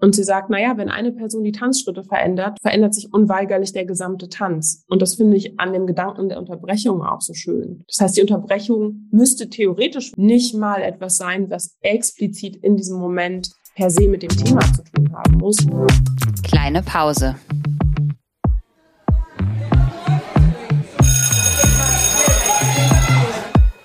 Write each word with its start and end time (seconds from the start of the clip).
Und 0.00 0.14
sie 0.14 0.22
sagt, 0.22 0.48
na 0.48 0.60
ja, 0.60 0.76
wenn 0.76 0.90
eine 0.90 1.10
Person 1.10 1.42
die 1.42 1.50
Tanzschritte 1.50 2.04
verändert, 2.04 2.58
verändert 2.62 2.94
sich 2.94 3.12
unweigerlich 3.12 3.72
der 3.72 3.84
gesamte 3.84 4.28
Tanz. 4.28 4.84
Und 4.88 5.02
das 5.02 5.16
finde 5.16 5.36
ich 5.36 5.58
an 5.58 5.72
dem 5.72 5.88
Gedanken 5.88 6.28
der 6.28 6.38
Unterbrechung 6.38 7.02
auch 7.02 7.20
so 7.20 7.34
schön. 7.34 7.82
Das 7.88 8.00
heißt, 8.00 8.16
die 8.16 8.20
Unterbrechung 8.20 9.08
müsste 9.10 9.50
theoretisch 9.50 10.12
nicht 10.16 10.54
mal 10.54 10.82
etwas 10.82 11.16
sein, 11.16 11.50
was 11.50 11.76
explizit 11.80 12.56
in 12.56 12.76
diesem 12.76 12.98
Moment 12.98 13.50
per 13.74 13.90
se 13.90 14.06
mit 14.06 14.22
dem 14.22 14.30
Thema 14.30 14.60
zu 14.60 14.84
tun 14.84 15.12
haben 15.12 15.38
muss. 15.38 15.56
Kleine 16.44 16.82
Pause. 16.82 17.34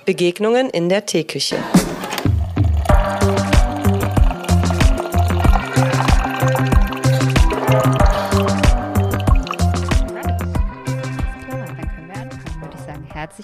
Begegnungen 0.05 0.70
in 0.70 0.89
der 0.89 1.05
Teeküche. 1.05 1.57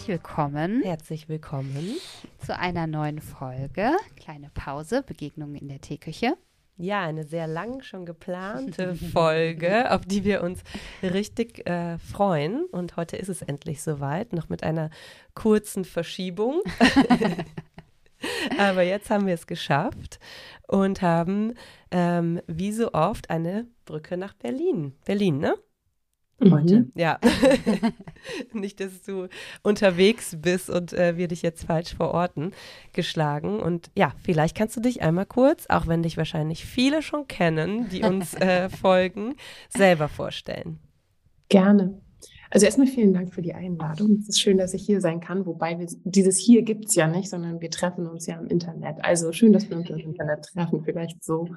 Willkommen. 0.09 0.81
Herzlich 0.81 1.29
willkommen 1.29 1.95
zu 2.43 2.57
einer 2.57 2.87
neuen 2.87 3.21
Folge. 3.21 3.91
Kleine 4.15 4.49
Pause, 4.55 5.03
Begegnungen 5.03 5.53
in 5.53 5.67
der 5.67 5.81
Teeküche. 5.81 6.35
Ja, 6.77 7.03
eine 7.03 7.25
sehr 7.25 7.45
lang 7.45 7.83
schon 7.83 8.07
geplante 8.07 8.95
Folge, 9.13 9.91
auf 9.91 10.01
die 10.07 10.23
wir 10.23 10.41
uns 10.41 10.63
richtig 11.03 11.69
äh, 11.69 11.99
freuen. 11.99 12.65
Und 12.71 12.97
heute 12.97 13.17
ist 13.17 13.29
es 13.29 13.43
endlich 13.43 13.83
soweit, 13.83 14.33
noch 14.33 14.49
mit 14.49 14.63
einer 14.63 14.89
kurzen 15.35 15.85
Verschiebung. 15.85 16.63
Aber 18.57 18.81
jetzt 18.81 19.11
haben 19.11 19.27
wir 19.27 19.35
es 19.35 19.45
geschafft 19.45 20.19
und 20.67 21.03
haben 21.03 21.53
ähm, 21.91 22.41
wie 22.47 22.71
so 22.71 22.93
oft 22.93 23.29
eine 23.29 23.67
Brücke 23.85 24.17
nach 24.17 24.33
Berlin. 24.33 24.95
Berlin, 25.05 25.37
ne? 25.37 25.53
Heute. 26.41 26.79
Mhm. 26.79 26.91
Ja. 26.95 27.19
Nicht, 28.53 28.79
dass 28.79 29.01
du 29.01 29.27
unterwegs 29.63 30.37
bist 30.41 30.69
und 30.69 30.93
äh, 30.93 31.17
wir 31.17 31.27
dich 31.27 31.41
jetzt 31.41 31.65
falsch 31.65 31.95
verorten, 31.95 32.51
geschlagen. 32.93 33.59
Und 33.59 33.91
ja, 33.95 34.13
vielleicht 34.23 34.55
kannst 34.55 34.75
du 34.75 34.81
dich 34.81 35.01
einmal 35.01 35.25
kurz, 35.25 35.65
auch 35.69 35.87
wenn 35.87 36.03
dich 36.03 36.17
wahrscheinlich 36.17 36.65
viele 36.65 37.01
schon 37.01 37.27
kennen, 37.27 37.89
die 37.89 38.03
uns 38.03 38.33
äh, 38.35 38.69
folgen, 38.81 39.35
selber 39.69 40.07
vorstellen. 40.07 40.79
Gerne. 41.49 42.01
Also 42.51 42.65
erstmal 42.65 42.87
vielen 42.87 43.13
Dank 43.13 43.33
für 43.33 43.43
die 43.43 43.53
Einladung. 43.53 44.17
Es 44.19 44.29
ist 44.29 44.41
schön, 44.41 44.57
dass 44.57 44.73
ich 44.73 44.83
hier 44.83 45.01
sein 45.01 45.19
kann, 45.19 45.45
wobei 45.45 45.77
wir, 45.77 45.87
dieses 46.03 46.37
hier 46.37 46.63
gibt 46.63 46.85
es 46.85 46.95
ja 46.95 47.07
nicht, 47.07 47.29
sondern 47.29 47.61
wir 47.61 47.69
treffen 47.69 48.07
uns 48.07 48.25
ja 48.25 48.39
im 48.39 48.47
Internet. 48.47 48.97
Also 49.01 49.31
schön, 49.31 49.53
dass 49.53 49.69
wir 49.69 49.77
uns 49.77 49.89
im 49.89 49.99
Internet 49.99 50.45
treffen, 50.45 50.83
vielleicht 50.83 51.23
so 51.23 51.47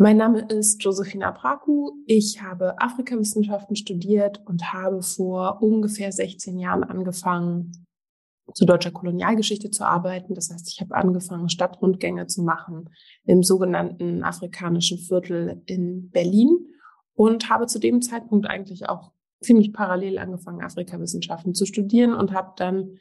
mein 0.00 0.16
Name 0.16 0.40
ist 0.40 0.82
Josephina 0.82 1.30
Braku. 1.30 1.90
Ich 2.06 2.40
habe 2.40 2.80
Afrikawissenschaften 2.80 3.76
studiert 3.76 4.40
und 4.46 4.72
habe 4.72 5.02
vor 5.02 5.62
ungefähr 5.62 6.10
16 6.10 6.58
Jahren 6.58 6.84
angefangen, 6.84 7.86
zu 8.54 8.64
deutscher 8.64 8.92
Kolonialgeschichte 8.92 9.70
zu 9.70 9.84
arbeiten. 9.84 10.34
Das 10.34 10.48
heißt, 10.50 10.70
ich 10.72 10.80
habe 10.80 10.94
angefangen, 10.94 11.50
Stadtrundgänge 11.50 12.26
zu 12.28 12.42
machen 12.42 12.88
im 13.26 13.42
sogenannten 13.42 14.24
afrikanischen 14.24 14.96
Viertel 14.96 15.60
in 15.66 16.08
Berlin 16.08 16.48
und 17.12 17.50
habe 17.50 17.66
zu 17.66 17.78
dem 17.78 18.00
Zeitpunkt 18.00 18.46
eigentlich 18.46 18.88
auch 18.88 19.12
ziemlich 19.42 19.74
parallel 19.74 20.18
angefangen, 20.18 20.62
Afrikawissenschaften 20.62 21.52
zu 21.52 21.66
studieren 21.66 22.14
und 22.14 22.32
habe 22.32 22.54
dann 22.56 22.96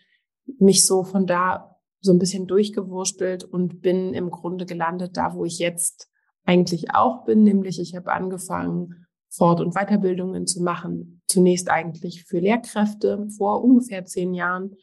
mich 0.59 0.85
so 0.85 1.05
von 1.05 1.25
da 1.25 1.77
so 2.01 2.11
ein 2.11 2.19
bisschen 2.19 2.45
durchgewurstelt 2.45 3.45
und 3.45 3.81
bin 3.81 4.13
im 4.13 4.31
Grunde 4.31 4.65
gelandet 4.65 5.15
da, 5.15 5.33
wo 5.33 5.45
ich 5.45 5.59
jetzt 5.59 6.08
eigentlich 6.49 6.95
auch 6.95 7.25
bin, 7.25 7.43
nämlich 7.43 7.79
ich 7.79 7.95
habe 7.95 8.11
angefangen, 8.11 9.05
Fort- 9.29 9.61
und 9.61 9.75
Weiterbildungen 9.75 10.47
zu 10.47 10.63
machen. 10.63 11.21
Zunächst 11.27 11.69
eigentlich 11.69 12.23
für 12.23 12.39
Lehrkräfte 12.39 13.27
vor 13.37 13.63
ungefähr 13.63 14.03
zehn 14.05 14.33
Jahren 14.33 14.75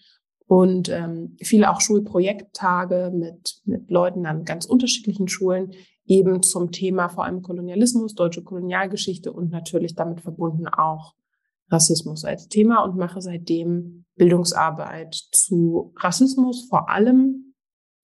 und 0.46 0.88
ähm, 0.88 1.36
viele 1.42 1.68
auch 1.72 1.80
Schulprojekttage 1.80 3.10
mit, 3.12 3.62
mit 3.64 3.90
Leuten 3.90 4.26
an 4.26 4.44
ganz 4.44 4.64
unterschiedlichen 4.64 5.26
Schulen, 5.26 5.72
eben 6.04 6.40
zum 6.44 6.70
Thema 6.70 7.08
vor 7.08 7.24
allem 7.24 7.42
Kolonialismus, 7.42 8.14
deutsche 8.14 8.44
Kolonialgeschichte 8.44 9.32
und 9.32 9.50
natürlich 9.50 9.96
damit 9.96 10.20
verbunden 10.20 10.68
auch 10.68 11.14
Rassismus 11.68 12.24
als 12.24 12.46
Thema 12.46 12.84
und 12.84 12.96
mache 12.96 13.20
seitdem 13.20 14.04
Bildungsarbeit 14.14 15.16
zu 15.32 15.92
Rassismus, 15.96 16.68
vor 16.70 16.88
allem 16.88 17.45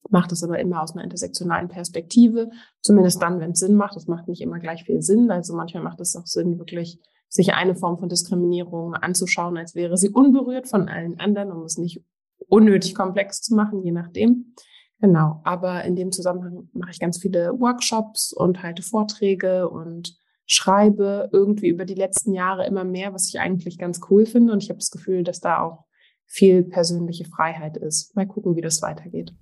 macht 0.09 0.31
es 0.31 0.43
aber 0.43 0.59
immer 0.59 0.81
aus 0.81 0.93
einer 0.93 1.03
intersektionalen 1.03 1.69
Perspektive, 1.69 2.49
zumindest 2.81 3.21
dann, 3.21 3.39
wenn 3.39 3.51
es 3.51 3.59
Sinn 3.59 3.75
macht. 3.75 3.95
Das 3.95 4.07
macht 4.07 4.27
nicht 4.27 4.41
immer 4.41 4.59
gleich 4.59 4.83
viel 4.83 5.01
Sinn. 5.01 5.31
Also 5.31 5.55
manchmal 5.55 5.83
macht 5.83 6.01
es 6.01 6.15
auch 6.15 6.25
Sinn, 6.25 6.59
wirklich 6.59 6.99
sich 7.29 7.53
eine 7.53 7.75
Form 7.75 7.97
von 7.97 8.09
Diskriminierung 8.09 8.93
anzuschauen, 8.93 9.57
als 9.57 9.73
wäre 9.73 9.97
sie 9.97 10.09
unberührt 10.09 10.67
von 10.67 10.87
allen 10.87 11.19
anderen, 11.19 11.51
um 11.51 11.63
es 11.63 11.77
nicht 11.77 12.03
unnötig 12.47 12.93
komplex 12.93 13.41
zu 13.41 13.55
machen, 13.55 13.81
je 13.83 13.91
nachdem. 13.91 14.53
Genau, 14.99 15.41
aber 15.43 15.83
in 15.83 15.95
dem 15.95 16.11
Zusammenhang 16.11 16.69
mache 16.73 16.91
ich 16.91 16.99
ganz 16.99 17.19
viele 17.19 17.59
Workshops 17.59 18.31
und 18.31 18.61
halte 18.61 18.83
Vorträge 18.83 19.67
und 19.67 20.15
schreibe 20.45 21.29
irgendwie 21.31 21.69
über 21.69 21.85
die 21.85 21.95
letzten 21.95 22.33
Jahre 22.33 22.65
immer 22.67 22.83
mehr, 22.83 23.13
was 23.13 23.27
ich 23.27 23.39
eigentlich 23.39 23.77
ganz 23.77 23.99
cool 24.09 24.25
finde. 24.25 24.53
Und 24.53 24.63
ich 24.63 24.69
habe 24.69 24.79
das 24.79 24.91
Gefühl, 24.91 25.23
dass 25.23 25.39
da 25.39 25.61
auch 25.61 25.85
viel 26.25 26.63
persönliche 26.63 27.25
Freiheit 27.25 27.77
ist. 27.77 28.15
Mal 28.15 28.27
gucken, 28.27 28.55
wie 28.55 28.61
das 28.61 28.81
weitergeht. 28.81 29.33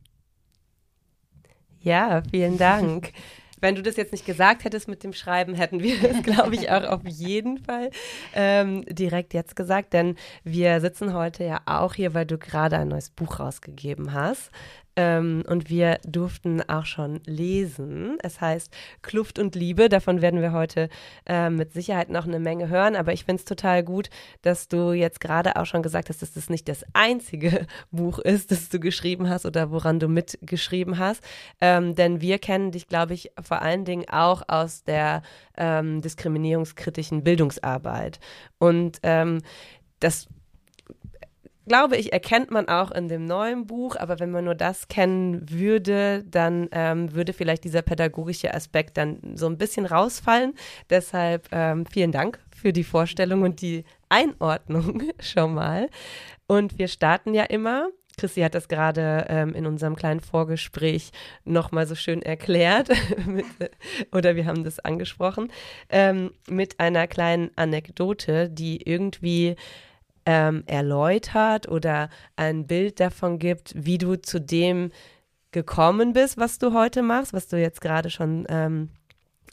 Ja, 1.81 2.21
vielen 2.29 2.57
Dank. 2.57 3.11
Wenn 3.59 3.75
du 3.75 3.83
das 3.83 3.95
jetzt 3.95 4.11
nicht 4.11 4.25
gesagt 4.25 4.63
hättest 4.63 4.87
mit 4.87 5.03
dem 5.03 5.13
Schreiben, 5.13 5.53
hätten 5.53 5.81
wir 5.81 5.99
das, 6.01 6.23
glaube 6.23 6.55
ich, 6.55 6.71
auch 6.71 6.83
auf 6.83 7.01
jeden 7.05 7.59
Fall 7.59 7.91
ähm, 8.33 8.83
direkt 8.89 9.33
jetzt 9.35 9.55
gesagt. 9.55 9.93
Denn 9.93 10.15
wir 10.43 10.81
sitzen 10.81 11.13
heute 11.13 11.43
ja 11.43 11.61
auch 11.65 11.93
hier, 11.93 12.15
weil 12.15 12.25
du 12.25 12.39
gerade 12.39 12.77
ein 12.77 12.87
neues 12.87 13.11
Buch 13.11 13.39
rausgegeben 13.39 14.13
hast. 14.13 14.49
Ähm, 14.95 15.43
und 15.47 15.69
wir 15.69 15.99
durften 16.05 16.61
auch 16.67 16.85
schon 16.85 17.21
lesen. 17.25 18.17
Es 18.21 18.41
heißt 18.41 18.73
Kluft 19.01 19.39
und 19.39 19.55
Liebe. 19.55 19.87
Davon 19.87 20.21
werden 20.21 20.41
wir 20.41 20.51
heute 20.51 20.89
äh, 21.25 21.49
mit 21.49 21.73
Sicherheit 21.73 22.09
noch 22.09 22.27
eine 22.27 22.39
Menge 22.39 22.67
hören. 22.67 22.95
Aber 22.95 23.13
ich 23.13 23.23
finde 23.23 23.39
es 23.39 23.45
total 23.45 23.83
gut, 23.83 24.09
dass 24.41 24.67
du 24.67 24.91
jetzt 24.91 25.21
gerade 25.21 25.55
auch 25.55 25.65
schon 25.65 25.83
gesagt 25.83 26.09
hast, 26.09 26.21
dass 26.21 26.33
das 26.33 26.49
nicht 26.49 26.67
das 26.67 26.85
einzige 26.93 27.67
Buch 27.91 28.19
ist, 28.19 28.51
das 28.51 28.69
du 28.69 28.79
geschrieben 28.79 29.29
hast 29.29 29.45
oder 29.45 29.71
woran 29.71 29.99
du 29.99 30.07
mitgeschrieben 30.07 30.97
hast. 30.97 31.23
Ähm, 31.61 31.95
denn 31.95 32.19
wir 32.21 32.39
kennen 32.39 32.71
dich, 32.71 32.87
glaube 32.87 33.13
ich, 33.13 33.31
vor 33.41 33.61
allen 33.61 33.85
Dingen 33.85 34.09
auch 34.09 34.43
aus 34.47 34.83
der 34.83 35.21
ähm, 35.57 36.01
diskriminierungskritischen 36.01 37.23
Bildungsarbeit. 37.23 38.19
Und 38.59 38.99
ähm, 39.03 39.41
das 39.99 40.27
glaube 41.71 41.95
ich, 41.95 42.11
erkennt 42.11 42.51
man 42.51 42.67
auch 42.67 42.91
in 42.91 43.07
dem 43.07 43.23
neuen 43.23 43.65
Buch, 43.65 43.95
aber 43.95 44.19
wenn 44.19 44.29
man 44.29 44.43
nur 44.43 44.55
das 44.55 44.89
kennen 44.89 45.49
würde, 45.49 46.21
dann 46.29 46.67
ähm, 46.73 47.13
würde 47.13 47.31
vielleicht 47.31 47.63
dieser 47.63 47.81
pädagogische 47.81 48.53
Aspekt 48.53 48.97
dann 48.97 49.21
so 49.35 49.47
ein 49.47 49.57
bisschen 49.57 49.85
rausfallen. 49.85 50.53
Deshalb 50.89 51.47
ähm, 51.53 51.85
vielen 51.85 52.11
Dank 52.11 52.39
für 52.53 52.73
die 52.73 52.83
Vorstellung 52.83 53.43
und 53.43 53.61
die 53.61 53.85
Einordnung 54.09 55.03
schon 55.21 55.53
mal. 55.53 55.87
Und 56.45 56.77
wir 56.77 56.89
starten 56.89 57.33
ja 57.33 57.43
immer. 57.43 57.87
Chrissy 58.17 58.41
hat 58.41 58.53
das 58.53 58.67
gerade 58.67 59.27
ähm, 59.29 59.55
in 59.55 59.65
unserem 59.65 59.95
kleinen 59.95 60.19
Vorgespräch 60.19 61.11
nochmal 61.45 61.87
so 61.87 61.95
schön 61.95 62.21
erklärt, 62.21 62.89
mit, 63.25 63.45
oder 64.11 64.35
wir 64.35 64.45
haben 64.45 64.65
das 64.65 64.79
angesprochen, 64.79 65.49
ähm, 65.89 66.31
mit 66.49 66.81
einer 66.81 67.07
kleinen 67.07 67.49
Anekdote, 67.55 68.49
die 68.49 68.81
irgendwie 68.81 69.55
ähm, 70.25 70.63
erläutert 70.67 71.67
oder 71.67 72.09
ein 72.35 72.67
Bild 72.67 72.99
davon 72.99 73.39
gibt, 73.39 73.73
wie 73.75 73.97
du 73.97 74.15
zu 74.15 74.39
dem 74.39 74.91
gekommen 75.51 76.13
bist, 76.13 76.37
was 76.37 76.59
du 76.59 76.73
heute 76.73 77.01
machst, 77.01 77.33
was 77.33 77.47
du 77.47 77.59
jetzt 77.59 77.81
gerade 77.81 78.09
schon 78.09 78.45
ähm, 78.49 78.89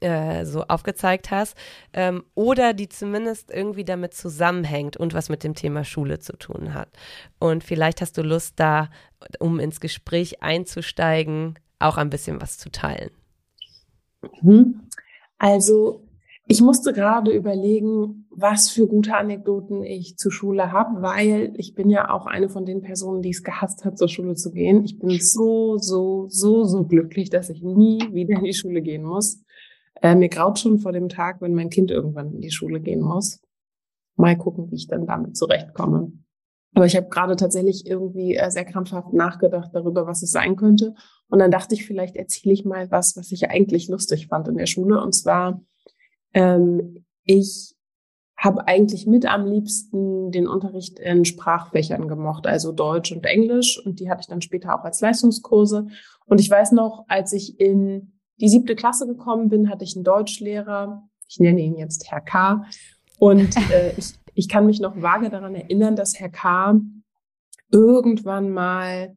äh, 0.00 0.44
so 0.44 0.62
aufgezeigt 0.62 1.30
hast, 1.30 1.56
ähm, 1.92 2.24
oder 2.34 2.72
die 2.72 2.88
zumindest 2.88 3.50
irgendwie 3.50 3.84
damit 3.84 4.14
zusammenhängt 4.14 4.96
und 4.96 5.12
was 5.12 5.28
mit 5.28 5.42
dem 5.42 5.54
Thema 5.54 5.84
Schule 5.84 6.20
zu 6.20 6.36
tun 6.36 6.72
hat. 6.72 6.88
Und 7.40 7.64
vielleicht 7.64 8.00
hast 8.00 8.16
du 8.16 8.22
Lust 8.22 8.54
da, 8.56 8.90
um 9.40 9.58
ins 9.58 9.80
Gespräch 9.80 10.42
einzusteigen, 10.42 11.58
auch 11.80 11.96
ein 11.96 12.10
bisschen 12.10 12.40
was 12.40 12.58
zu 12.58 12.70
teilen. 12.70 13.10
Mhm. 14.42 14.82
Also 15.38 16.07
ich 16.50 16.62
musste 16.62 16.94
gerade 16.94 17.30
überlegen, 17.30 18.26
was 18.30 18.70
für 18.70 18.86
gute 18.86 19.14
Anekdoten 19.14 19.82
ich 19.82 20.16
zur 20.16 20.32
Schule 20.32 20.72
habe, 20.72 21.02
weil 21.02 21.52
ich 21.56 21.74
bin 21.74 21.90
ja 21.90 22.10
auch 22.10 22.24
eine 22.24 22.48
von 22.48 22.64
den 22.64 22.80
Personen, 22.80 23.20
die 23.20 23.30
es 23.30 23.42
gehasst 23.42 23.84
hat, 23.84 23.98
zur 23.98 24.08
Schule 24.08 24.34
zu 24.34 24.50
gehen. 24.50 24.82
Ich 24.82 24.98
bin 24.98 25.10
so, 25.20 25.76
so, 25.76 26.26
so, 26.30 26.64
so 26.64 26.84
glücklich, 26.84 27.28
dass 27.28 27.50
ich 27.50 27.62
nie 27.62 28.00
wieder 28.12 28.38
in 28.38 28.44
die 28.44 28.54
Schule 28.54 28.80
gehen 28.80 29.02
muss. 29.04 29.42
Äh, 30.00 30.14
mir 30.14 30.30
graut 30.30 30.58
schon 30.58 30.78
vor 30.78 30.92
dem 30.92 31.10
Tag, 31.10 31.42
wenn 31.42 31.54
mein 31.54 31.68
Kind 31.68 31.90
irgendwann 31.90 32.32
in 32.32 32.40
die 32.40 32.50
Schule 32.50 32.80
gehen 32.80 33.02
muss. 33.02 33.40
Mal 34.16 34.38
gucken, 34.38 34.70
wie 34.70 34.76
ich 34.76 34.88
dann 34.88 35.06
damit 35.06 35.36
zurechtkomme. 35.36 36.12
Aber 36.74 36.86
ich 36.86 36.96
habe 36.96 37.08
gerade 37.08 37.36
tatsächlich 37.36 37.86
irgendwie 37.86 38.36
äh, 38.36 38.50
sehr 38.50 38.64
krampfhaft 38.64 39.12
nachgedacht 39.12 39.70
darüber, 39.74 40.06
was 40.06 40.22
es 40.22 40.30
sein 40.30 40.56
könnte. 40.56 40.94
Und 41.28 41.40
dann 41.40 41.50
dachte 41.50 41.74
ich, 41.74 41.84
vielleicht 41.84 42.16
erzähle 42.16 42.54
ich 42.54 42.64
mal 42.64 42.90
was, 42.90 43.16
was 43.16 43.32
ich 43.32 43.50
eigentlich 43.50 43.88
lustig 43.88 44.28
fand 44.28 44.48
in 44.48 44.56
der 44.56 44.66
Schule. 44.66 45.02
Und 45.02 45.14
zwar, 45.14 45.60
ähm, 46.38 47.04
ich 47.24 47.74
habe 48.36 48.68
eigentlich 48.68 49.06
mit 49.06 49.26
am 49.26 49.46
liebsten 49.46 50.30
den 50.30 50.46
Unterricht 50.46 51.00
in 51.00 51.24
Sprachfächern 51.24 52.06
gemocht, 52.06 52.46
also 52.46 52.70
Deutsch 52.70 53.10
und 53.10 53.26
Englisch. 53.26 53.84
Und 53.84 53.98
die 53.98 54.08
hatte 54.08 54.20
ich 54.20 54.28
dann 54.28 54.40
später 54.40 54.78
auch 54.78 54.84
als 54.84 55.00
Leistungskurse. 55.00 55.88
Und 56.26 56.40
ich 56.40 56.48
weiß 56.48 56.72
noch, 56.72 57.04
als 57.08 57.32
ich 57.32 57.58
in 57.58 58.12
die 58.40 58.48
siebte 58.48 58.76
Klasse 58.76 59.08
gekommen 59.08 59.48
bin, 59.48 59.68
hatte 59.68 59.82
ich 59.82 59.96
einen 59.96 60.04
Deutschlehrer. 60.04 61.02
Ich 61.28 61.40
nenne 61.40 61.60
ihn 61.60 61.76
jetzt 61.76 62.08
Herr 62.12 62.20
K. 62.20 62.64
Und 63.18 63.56
äh, 63.72 63.92
ich, 63.96 64.14
ich 64.34 64.48
kann 64.48 64.66
mich 64.66 64.78
noch 64.78 65.02
vage 65.02 65.30
daran 65.30 65.56
erinnern, 65.56 65.96
dass 65.96 66.20
Herr 66.20 66.30
K. 66.30 66.80
irgendwann 67.72 68.50
mal 68.50 69.16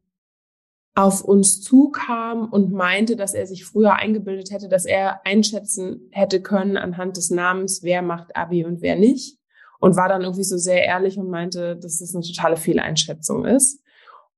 auf 0.93 1.23
uns 1.23 1.61
zukam 1.61 2.49
und 2.49 2.71
meinte, 2.71 3.15
dass 3.15 3.33
er 3.33 3.47
sich 3.47 3.65
früher 3.65 3.93
eingebildet 3.93 4.51
hätte, 4.51 4.67
dass 4.67 4.85
er 4.85 5.25
einschätzen 5.25 6.09
hätte 6.11 6.41
können 6.41 6.77
anhand 6.77 7.17
des 7.17 7.29
Namens, 7.29 7.81
wer 7.81 8.01
macht 8.01 8.35
Abi 8.35 8.65
und 8.65 8.81
wer 8.81 8.95
nicht. 8.95 9.37
Und 9.79 9.95
war 9.95 10.09
dann 10.09 10.21
irgendwie 10.21 10.43
so 10.43 10.57
sehr 10.57 10.83
ehrlich 10.83 11.17
und 11.17 11.29
meinte, 11.29 11.75
dass 11.75 11.99
das 11.99 12.13
eine 12.13 12.23
totale 12.23 12.57
Fehleinschätzung 12.57 13.45
ist. 13.45 13.81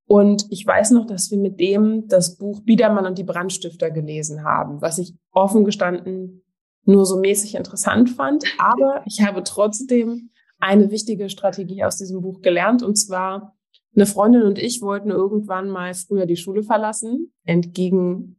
Und 0.06 0.46
ich 0.50 0.66
weiß 0.66 0.92
noch, 0.92 1.06
dass 1.06 1.30
wir 1.30 1.38
mit 1.38 1.60
dem 1.60 2.06
das 2.08 2.36
Buch 2.36 2.60
Biedermann 2.62 3.06
und 3.06 3.18
die 3.18 3.24
Brandstifter 3.24 3.90
gelesen 3.90 4.44
haben, 4.44 4.80
was 4.80 4.98
ich 4.98 5.14
offen 5.32 5.64
gestanden 5.64 6.44
nur 6.86 7.06
so 7.06 7.18
mäßig 7.18 7.54
interessant 7.54 8.10
fand. 8.10 8.44
Aber 8.58 9.02
ich 9.06 9.22
habe 9.22 9.42
trotzdem 9.42 10.30
eine 10.58 10.90
wichtige 10.90 11.28
Strategie 11.28 11.84
aus 11.84 11.96
diesem 11.96 12.20
Buch 12.22 12.40
gelernt. 12.40 12.82
Und 12.82 12.96
zwar, 12.96 13.53
eine 13.96 14.06
Freundin 14.06 14.42
und 14.42 14.58
ich 14.58 14.82
wollten 14.82 15.10
irgendwann 15.10 15.68
mal 15.68 15.94
früher 15.94 16.26
die 16.26 16.36
Schule 16.36 16.62
verlassen, 16.62 17.32
entgegen 17.44 18.36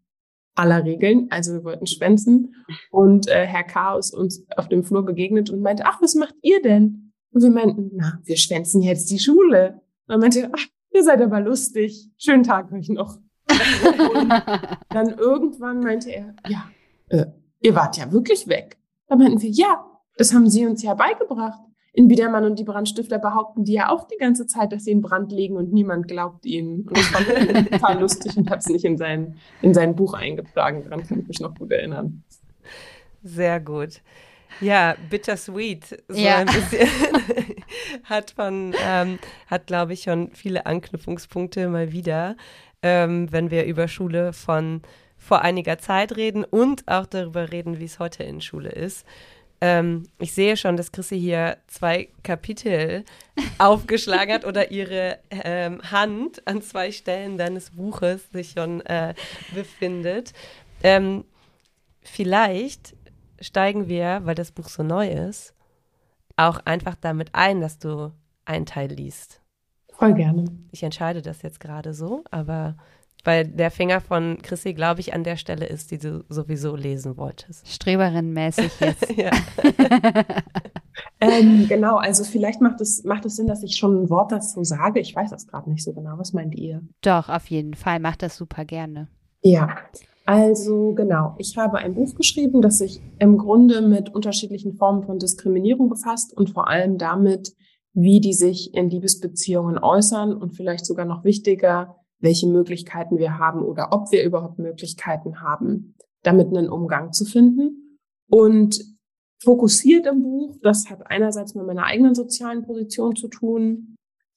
aller 0.56 0.84
Regeln. 0.84 1.28
Also 1.30 1.54
wir 1.54 1.64
wollten 1.64 1.86
schwänzen. 1.86 2.56
Und 2.92 3.28
äh, 3.28 3.46
Herr 3.46 3.64
K. 3.64 3.98
ist 3.98 4.14
uns 4.14 4.46
auf 4.56 4.68
dem 4.68 4.84
Flur 4.84 5.04
begegnet 5.04 5.50
und 5.50 5.62
meinte, 5.62 5.84
ach, 5.86 6.02
was 6.02 6.16
macht 6.16 6.36
ihr 6.42 6.62
denn? 6.62 7.14
Und 7.32 7.44
wir 7.44 7.52
meinten, 7.52 7.92
na, 7.94 8.20
wir 8.24 8.38
schwänzen 8.38 8.82
jetzt 8.82 9.12
die 9.12 9.20
Schule. 9.20 9.82
Und 10.08 10.14
er 10.14 10.18
meinte, 10.18 10.50
ach, 10.54 10.66
ihr 10.94 11.04
seid 11.04 11.22
aber 11.22 11.42
lustig. 11.42 12.10
Schönen 12.18 12.44
Tag 12.44 12.72
euch 12.72 12.90
noch. 12.90 13.18
und 13.50 14.30
dann 14.90 15.10
irgendwann 15.18 15.82
meinte 15.82 16.10
er, 16.12 16.36
ja, 16.48 16.70
äh, 17.10 17.26
ihr 17.62 17.76
wart 17.76 17.98
ja 17.98 18.12
wirklich 18.12 18.48
weg. 18.48 18.78
Da 19.08 19.16
meinten 19.16 19.42
wir, 19.42 19.50
ja, 19.50 19.86
das 20.18 20.34
haben 20.34 20.50
sie 20.50 20.66
uns 20.66 20.82
ja 20.82 20.94
beigebracht. 20.94 21.60
In 21.96 22.10
Biedermann 22.10 22.44
und 22.44 22.60
die 22.60 22.66
Brandstifter 22.66 23.20
behaupten 23.20 23.64
die 23.64 23.72
ja 23.72 23.90
auch 23.90 24.06
die 24.06 24.18
ganze 24.18 24.48
Zeit, 24.48 24.74
dass 24.74 24.84
sie 24.84 24.92
in 24.92 25.02
Brand 25.02 25.32
liegen 25.32 25.56
und 25.56 25.72
niemand 25.72 26.10
glaubt 26.10 26.46
ihnen. 26.46 26.82
Und 26.82 26.98
das 26.98 27.06
fand 27.06 27.28
ich 27.30 27.70
total 27.70 28.02
lustig 28.02 28.36
und 28.36 28.50
habe 28.50 28.60
es 28.60 28.68
nicht 28.68 28.84
in 28.84 28.98
sein, 28.98 29.38
in 29.62 29.74
sein 29.74 29.96
Buch 29.96 30.14
eingetragen. 30.14 30.84
Daran 30.84 31.08
kann 31.08 31.22
ich 31.22 31.28
mich 31.30 31.40
noch 31.40 31.56
gut 31.56 31.72
erinnern. 31.72 32.22
Sehr 33.24 33.62
gut. 33.62 34.02
Ja, 34.60 34.96
bittersweet. 35.10 36.04
So 36.10 36.20
ja. 36.20 36.40
ein 36.40 36.48
bisschen 36.48 36.90
hat 38.04 38.34
man, 38.38 38.74
ähm, 38.86 39.18
hat 39.48 39.68
glaube 39.68 39.94
ich 39.94 40.04
schon 40.04 40.32
viele 40.34 40.66
Anknüpfungspunkte 40.66 41.70
mal 41.70 41.94
wieder, 41.94 42.36
ähm, 42.82 43.32
wenn 43.32 43.52
wir 43.52 43.64
über 43.66 43.88
Schule 43.88 44.34
von 44.34 44.82
vor 45.18 45.42
einiger 45.42 45.78
Zeit 45.78 46.18
reden 46.18 46.44
und 46.44 46.88
auch 46.90 47.06
darüber 47.06 47.54
reden, 47.54 47.80
wie 47.80 47.86
es 47.86 48.00
heute 48.00 48.24
in 48.24 48.42
Schule 48.42 48.70
ist. 48.70 49.06
Ähm, 49.62 50.04
ich 50.20 50.34
sehe 50.34 50.58
schon, 50.58 50.78
dass 50.78 50.92
Chrissy 50.92 51.20
hier 51.20 51.58
zwei 51.68 52.10
Kapitel 52.24 53.04
aufgeschlagen 53.58 54.34
hat 54.34 54.46
oder 54.46 54.72
ihre 54.72 55.20
ähm, 55.30 55.82
Hand 55.92 56.46
an 56.48 56.62
zwei 56.62 56.92
Stellen 56.92 57.38
deines 57.38 57.72
Buches 57.72 58.30
sich 58.32 58.52
schon 58.52 58.82
äh, 58.82 59.14
befindet. 59.54 60.34
Ähm, 60.84 61.24
vielleicht 62.02 62.96
steigen 63.40 63.88
wir, 63.88 64.22
weil 64.24 64.36
das 64.36 64.52
Buch 64.52 64.70
so 64.70 64.84
neu 64.84 65.10
ist, 65.10 65.54
auch 66.38 66.60
einfach 66.66 66.96
damit 66.96 67.30
ein, 67.34 67.62
dass 67.62 67.80
du 67.80 68.12
einen 68.46 68.66
Teil 68.66 68.92
liest. 68.92 69.42
Voll 69.94 70.14
gerne. 70.14 70.46
Ich 70.72 70.84
entscheide 70.84 71.22
das 71.22 71.42
jetzt 71.42 71.60
gerade 71.60 71.94
so, 71.94 72.24
aber 72.30 72.76
weil 73.26 73.46
der 73.46 73.72
Finger 73.72 74.00
von 74.00 74.38
Chrissy, 74.42 74.74
glaube 74.74 75.02
ich, 75.02 75.14
an 75.14 75.24
der 75.24 75.36
Stelle 75.36 75.66
ist, 75.66 75.92
die 75.92 75.98
du 75.98 76.24
sowieso 76.30 76.76
lesen 76.76 77.18
wolltest. 77.18 77.68
Streberin-mäßig 77.68 78.72
jetzt. 78.80 79.10
ähm, 81.20 81.66
genau, 81.68 81.98
also 81.98 82.24
vielleicht 82.24 82.62
macht 82.62 82.82
es, 82.82 83.04
macht 83.04 83.26
es 83.26 83.36
Sinn, 83.36 83.48
dass 83.48 83.64
ich 83.64 83.76
schon 83.76 84.04
ein 84.04 84.10
Wort 84.10 84.32
dazu 84.32 84.64
sage. 84.64 85.00
Ich 85.00 85.16
weiß 85.16 85.32
das 85.32 85.48
gerade 85.48 85.70
nicht 85.70 85.84
so 85.84 85.94
genau. 85.94 86.18
Was 86.18 86.34
meint 86.34 86.56
ihr? 86.56 86.82
Doch, 87.02 87.30
auf 87.30 87.48
jeden 87.48 87.74
Fall. 87.74 88.00
Macht 88.00 88.22
das 88.22 88.38
super 88.38 88.64
gerne. 88.64 89.08
Ja, 89.42 89.76
also 90.26 90.94
genau. 90.94 91.36
Ich 91.38 91.58
habe 91.58 91.78
ein 91.78 91.94
Buch 91.94 92.16
geschrieben, 92.16 92.62
das 92.62 92.78
sich 92.78 93.02
im 93.20 93.38
Grunde 93.38 93.82
mit 93.82 94.14
unterschiedlichen 94.14 94.74
Formen 94.74 95.04
von 95.04 95.20
Diskriminierung 95.20 95.90
befasst 95.90 96.36
und 96.36 96.52
vor 96.52 96.68
allem 96.68 96.98
damit, 96.98 97.54
wie 97.94 98.20
die 98.20 98.34
sich 98.34 98.74
in 98.74 98.90
Liebesbeziehungen 98.90 99.78
äußern 99.78 100.34
und 100.34 100.56
vielleicht 100.56 100.86
sogar 100.86 101.06
noch 101.06 101.24
wichtiger, 101.24 101.96
welche 102.20 102.48
Möglichkeiten 102.48 103.18
wir 103.18 103.38
haben 103.38 103.62
oder 103.62 103.90
ob 103.92 104.12
wir 104.12 104.24
überhaupt 104.24 104.60
Möglichkeiten 104.60 105.42
haben, 105.42 105.96
damit 106.24 106.48
einen 106.48 106.70
Umgang 106.70 107.14
zu 107.14 107.26
finden. 107.26 108.00
Und 108.28 108.84
fokussiert 109.44 110.08
im 110.08 110.24
Buch, 110.24 110.58
das 110.62 110.90
hat 110.90 111.06
einerseits 111.06 111.56
mit 111.56 111.66
meiner 111.66 111.86
eigenen 111.86 112.16
sozialen 112.16 112.64
Position 112.64 113.16
zu 113.16 113.28
tun, 113.28 113.96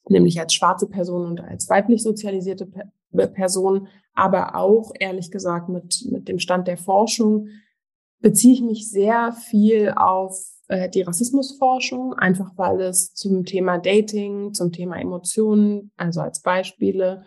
nämlich 0.09 0.39
als 0.41 0.55
schwarze 0.55 0.89
Person 0.89 1.27
und 1.27 1.41
als 1.41 1.69
weiblich 1.69 2.03
sozialisierte 2.03 2.69
Person, 3.13 3.89
aber 4.15 4.57
auch 4.57 4.93
ehrlich 4.99 5.31
gesagt 5.31 5.69
mit, 5.69 6.07
mit 6.11 6.29
dem 6.29 6.39
Stand 6.39 6.69
der 6.69 6.77
Forschung 6.77 7.49
beziehe 8.21 8.55
ich 8.55 8.63
mich 8.63 8.91
sehr 8.91 9.33
viel 9.33 9.95
auf 9.97 10.37
äh, 10.69 10.89
die 10.89 11.03
Rassismusforschung, 11.03 12.15
einfach 12.15 12.53
weil 12.57 12.81
es 12.81 13.15
zum 13.15 13.45
Thema 13.45 13.79
Dating, 13.79 14.53
zum 14.55 14.73
Thema 14.73 14.97
Emotionen, 14.97 15.93
also 15.97 16.21
als 16.21 16.43
Beispiele, 16.43 17.25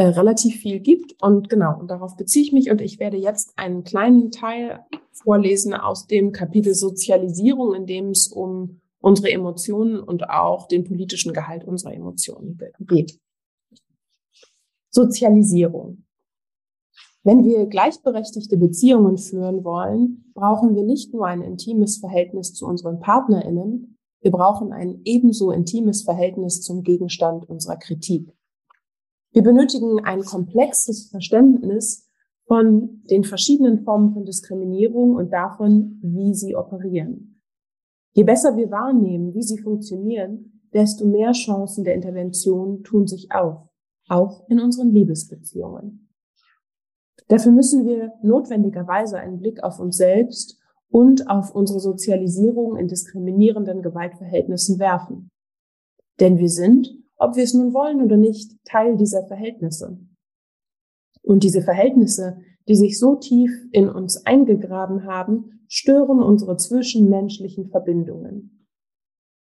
äh, 0.00 0.06
relativ 0.06 0.56
viel 0.56 0.80
gibt. 0.80 1.22
Und 1.22 1.50
genau, 1.50 1.78
und 1.78 1.90
darauf 1.90 2.16
beziehe 2.16 2.42
ich 2.42 2.52
mich. 2.52 2.70
Und 2.70 2.80
ich 2.80 2.98
werde 2.98 3.18
jetzt 3.18 3.52
einen 3.56 3.84
kleinen 3.84 4.30
Teil 4.30 4.80
vorlesen 5.12 5.74
aus 5.74 6.06
dem 6.06 6.32
Kapitel 6.32 6.74
Sozialisierung, 6.74 7.74
in 7.74 7.84
dem 7.84 8.08
es 8.08 8.28
um 8.28 8.80
unsere 9.02 9.30
Emotionen 9.30 10.00
und 10.00 10.30
auch 10.30 10.68
den 10.68 10.84
politischen 10.84 11.34
Gehalt 11.34 11.64
unserer 11.64 11.92
Emotionen 11.92 12.58
geht. 12.80 13.18
Sozialisierung. 14.88 16.04
Wenn 17.22 17.44
wir 17.44 17.66
gleichberechtigte 17.66 18.56
Beziehungen 18.56 19.18
führen 19.18 19.64
wollen, 19.64 20.32
brauchen 20.32 20.74
wir 20.74 20.82
nicht 20.82 21.12
nur 21.12 21.26
ein 21.26 21.42
intimes 21.42 21.98
Verhältnis 21.98 22.54
zu 22.54 22.66
unseren 22.66 23.00
Partnerinnen, 23.00 23.98
wir 24.22 24.30
brauchen 24.30 24.72
ein 24.72 25.00
ebenso 25.04 25.50
intimes 25.50 26.02
Verhältnis 26.02 26.62
zum 26.62 26.82
Gegenstand 26.82 27.48
unserer 27.48 27.76
Kritik. 27.76 28.34
Wir 29.32 29.42
benötigen 29.42 30.04
ein 30.04 30.22
komplexes 30.22 31.08
Verständnis 31.08 32.08
von 32.46 33.02
den 33.08 33.22
verschiedenen 33.22 33.84
Formen 33.84 34.12
von 34.12 34.24
Diskriminierung 34.24 35.14
und 35.14 35.32
davon, 35.32 36.00
wie 36.02 36.34
sie 36.34 36.56
operieren. 36.56 37.40
Je 38.12 38.24
besser 38.24 38.56
wir 38.56 38.70
wahrnehmen, 38.70 39.34
wie 39.34 39.42
sie 39.42 39.58
funktionieren, 39.58 40.60
desto 40.72 41.06
mehr 41.06 41.30
Chancen 41.30 41.84
der 41.84 41.94
Intervention 41.94 42.82
tun 42.82 43.06
sich 43.06 43.30
auf, 43.30 43.68
auch 44.08 44.48
in 44.48 44.58
unseren 44.58 44.90
Liebesbeziehungen. 44.90 46.08
Dafür 47.28 47.52
müssen 47.52 47.86
wir 47.86 48.12
notwendigerweise 48.22 49.18
einen 49.18 49.38
Blick 49.38 49.62
auf 49.62 49.78
uns 49.78 49.96
selbst 49.96 50.58
und 50.88 51.30
auf 51.30 51.54
unsere 51.54 51.78
Sozialisierung 51.78 52.76
in 52.76 52.88
diskriminierenden 52.88 53.82
Gewaltverhältnissen 53.82 54.80
werfen. 54.80 55.30
Denn 56.18 56.38
wir 56.38 56.48
sind 56.48 56.88
ob 57.20 57.36
wir 57.36 57.44
es 57.44 57.54
nun 57.54 57.74
wollen 57.74 58.02
oder 58.02 58.16
nicht, 58.16 58.52
Teil 58.64 58.96
dieser 58.96 59.26
Verhältnisse. 59.26 60.00
Und 61.22 61.44
diese 61.44 61.62
Verhältnisse, 61.62 62.38
die 62.66 62.74
sich 62.74 62.98
so 62.98 63.16
tief 63.16 63.52
in 63.72 63.88
uns 63.88 64.24
eingegraben 64.24 65.04
haben, 65.04 65.64
stören 65.68 66.22
unsere 66.22 66.56
zwischenmenschlichen 66.56 67.68
Verbindungen. 67.68 68.66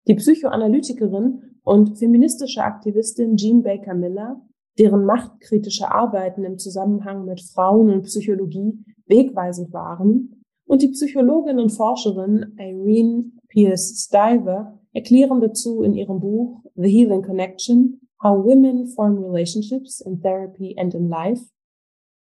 Die 0.07 0.15
Psychoanalytikerin 0.15 1.59
und 1.63 1.99
feministische 1.99 2.63
Aktivistin 2.63 3.37
Jean 3.37 3.61
Baker 3.61 3.93
Miller, 3.93 4.41
deren 4.79 5.05
machtkritische 5.05 5.91
Arbeiten 5.91 6.43
im 6.45 6.57
Zusammenhang 6.57 7.25
mit 7.25 7.41
Frauen 7.41 7.91
und 7.91 8.03
Psychologie 8.03 8.83
wegweisend 9.05 9.71
waren, 9.71 10.43
und 10.65 10.81
die 10.81 10.89
Psychologin 10.89 11.59
und 11.59 11.71
Forscherin 11.71 12.53
Irene 12.57 13.31
Pierce 13.47 14.05
Stiver 14.05 14.76
erklären 14.97 15.39
dazu 15.41 15.83
in 15.83 15.93
ihrem 15.93 16.19
Buch 16.19 16.63
The 16.73 16.89
Healing 16.89 17.21
Connection, 17.21 18.01
How 18.21 18.43
Women 18.43 18.87
Form 18.87 19.23
Relationships 19.23 20.01
in 20.01 20.19
Therapy 20.19 20.75
and 20.75 20.95
in 20.95 21.07
Life. 21.07 21.45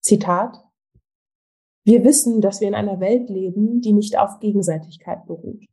Zitat. 0.02 0.62
Wir 1.84 2.04
wissen, 2.04 2.42
dass 2.42 2.60
wir 2.60 2.68
in 2.68 2.74
einer 2.74 3.00
Welt 3.00 3.30
leben, 3.30 3.80
die 3.80 3.94
nicht 3.94 4.18
auf 4.18 4.40
Gegenseitigkeit 4.40 5.24
beruht. 5.24 5.64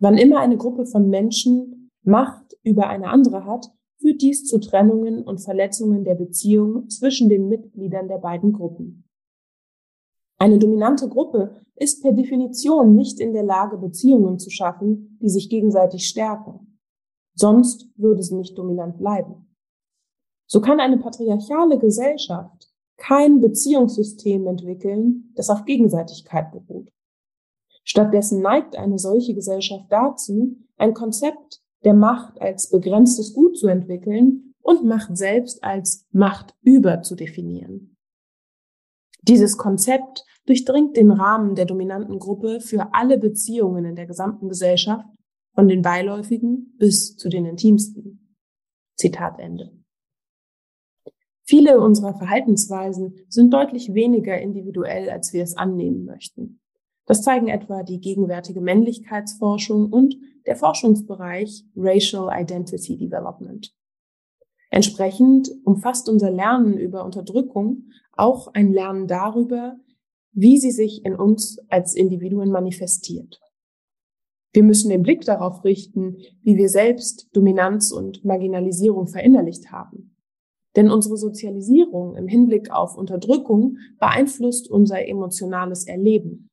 Wann 0.00 0.18
immer 0.18 0.40
eine 0.40 0.56
Gruppe 0.56 0.86
von 0.86 1.08
Menschen 1.08 1.90
Macht 2.02 2.56
über 2.64 2.88
eine 2.88 3.08
andere 3.08 3.44
hat, 3.44 3.66
führt 4.00 4.20
dies 4.20 4.44
zu 4.44 4.58
Trennungen 4.58 5.22
und 5.22 5.40
Verletzungen 5.40 6.04
der 6.04 6.16
Beziehung 6.16 6.88
zwischen 6.88 7.28
den 7.28 7.48
Mitgliedern 7.48 8.08
der 8.08 8.18
beiden 8.18 8.52
Gruppen. 8.52 9.05
Eine 10.38 10.58
dominante 10.58 11.08
Gruppe 11.08 11.62
ist 11.76 12.02
per 12.02 12.12
Definition 12.12 12.94
nicht 12.94 13.20
in 13.20 13.32
der 13.32 13.42
Lage, 13.42 13.78
Beziehungen 13.78 14.38
zu 14.38 14.50
schaffen, 14.50 15.18
die 15.22 15.28
sich 15.28 15.48
gegenseitig 15.48 16.06
stärken. 16.06 16.78
Sonst 17.34 17.88
würde 17.96 18.22
sie 18.22 18.36
nicht 18.36 18.56
dominant 18.56 18.98
bleiben. 18.98 19.46
So 20.46 20.60
kann 20.60 20.80
eine 20.80 20.98
patriarchale 20.98 21.78
Gesellschaft 21.78 22.70
kein 22.96 23.40
Beziehungssystem 23.40 24.46
entwickeln, 24.46 25.32
das 25.34 25.50
auf 25.50 25.64
Gegenseitigkeit 25.64 26.50
beruht. 26.52 26.90
Stattdessen 27.84 28.40
neigt 28.40 28.76
eine 28.76 28.98
solche 28.98 29.34
Gesellschaft 29.34 29.86
dazu, 29.90 30.56
ein 30.76 30.94
Konzept 30.94 31.62
der 31.84 31.94
Macht 31.94 32.40
als 32.40 32.70
begrenztes 32.70 33.34
Gut 33.34 33.56
zu 33.58 33.68
entwickeln 33.68 34.54
und 34.60 34.84
Macht 34.84 35.16
selbst 35.16 35.62
als 35.62 36.06
Macht 36.10 36.54
über 36.62 37.02
zu 37.02 37.14
definieren. 37.14 37.95
Dieses 39.28 39.56
Konzept 39.56 40.24
durchdringt 40.46 40.96
den 40.96 41.10
Rahmen 41.10 41.56
der 41.56 41.64
dominanten 41.64 42.18
Gruppe 42.18 42.60
für 42.60 42.94
alle 42.94 43.18
Beziehungen 43.18 43.84
in 43.84 43.96
der 43.96 44.06
gesamten 44.06 44.48
Gesellschaft, 44.48 45.06
von 45.54 45.68
den 45.68 45.82
beiläufigen 45.82 46.74
bis 46.78 47.16
zu 47.16 47.28
den 47.28 47.46
intimsten. 47.46 48.36
Zitat 48.94 49.38
Ende. 49.38 49.72
Viele 51.42 51.80
unserer 51.80 52.14
Verhaltensweisen 52.14 53.14
sind 53.28 53.52
deutlich 53.52 53.94
weniger 53.94 54.38
individuell, 54.38 55.10
als 55.10 55.32
wir 55.32 55.42
es 55.42 55.56
annehmen 55.56 56.04
möchten. 56.04 56.60
Das 57.06 57.22
zeigen 57.22 57.48
etwa 57.48 57.82
die 57.84 58.00
gegenwärtige 58.00 58.60
Männlichkeitsforschung 58.60 59.92
und 59.92 60.16
der 60.46 60.56
Forschungsbereich 60.56 61.64
Racial 61.76 62.28
Identity 62.32 62.96
Development. 62.96 63.72
Entsprechend 64.70 65.48
umfasst 65.64 66.08
unser 66.08 66.30
Lernen 66.30 66.76
über 66.76 67.04
Unterdrückung 67.04 67.90
auch 68.16 68.48
ein 68.54 68.72
Lernen 68.72 69.06
darüber, 69.06 69.76
wie 70.32 70.58
sie 70.58 70.70
sich 70.70 71.04
in 71.04 71.14
uns 71.14 71.58
als 71.68 71.94
Individuen 71.94 72.50
manifestiert. 72.50 73.40
Wir 74.52 74.62
müssen 74.62 74.88
den 74.88 75.02
Blick 75.02 75.22
darauf 75.22 75.64
richten, 75.64 76.16
wie 76.42 76.56
wir 76.56 76.68
selbst 76.68 77.28
Dominanz 77.32 77.92
und 77.92 78.24
Marginalisierung 78.24 79.06
verinnerlicht 79.06 79.70
haben. 79.70 80.16
Denn 80.76 80.90
unsere 80.90 81.16
Sozialisierung 81.16 82.16
im 82.16 82.26
Hinblick 82.28 82.70
auf 82.70 82.96
Unterdrückung 82.96 83.78
beeinflusst 83.98 84.70
unser 84.70 85.06
emotionales 85.06 85.86
Erleben. 85.86 86.50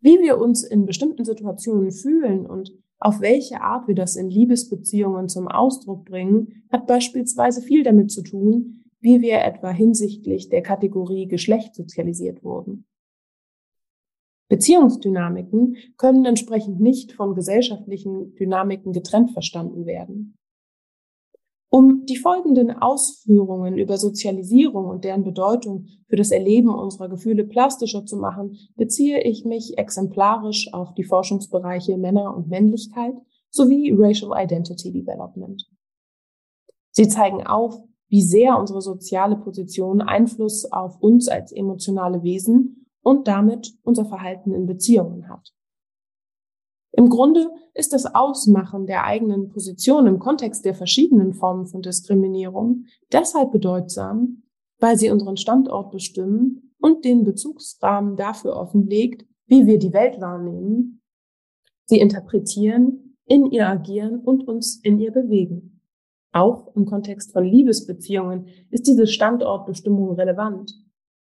Wie 0.00 0.20
wir 0.20 0.38
uns 0.38 0.62
in 0.62 0.84
bestimmten 0.84 1.24
Situationen 1.24 1.90
fühlen 1.90 2.46
und 2.46 2.74
auf 2.98 3.20
welche 3.20 3.60
Art 3.60 3.88
wir 3.88 3.94
das 3.94 4.16
in 4.16 4.30
Liebesbeziehungen 4.30 5.28
zum 5.28 5.48
Ausdruck 5.48 6.04
bringen, 6.04 6.64
hat 6.70 6.86
beispielsweise 6.86 7.60
viel 7.62 7.82
damit 7.82 8.10
zu 8.10 8.22
tun, 8.22 8.83
wie 9.04 9.20
wir 9.20 9.42
etwa 9.42 9.70
hinsichtlich 9.70 10.48
der 10.48 10.62
Kategorie 10.62 11.28
Geschlecht 11.28 11.74
sozialisiert 11.74 12.42
wurden. 12.42 12.86
Beziehungsdynamiken 14.48 15.76
können 15.98 16.24
entsprechend 16.24 16.80
nicht 16.80 17.12
von 17.12 17.34
gesellschaftlichen 17.34 18.34
Dynamiken 18.34 18.94
getrennt 18.94 19.32
verstanden 19.32 19.84
werden. 19.84 20.38
Um 21.68 22.06
die 22.06 22.16
folgenden 22.16 22.70
Ausführungen 22.70 23.76
über 23.76 23.98
Sozialisierung 23.98 24.86
und 24.86 25.04
deren 25.04 25.22
Bedeutung 25.22 25.88
für 26.08 26.16
das 26.16 26.30
Erleben 26.30 26.70
unserer 26.70 27.10
Gefühle 27.10 27.44
plastischer 27.44 28.06
zu 28.06 28.16
machen, 28.16 28.56
beziehe 28.74 29.22
ich 29.22 29.44
mich 29.44 29.76
exemplarisch 29.76 30.72
auf 30.72 30.94
die 30.94 31.04
Forschungsbereiche 31.04 31.98
Männer 31.98 32.34
und 32.34 32.48
Männlichkeit 32.48 33.16
sowie 33.50 33.92
Racial 33.94 34.32
Identity 34.34 34.92
Development. 34.92 35.62
Sie 36.90 37.08
zeigen 37.08 37.46
auf, 37.46 37.82
wie 38.08 38.22
sehr 38.22 38.58
unsere 38.58 38.80
soziale 38.80 39.36
Position 39.36 40.00
Einfluss 40.00 40.70
auf 40.70 41.00
uns 41.00 41.28
als 41.28 41.52
emotionale 41.52 42.22
Wesen 42.22 42.86
und 43.02 43.28
damit 43.28 43.74
unser 43.82 44.04
Verhalten 44.04 44.52
in 44.52 44.66
Beziehungen 44.66 45.28
hat. 45.28 45.52
Im 46.96 47.08
Grunde 47.08 47.50
ist 47.74 47.92
das 47.92 48.14
Ausmachen 48.14 48.86
der 48.86 49.04
eigenen 49.04 49.48
Position 49.48 50.06
im 50.06 50.20
Kontext 50.20 50.64
der 50.64 50.74
verschiedenen 50.74 51.34
Formen 51.34 51.66
von 51.66 51.82
Diskriminierung 51.82 52.84
deshalb 53.12 53.50
bedeutsam, 53.50 54.44
weil 54.78 54.96
sie 54.96 55.10
unseren 55.10 55.36
Standort 55.36 55.90
bestimmen 55.90 56.72
und 56.78 57.04
den 57.04 57.24
Bezugsrahmen 57.24 58.16
dafür 58.16 58.56
offenlegt, 58.56 59.26
wie 59.46 59.66
wir 59.66 59.78
die 59.78 59.92
Welt 59.92 60.20
wahrnehmen, 60.20 61.02
sie 61.86 61.98
interpretieren, 61.98 63.16
in 63.26 63.46
ihr 63.46 63.68
agieren 63.68 64.20
und 64.20 64.46
uns 64.46 64.80
in 64.82 64.98
ihr 64.98 65.10
bewegen. 65.10 65.73
Auch 66.34 66.74
im 66.74 66.84
Kontext 66.84 67.32
von 67.32 67.44
Liebesbeziehungen 67.44 68.48
ist 68.70 68.88
diese 68.88 69.06
Standortbestimmung 69.06 70.14
relevant. 70.16 70.74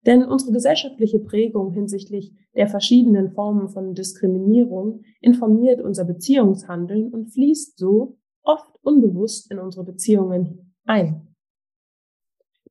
Denn 0.08 0.24
unsere 0.24 0.52
gesellschaftliche 0.52 1.20
Prägung 1.20 1.72
hinsichtlich 1.72 2.34
der 2.56 2.68
verschiedenen 2.68 3.30
Formen 3.30 3.70
von 3.70 3.94
Diskriminierung 3.94 5.02
informiert 5.22 5.82
unser 5.82 6.06
Beziehungshandeln 6.06 7.14
und 7.14 7.28
fließt 7.28 7.78
so 7.78 8.18
oft 8.42 8.68
unbewusst 8.82 9.52
in 9.52 9.60
unsere 9.60 9.86
Beziehungen 9.86 10.74
ein. 10.86 11.36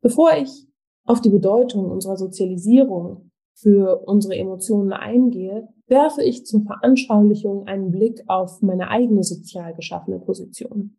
Bevor 0.01 0.33
ich 0.37 0.67
auf 1.05 1.21
die 1.21 1.31
Bedeutung 1.31 1.93
unserer 1.93 2.17
Sozialisierung 2.17 3.31
für 3.55 4.03
unsere 4.05 4.35
Emotionen 4.35 4.93
eingehe, 4.93 5.69
werfe 5.87 6.25
ich 6.25 6.45
zur 6.45 6.63
Veranschaulichung 6.63 7.69
einen 7.69 7.93
Blick 7.93 8.25
auf 8.27 8.63
meine 8.63 8.89
eigene 8.89 9.23
sozial 9.23 9.75
geschaffene 9.75 10.19
Position. 10.19 10.97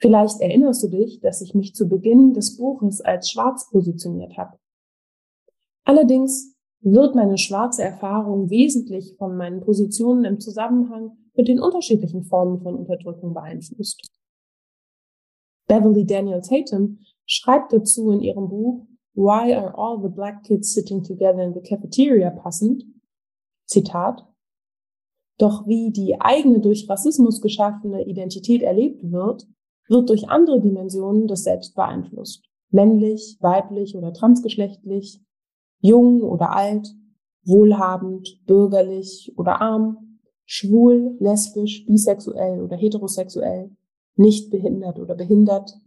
Vielleicht 0.00 0.40
erinnerst 0.40 0.82
du 0.84 0.88
dich, 0.88 1.20
dass 1.20 1.40
ich 1.40 1.54
mich 1.54 1.74
zu 1.74 1.88
Beginn 1.88 2.32
des 2.32 2.56
Buches 2.56 3.00
als 3.00 3.30
schwarz 3.30 3.68
positioniert 3.70 4.36
habe. 4.36 4.58
Allerdings 5.84 6.54
wird 6.80 7.16
meine 7.16 7.38
schwarze 7.38 7.82
Erfahrung 7.82 8.50
wesentlich 8.50 9.16
von 9.16 9.36
meinen 9.36 9.60
Positionen 9.60 10.24
im 10.24 10.38
Zusammenhang 10.38 11.16
mit 11.34 11.48
den 11.48 11.60
unterschiedlichen 11.60 12.22
Formen 12.22 12.60
von 12.60 12.76
Unterdrückung 12.76 13.34
beeinflusst. 13.34 14.08
Beverly 15.66 16.06
Daniel 16.06 16.40
Tatum 16.40 16.98
schreibt 17.26 17.72
dazu 17.72 18.10
in 18.12 18.20
ihrem 18.20 18.48
Buch 18.48 18.86
Why 19.14 19.52
are 19.52 19.76
all 19.76 20.00
the 20.00 20.08
black 20.08 20.44
kids 20.44 20.72
sitting 20.72 21.02
together 21.02 21.42
in 21.42 21.52
the 21.52 21.60
cafeteria 21.60 22.30
passend? 22.30 22.84
Zitat. 23.66 24.24
Doch 25.38 25.66
wie 25.66 25.90
die 25.90 26.20
eigene 26.20 26.60
durch 26.60 26.88
Rassismus 26.88 27.40
geschaffene 27.40 28.06
Identität 28.06 28.62
erlebt 28.62 29.02
wird, 29.10 29.46
wird 29.88 30.08
durch 30.08 30.28
andere 30.28 30.60
Dimensionen 30.60 31.26
des 31.26 31.44
Selbst 31.44 31.74
beeinflusst. 31.74 32.44
Männlich, 32.70 33.38
weiblich 33.40 33.96
oder 33.96 34.12
transgeschlechtlich, 34.12 35.20
jung 35.80 36.22
oder 36.22 36.54
alt, 36.54 36.88
wohlhabend, 37.44 38.40
bürgerlich 38.46 39.32
oder 39.36 39.60
arm, 39.60 40.20
schwul, 40.44 41.16
lesbisch, 41.18 41.86
bisexuell 41.86 42.62
oder 42.62 42.76
heterosexuell, 42.76 43.70
nicht 44.16 44.50
behindert 44.50 44.98
oder 44.98 45.14
behindert, 45.14 45.78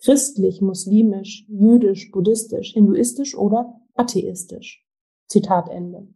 christlich, 0.00 0.60
muslimisch, 0.60 1.46
jüdisch, 1.48 2.10
buddhistisch, 2.12 2.72
hinduistisch 2.72 3.36
oder 3.36 3.80
atheistisch. 3.94 4.84
Zitat 5.26 5.68
Ende. 5.68 6.08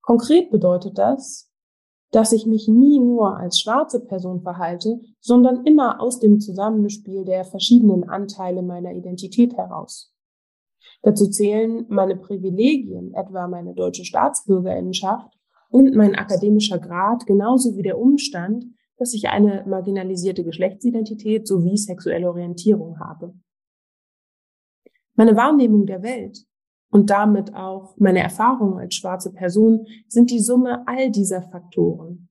Konkret 0.00 0.50
bedeutet 0.50 0.98
das, 0.98 1.51
dass 2.12 2.32
ich 2.32 2.46
mich 2.46 2.68
nie 2.68 3.00
nur 3.00 3.38
als 3.38 3.58
schwarze 3.58 4.04
Person 4.04 4.42
verhalte, 4.42 5.00
sondern 5.20 5.64
immer 5.64 6.00
aus 6.00 6.20
dem 6.20 6.40
Zusammenspiel 6.40 7.24
der 7.24 7.44
verschiedenen 7.44 8.08
Anteile 8.08 8.62
meiner 8.62 8.92
Identität 8.92 9.56
heraus. 9.56 10.14
Dazu 11.02 11.28
zählen 11.28 11.86
meine 11.88 12.16
Privilegien, 12.16 13.14
etwa 13.14 13.48
meine 13.48 13.74
deutsche 13.74 14.04
Staatsbürgerinnenschaft 14.04 15.32
und 15.70 15.96
mein 15.96 16.14
akademischer 16.14 16.78
Grad, 16.78 17.26
genauso 17.26 17.76
wie 17.76 17.82
der 17.82 17.98
Umstand, 17.98 18.66
dass 18.98 19.14
ich 19.14 19.28
eine 19.28 19.64
marginalisierte 19.66 20.44
Geschlechtsidentität 20.44 21.48
sowie 21.48 21.78
sexuelle 21.78 22.28
Orientierung 22.28 23.00
habe. 23.00 23.34
Meine 25.14 25.34
Wahrnehmung 25.34 25.86
der 25.86 26.02
Welt, 26.02 26.46
und 26.92 27.08
damit 27.08 27.54
auch 27.54 27.96
meine 27.96 28.20
Erfahrungen 28.20 28.78
als 28.78 28.94
schwarze 28.94 29.32
Person 29.32 29.86
sind 30.08 30.30
die 30.30 30.40
Summe 30.40 30.86
all 30.86 31.10
dieser 31.10 31.40
Faktoren. 31.40 32.28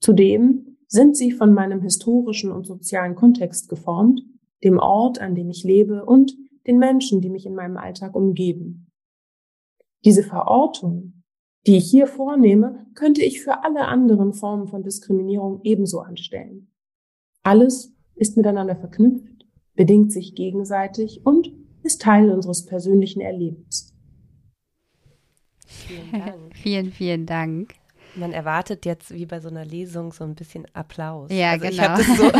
Zudem 0.00 0.78
sind 0.86 1.16
sie 1.16 1.32
von 1.32 1.52
meinem 1.52 1.82
historischen 1.82 2.52
und 2.52 2.64
sozialen 2.64 3.16
Kontext 3.16 3.68
geformt, 3.68 4.22
dem 4.62 4.78
Ort, 4.78 5.20
an 5.20 5.34
dem 5.34 5.50
ich 5.50 5.64
lebe 5.64 6.04
und 6.04 6.36
den 6.68 6.78
Menschen, 6.78 7.20
die 7.20 7.28
mich 7.28 7.44
in 7.44 7.56
meinem 7.56 7.76
Alltag 7.76 8.14
umgeben. 8.14 8.86
Diese 10.04 10.22
Verortung, 10.22 11.24
die 11.66 11.76
ich 11.78 11.90
hier 11.90 12.06
vornehme, 12.06 12.86
könnte 12.94 13.24
ich 13.24 13.42
für 13.42 13.64
alle 13.64 13.86
anderen 13.86 14.32
Formen 14.32 14.68
von 14.68 14.84
Diskriminierung 14.84 15.60
ebenso 15.64 15.98
anstellen. 15.98 16.70
Alles 17.42 17.92
ist 18.14 18.36
miteinander 18.36 18.76
verknüpft, 18.76 19.44
bedingt 19.74 20.12
sich 20.12 20.36
gegenseitig 20.36 21.26
und 21.26 21.52
ist 21.86 22.02
Teil 22.02 22.30
unseres 22.30 22.66
persönlichen 22.66 23.20
Erlebens. 23.20 23.92
Vielen 25.66 26.12
Dank. 26.18 26.56
vielen, 26.56 26.92
vielen 26.92 27.26
Dank. 27.26 27.74
man 28.14 28.32
erwartet 28.32 28.86
jetzt 28.86 29.12
wie 29.12 29.26
bei 29.26 29.40
so 29.40 29.48
einer 29.48 29.64
Lesung 29.64 30.12
so 30.12 30.24
ein 30.24 30.34
bisschen 30.34 30.66
Applaus. 30.74 31.30
Ja, 31.30 31.50
also 31.52 31.66
genau. 31.68 31.72
Ich 31.74 31.80
habe 31.80 32.02
das 32.02 32.16
so 32.16 32.30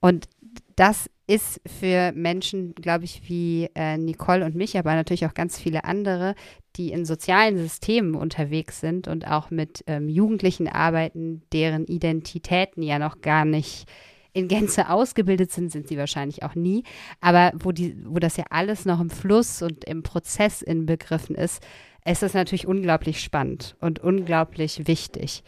Und 0.00 0.28
das 0.76 1.10
ist 1.26 1.60
für 1.66 2.12
Menschen, 2.12 2.74
glaube 2.74 3.04
ich, 3.04 3.28
wie 3.28 3.68
äh, 3.74 3.96
Nicole 3.96 4.44
und 4.44 4.56
mich, 4.56 4.76
aber 4.76 4.94
natürlich 4.94 5.26
auch 5.26 5.34
ganz 5.34 5.60
viele 5.60 5.84
andere, 5.84 6.34
die 6.76 6.90
in 6.90 7.04
sozialen 7.04 7.56
Systemen 7.56 8.14
unterwegs 8.14 8.80
sind 8.80 9.06
und 9.06 9.28
auch 9.28 9.50
mit 9.50 9.84
ähm, 9.86 10.08
Jugendlichen 10.08 10.66
arbeiten, 10.68 11.42
deren 11.52 11.84
Identitäten 11.84 12.82
ja 12.82 12.98
noch 12.98 13.20
gar 13.20 13.44
nicht 13.44 13.88
in 14.32 14.48
Gänze 14.48 14.88
ausgebildet 14.88 15.52
sind, 15.52 15.70
sind 15.70 15.88
sie 15.88 15.98
wahrscheinlich 15.98 16.42
auch 16.42 16.54
nie, 16.54 16.84
aber 17.20 17.52
wo, 17.54 17.72
die, 17.72 17.96
wo 18.06 18.18
das 18.18 18.36
ja 18.36 18.44
alles 18.50 18.84
noch 18.84 19.00
im 19.00 19.10
Fluss 19.10 19.62
und 19.62 19.84
im 19.84 20.02
Prozess 20.02 20.62
inbegriffen 20.62 21.34
ist, 21.34 21.62
ist 22.04 22.22
das 22.22 22.34
natürlich 22.34 22.66
unglaublich 22.66 23.20
spannend 23.20 23.76
und 23.80 23.98
unglaublich 23.98 24.86
wichtig. 24.86 25.42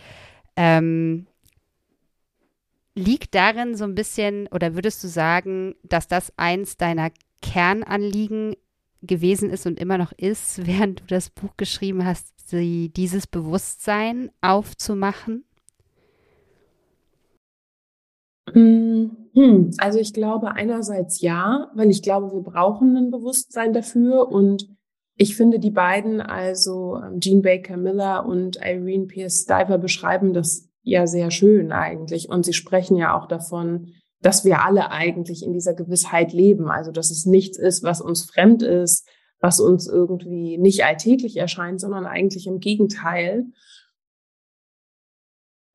Ähm, 0.57 1.27
liegt 2.95 3.35
darin 3.35 3.75
so 3.77 3.85
ein 3.85 3.95
bisschen, 3.95 4.49
oder 4.49 4.75
würdest 4.75 5.03
du 5.03 5.09
sagen, 5.09 5.75
dass 5.83 6.09
das 6.09 6.33
eins 6.37 6.77
deiner 6.77 7.11
Kernanliegen 7.41 8.57
gewesen 9.03 9.51
ist 9.51 9.67
und 9.67 9.81
immer 9.81 9.99
noch 9.99 10.13
ist, 10.13 10.67
während 10.67 11.01
du 11.01 11.05
das 11.07 11.31
Buch 11.31 11.57
geschrieben 11.57 12.05
hast, 12.05 12.29
die, 12.53 12.93
dieses 12.93 13.27
Bewusstsein 13.27 14.31
aufzumachen? 14.41 15.45
Hm, 18.53 19.71
Also 19.79 19.99
ich 19.99 20.13
glaube 20.13 20.53
einerseits 20.53 21.21
ja, 21.23 21.71
weil 21.75 21.91
ich 21.91 22.03
glaube, 22.03 22.33
wir 22.33 22.43
brauchen 22.43 22.97
ein 22.97 23.11
Bewusstsein 23.11 23.73
dafür 23.73 24.29
und 24.29 24.69
ich 25.17 25.37
finde 25.37 25.59
die 25.59 25.71
beiden, 25.71 26.21
also 26.21 26.99
ähm, 27.03 27.21
Jean 27.21 27.43
Baker 27.43 27.77
Miller 27.77 28.27
und 28.27 28.57
Irene 28.57 29.07
Pierce 29.07 29.43
Stiver 29.43 29.79
beschreiben 29.79 30.33
das 30.33 30.69
ja 30.83 31.07
sehr 31.07 31.31
schön 31.31 31.73
eigentlich 31.73 32.29
und 32.29 32.45
sie 32.45 32.53
sprechen 32.53 32.97
ja 32.97 33.17
auch 33.17 33.27
davon, 33.27 33.93
dass 34.21 34.45
wir 34.45 34.65
alle 34.65 34.91
eigentlich 34.91 35.43
in 35.43 35.53
dieser 35.53 35.75
Gewissheit 35.75 36.33
leben, 36.33 36.71
also 36.71 36.93
dass 36.93 37.11
es 37.11 37.27
nichts 37.27 37.59
ist, 37.59 37.83
was 37.83 38.01
uns 38.01 38.25
fremd 38.25 38.63
ist, 38.63 39.09
was 39.41 39.59
uns 39.59 39.89
irgendwie 39.89 40.59
nicht 40.59 40.85
alltäglich 40.85 41.37
erscheint, 41.37 41.81
sondern 41.81 42.07
eigentlich 42.07 42.47
im 42.47 42.61
Gegenteil. 42.61 43.47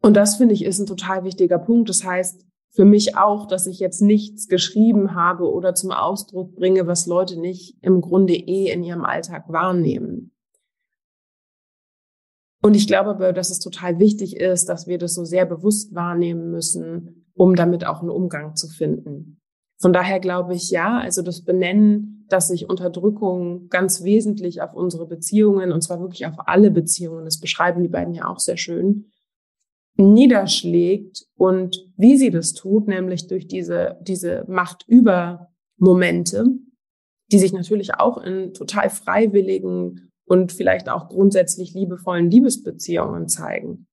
Und 0.01 0.15
das 0.15 0.37
finde 0.37 0.53
ich 0.53 0.63
ist 0.63 0.79
ein 0.79 0.85
total 0.85 1.25
wichtiger 1.25 1.59
Punkt. 1.59 1.89
Das 1.89 2.05
heißt, 2.05 2.45
für 2.69 2.85
mich 2.85 3.17
auch, 3.17 3.47
dass 3.47 3.67
ich 3.67 3.79
jetzt 3.79 4.01
nichts 4.01 4.47
geschrieben 4.47 5.15
habe 5.15 5.51
oder 5.51 5.73
zum 5.73 5.91
Ausdruck 5.91 6.55
bringe, 6.55 6.87
was 6.87 7.07
Leute 7.07 7.39
nicht 7.39 7.75
im 7.81 8.01
Grunde 8.01 8.33
eh 8.33 8.71
in 8.71 8.83
ihrem 8.83 9.03
Alltag 9.03 9.45
wahrnehmen. 9.49 10.36
Und 12.67 12.75
ich 12.75 12.85
glaube 12.85 13.11
aber, 13.11 13.31
dass 13.31 13.49
es 13.49 13.59
total 13.59 13.97
wichtig 13.97 14.35
ist, 14.35 14.67
dass 14.67 14.87
wir 14.87 14.97
das 14.97 15.13
so 15.13 15.23
sehr 15.23 15.45
bewusst 15.45 15.95
wahrnehmen 15.95 16.51
müssen, 16.51 17.25
um 17.33 17.55
damit 17.55 17.85
auch 17.85 18.01
einen 18.01 18.09
Umgang 18.09 18.57
zu 18.57 18.67
finden. 18.67 19.39
Von 19.79 19.93
daher 19.93 20.19
glaube 20.19 20.53
ich, 20.53 20.69
ja, 20.69 20.99
also 20.99 21.21
das 21.21 21.45
Benennen, 21.45 22.25
dass 22.27 22.49
sich 22.49 22.69
Unterdrückung 22.69 23.69
ganz 23.69 24.03
wesentlich 24.03 24.61
auf 24.61 24.73
unsere 24.73 25.07
Beziehungen, 25.07 25.71
und 25.71 25.79
zwar 25.81 26.01
wirklich 26.01 26.25
auf 26.25 26.33
alle 26.39 26.69
Beziehungen, 26.69 27.23
das 27.23 27.39
beschreiben 27.39 27.83
die 27.83 27.89
beiden 27.89 28.13
ja 28.13 28.27
auch 28.27 28.39
sehr 28.39 28.57
schön, 28.57 29.11
niederschlägt 29.95 31.25
und 31.37 31.87
wie 31.95 32.17
sie 32.17 32.31
das 32.31 32.53
tut, 32.53 32.89
nämlich 32.89 33.27
durch 33.27 33.47
diese, 33.47 33.95
diese 34.01 34.43
Machtübermomente, 34.49 36.47
die 37.31 37.39
sich 37.39 37.53
natürlich 37.53 37.95
auch 37.95 38.17
in 38.17 38.53
total 38.53 38.89
freiwilligen 38.89 40.11
und 40.27 40.51
vielleicht 40.51 40.89
auch 40.89 41.09
grundsätzlich 41.09 41.73
liebevollen 41.73 42.29
Liebesbeziehungen 42.29 43.27
zeigen. 43.27 43.87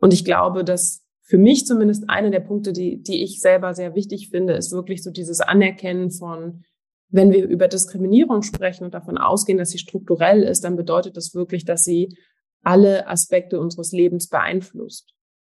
Und 0.00 0.12
ich 0.12 0.24
glaube, 0.24 0.64
dass 0.64 1.04
für 1.22 1.38
mich 1.38 1.66
zumindest 1.66 2.08
einer 2.08 2.30
der 2.30 2.40
Punkte, 2.40 2.72
die, 2.72 3.02
die 3.02 3.22
ich 3.22 3.40
selber 3.40 3.74
sehr 3.74 3.94
wichtig 3.94 4.30
finde, 4.30 4.54
ist 4.54 4.72
wirklich 4.72 5.02
so 5.02 5.10
dieses 5.10 5.40
Anerkennen 5.40 6.10
von, 6.10 6.64
wenn 7.08 7.30
wir 7.30 7.46
über 7.46 7.68
Diskriminierung 7.68 8.42
sprechen 8.42 8.84
und 8.84 8.94
davon 8.94 9.18
ausgehen, 9.18 9.58
dass 9.58 9.70
sie 9.70 9.78
strukturell 9.78 10.42
ist, 10.42 10.64
dann 10.64 10.76
bedeutet 10.76 11.16
das 11.16 11.34
wirklich, 11.34 11.64
dass 11.64 11.84
sie 11.84 12.16
alle 12.62 13.06
Aspekte 13.06 13.60
unseres 13.60 13.92
Lebens 13.92 14.28
beeinflusst. 14.28 15.12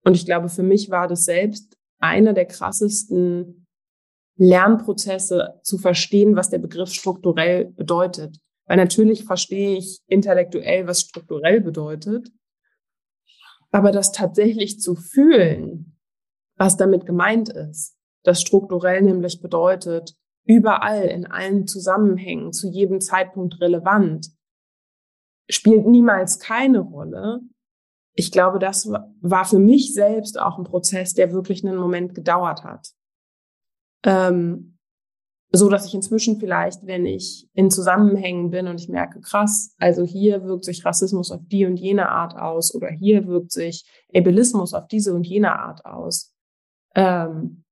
Und 0.04 0.16
ich 0.16 0.26
glaube, 0.26 0.48
für 0.48 0.62
mich 0.62 0.90
war 0.90 1.06
das 1.06 1.24
selbst 1.24 1.76
einer 1.98 2.32
der 2.32 2.46
krassesten 2.46 3.66
Lernprozesse 4.36 5.60
zu 5.62 5.78
verstehen, 5.78 6.36
was 6.36 6.50
der 6.50 6.58
Begriff 6.58 6.92
strukturell 6.92 7.66
bedeutet. 7.66 8.38
Weil 8.68 8.76
natürlich 8.76 9.24
verstehe 9.24 9.78
ich 9.78 10.00
intellektuell, 10.06 10.86
was 10.86 11.00
strukturell 11.00 11.60
bedeutet. 11.60 12.30
Aber 13.70 13.92
das 13.92 14.12
tatsächlich 14.12 14.80
zu 14.80 14.94
fühlen, 14.94 15.98
was 16.56 16.76
damit 16.76 17.06
gemeint 17.06 17.48
ist, 17.48 17.96
dass 18.22 18.40
strukturell 18.40 19.02
nämlich 19.02 19.40
bedeutet, 19.40 20.14
überall 20.44 21.04
in 21.04 21.26
allen 21.26 21.66
Zusammenhängen, 21.66 22.52
zu 22.52 22.68
jedem 22.68 23.00
Zeitpunkt 23.00 23.60
relevant, 23.60 24.28
spielt 25.48 25.86
niemals 25.86 26.38
keine 26.38 26.80
Rolle. 26.80 27.40
Ich 28.14 28.32
glaube, 28.32 28.58
das 28.58 28.90
war 29.20 29.44
für 29.44 29.58
mich 29.58 29.94
selbst 29.94 30.38
auch 30.38 30.58
ein 30.58 30.64
Prozess, 30.64 31.14
der 31.14 31.32
wirklich 31.32 31.64
einen 31.64 31.76
Moment 31.76 32.14
gedauert 32.14 32.64
hat. 32.64 32.88
Ähm, 34.04 34.77
so 35.50 35.68
dass 35.68 35.86
ich 35.86 35.94
inzwischen 35.94 36.38
vielleicht, 36.38 36.86
wenn 36.86 37.06
ich 37.06 37.48
in 37.54 37.70
Zusammenhängen 37.70 38.50
bin 38.50 38.68
und 38.68 38.80
ich 38.80 38.88
merke, 38.88 39.20
krass, 39.20 39.74
also 39.78 40.04
hier 40.04 40.44
wirkt 40.44 40.64
sich 40.64 40.84
Rassismus 40.84 41.30
auf 41.30 41.40
die 41.46 41.64
und 41.64 41.78
jene 41.78 42.10
Art 42.10 42.36
aus 42.36 42.74
oder 42.74 42.88
hier 42.88 43.26
wirkt 43.26 43.52
sich 43.52 43.84
Ableismus 44.14 44.74
auf 44.74 44.86
diese 44.88 45.14
und 45.14 45.26
jene 45.26 45.58
Art 45.58 45.86
aus. 45.86 46.34
Ähm, 46.94 47.64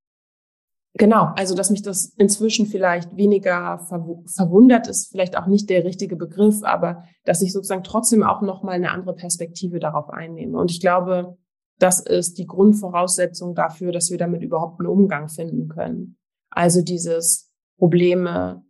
genau, 0.94 1.32
also 1.36 1.54
dass 1.54 1.70
mich 1.70 1.82
das 1.82 2.14
inzwischen 2.16 2.66
vielleicht 2.66 3.14
weniger 3.14 3.78
verw 3.78 4.24
verwundert 4.26 4.88
ist, 4.88 5.08
vielleicht 5.08 5.36
auch 5.36 5.46
nicht 5.46 5.68
der 5.68 5.84
richtige 5.84 6.16
Begriff, 6.16 6.62
aber 6.62 7.04
dass 7.24 7.42
ich 7.42 7.52
sozusagen 7.52 7.84
trotzdem 7.84 8.22
auch 8.22 8.40
nochmal 8.40 8.76
eine 8.76 8.90
andere 8.90 9.14
Perspektive 9.14 9.80
darauf 9.80 10.08
einnehme. 10.08 10.58
Und 10.58 10.70
ich 10.70 10.80
glaube, 10.80 11.36
das 11.78 12.00
ist 12.00 12.38
die 12.38 12.46
Grundvoraussetzung 12.46 13.54
dafür, 13.54 13.92
dass 13.92 14.10
wir 14.10 14.16
damit 14.16 14.42
überhaupt 14.42 14.80
einen 14.80 14.88
Umgang 14.88 15.28
finden 15.28 15.68
können. 15.68 16.16
Also 16.48 16.80
dieses 16.80 17.45
Probleme 17.78 18.64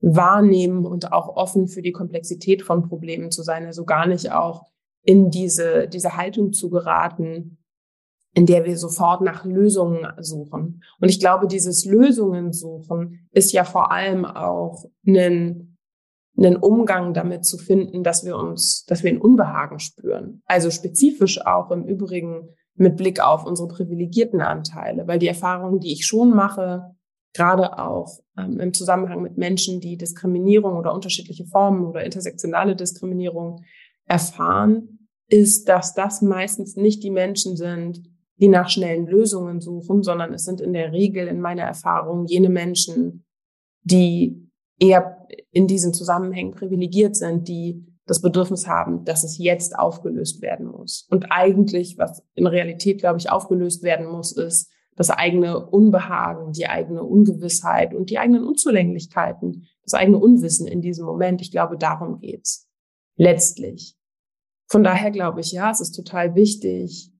wahrnehmen 0.00 0.84
und 0.84 1.12
auch 1.12 1.28
offen 1.28 1.66
für 1.66 1.82
die 1.82 1.92
Komplexität 1.92 2.62
von 2.62 2.88
Problemen 2.88 3.30
zu 3.30 3.42
sein, 3.42 3.64
also 3.64 3.84
gar 3.84 4.06
nicht 4.06 4.32
auch 4.32 4.66
in 5.02 5.30
diese, 5.30 5.88
diese 5.88 6.16
Haltung 6.16 6.52
zu 6.52 6.70
geraten, 6.70 7.58
in 8.34 8.46
der 8.46 8.64
wir 8.64 8.76
sofort 8.76 9.20
nach 9.22 9.44
Lösungen 9.44 10.06
suchen. 10.18 10.82
Und 11.00 11.08
ich 11.08 11.20
glaube, 11.20 11.46
dieses 11.46 11.84
Lösungen 11.84 12.52
suchen 12.52 13.28
ist 13.32 13.52
ja 13.52 13.64
vor 13.64 13.92
allem 13.92 14.24
auch 14.24 14.84
ein, 15.06 15.76
einen 16.36 16.56
Umgang 16.56 17.14
damit 17.14 17.44
zu 17.44 17.58
finden, 17.58 18.02
dass 18.02 18.24
wir 18.24 18.36
uns, 18.36 18.84
dass 18.86 19.04
wir 19.04 19.12
ein 19.12 19.20
Unbehagen 19.20 19.78
spüren. 19.78 20.42
Also 20.46 20.70
spezifisch 20.70 21.40
auch 21.46 21.70
im 21.70 21.84
Übrigen 21.84 22.48
mit 22.74 22.96
Blick 22.96 23.20
auf 23.20 23.46
unsere 23.46 23.68
privilegierten 23.68 24.40
Anteile, 24.40 25.06
weil 25.06 25.20
die 25.20 25.28
Erfahrungen, 25.28 25.78
die 25.78 25.92
ich 25.92 26.04
schon 26.04 26.30
mache, 26.34 26.96
gerade 27.34 27.78
auch 27.78 28.20
ähm, 28.38 28.60
im 28.60 28.72
Zusammenhang 28.72 29.20
mit 29.20 29.36
Menschen, 29.36 29.80
die 29.80 29.96
Diskriminierung 29.96 30.76
oder 30.76 30.94
unterschiedliche 30.94 31.44
Formen 31.44 31.84
oder 31.84 32.04
intersektionale 32.04 32.76
Diskriminierung 32.76 33.64
erfahren, 34.06 35.08
ist, 35.28 35.68
dass 35.68 35.94
das 35.94 36.22
meistens 36.22 36.76
nicht 36.76 37.02
die 37.02 37.10
Menschen 37.10 37.56
sind, 37.56 38.02
die 38.36 38.48
nach 38.48 38.68
schnellen 38.68 39.06
Lösungen 39.06 39.60
suchen, 39.60 40.02
sondern 40.02 40.32
es 40.32 40.44
sind 40.44 40.60
in 40.60 40.72
der 40.72 40.92
Regel 40.92 41.28
in 41.28 41.40
meiner 41.40 41.62
Erfahrung 41.62 42.26
jene 42.26 42.48
Menschen, 42.48 43.24
die 43.82 44.50
eher 44.78 45.26
in 45.50 45.66
diesen 45.66 45.94
Zusammenhängen 45.94 46.52
privilegiert 46.52 47.16
sind, 47.16 47.48
die 47.48 47.86
das 48.06 48.20
Bedürfnis 48.20 48.66
haben, 48.66 49.04
dass 49.04 49.24
es 49.24 49.38
jetzt 49.38 49.78
aufgelöst 49.78 50.42
werden 50.42 50.66
muss. 50.66 51.06
Und 51.10 51.26
eigentlich, 51.30 51.96
was 51.96 52.22
in 52.34 52.46
Realität, 52.46 52.98
glaube 52.98 53.18
ich, 53.18 53.30
aufgelöst 53.30 53.82
werden 53.82 54.06
muss, 54.06 54.36
ist 54.36 54.70
das 54.96 55.10
eigene 55.10 55.66
Unbehagen, 55.66 56.52
die 56.52 56.66
eigene 56.66 57.02
Ungewissheit 57.02 57.94
und 57.94 58.10
die 58.10 58.18
eigenen 58.18 58.44
Unzulänglichkeiten, 58.44 59.66
das 59.82 59.94
eigene 59.94 60.18
Unwissen 60.18 60.66
in 60.66 60.80
diesem 60.80 61.06
Moment. 61.06 61.40
Ich 61.40 61.50
glaube, 61.50 61.76
darum 61.76 62.20
geht's 62.20 62.68
letztlich. 63.16 63.96
Von 64.66 64.84
daher 64.84 65.10
glaube 65.10 65.40
ich, 65.40 65.52
ja, 65.52 65.70
es 65.70 65.80
ist 65.80 65.92
total 65.92 66.34
wichtig, 66.34 67.10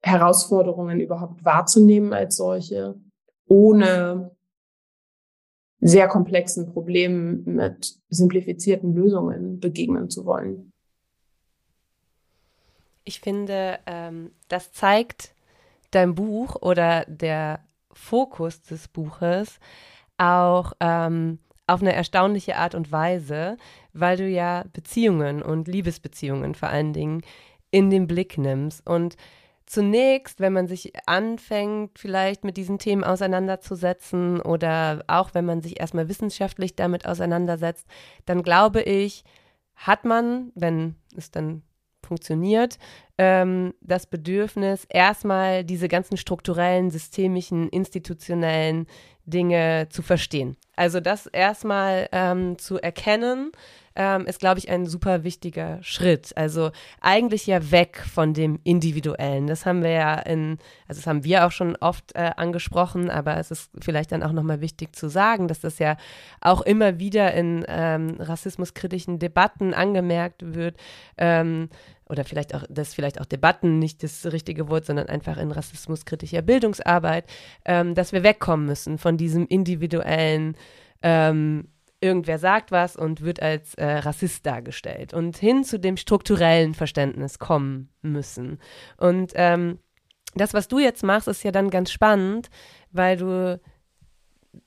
Herausforderungen 0.00 1.00
überhaupt 1.00 1.44
wahrzunehmen 1.44 2.12
als 2.12 2.36
solche, 2.36 3.00
ohne 3.46 4.36
sehr 5.80 6.08
komplexen 6.08 6.72
Problemen 6.72 7.44
mit 7.44 7.96
simplifizierten 8.08 8.94
Lösungen 8.94 9.60
begegnen 9.60 10.10
zu 10.10 10.24
wollen. 10.24 10.72
Ich 13.04 13.20
finde, 13.20 13.78
ähm, 13.86 14.32
das 14.48 14.72
zeigt 14.72 15.34
dein 15.90 16.14
Buch 16.14 16.56
oder 16.56 17.04
der 17.06 17.60
Fokus 17.92 18.62
des 18.62 18.88
Buches 18.88 19.58
auch 20.16 20.72
ähm, 20.80 21.38
auf 21.66 21.82
eine 21.82 21.92
erstaunliche 21.92 22.56
Art 22.56 22.74
und 22.74 22.90
Weise, 22.90 23.56
weil 23.92 24.16
du 24.16 24.26
ja 24.26 24.64
Beziehungen 24.72 25.42
und 25.42 25.68
Liebesbeziehungen 25.68 26.54
vor 26.54 26.68
allen 26.68 26.92
Dingen 26.92 27.22
in 27.70 27.90
den 27.90 28.06
Blick 28.06 28.38
nimmst. 28.38 28.86
Und 28.86 29.16
zunächst, 29.66 30.40
wenn 30.40 30.54
man 30.54 30.66
sich 30.66 30.92
anfängt, 31.06 31.98
vielleicht 31.98 32.42
mit 32.42 32.56
diesen 32.56 32.78
Themen 32.78 33.04
auseinanderzusetzen 33.04 34.40
oder 34.40 35.04
auch 35.06 35.34
wenn 35.34 35.44
man 35.44 35.60
sich 35.60 35.78
erstmal 35.78 36.08
wissenschaftlich 36.08 36.74
damit 36.74 37.06
auseinandersetzt, 37.06 37.86
dann 38.24 38.42
glaube 38.42 38.80
ich, 38.82 39.24
hat 39.74 40.04
man, 40.04 40.50
wenn 40.54 40.96
es 41.16 41.30
dann 41.30 41.62
funktioniert, 42.08 42.78
ähm, 43.18 43.74
das 43.80 44.06
Bedürfnis, 44.06 44.86
erstmal 44.88 45.64
diese 45.64 45.88
ganzen 45.88 46.16
strukturellen, 46.16 46.90
systemischen, 46.90 47.68
institutionellen 47.68 48.86
Dinge 49.26 49.88
zu 49.90 50.02
verstehen. 50.02 50.56
Also 50.74 51.00
das 51.00 51.26
erstmal 51.26 52.08
ähm, 52.12 52.56
zu 52.58 52.78
erkennen, 52.78 53.52
ähm, 53.98 54.26
ist, 54.26 54.38
glaube 54.38 54.60
ich, 54.60 54.70
ein 54.70 54.86
super 54.86 55.24
wichtiger 55.24 55.82
Schritt. 55.82 56.32
Also 56.36 56.70
eigentlich 57.00 57.48
ja 57.48 57.72
weg 57.72 58.00
von 58.00 58.32
dem 58.32 58.60
Individuellen. 58.62 59.48
Das 59.48 59.66
haben 59.66 59.82
wir 59.82 59.90
ja 59.90 60.14
in, 60.14 60.58
also 60.86 61.00
das 61.00 61.06
haben 61.08 61.24
wir 61.24 61.44
auch 61.44 61.50
schon 61.50 61.74
oft 61.76 62.14
äh, 62.14 62.30
angesprochen, 62.36 63.10
aber 63.10 63.36
es 63.38 63.50
ist 63.50 63.72
vielleicht 63.80 64.12
dann 64.12 64.22
auch 64.22 64.30
nochmal 64.30 64.60
wichtig 64.60 64.94
zu 64.94 65.08
sagen, 65.08 65.48
dass 65.48 65.60
das 65.60 65.80
ja 65.80 65.96
auch 66.40 66.60
immer 66.60 67.00
wieder 67.00 67.34
in 67.34 67.64
ähm, 67.66 68.16
rassismuskritischen 68.20 69.18
Debatten 69.18 69.74
angemerkt 69.74 70.54
wird. 70.54 70.76
Ähm, 71.16 71.68
oder 72.08 72.24
vielleicht 72.24 72.54
auch, 72.54 72.64
dass 72.68 72.94
vielleicht 72.94 73.20
auch 73.20 73.26
Debatten 73.26 73.78
nicht 73.78 74.02
das 74.02 74.26
richtige 74.26 74.68
Wort, 74.68 74.86
sondern 74.86 75.08
einfach 75.08 75.36
in 75.36 75.50
rassismuskritischer 75.50 76.42
Bildungsarbeit, 76.42 77.24
ähm, 77.64 77.94
dass 77.94 78.12
wir 78.12 78.22
wegkommen 78.22 78.66
müssen 78.66 78.98
von 78.98 79.16
diesem 79.16 79.46
individuellen 79.46 80.56
ähm, 81.02 81.68
irgendwer 82.00 82.38
sagt 82.38 82.70
was 82.70 82.96
und 82.96 83.22
wird 83.22 83.42
als 83.42 83.74
äh, 83.74 83.84
Rassist 83.84 84.46
dargestellt 84.46 85.14
und 85.14 85.36
hin 85.36 85.64
zu 85.64 85.78
dem 85.78 85.96
strukturellen 85.96 86.74
Verständnis 86.74 87.38
kommen 87.38 87.90
müssen. 88.02 88.58
Und 88.96 89.32
ähm, 89.34 89.78
das, 90.34 90.54
was 90.54 90.68
du 90.68 90.78
jetzt 90.78 91.02
machst, 91.02 91.28
ist 91.28 91.42
ja 91.42 91.50
dann 91.50 91.70
ganz 91.70 91.90
spannend, 91.90 92.50
weil 92.92 93.16
du 93.16 93.60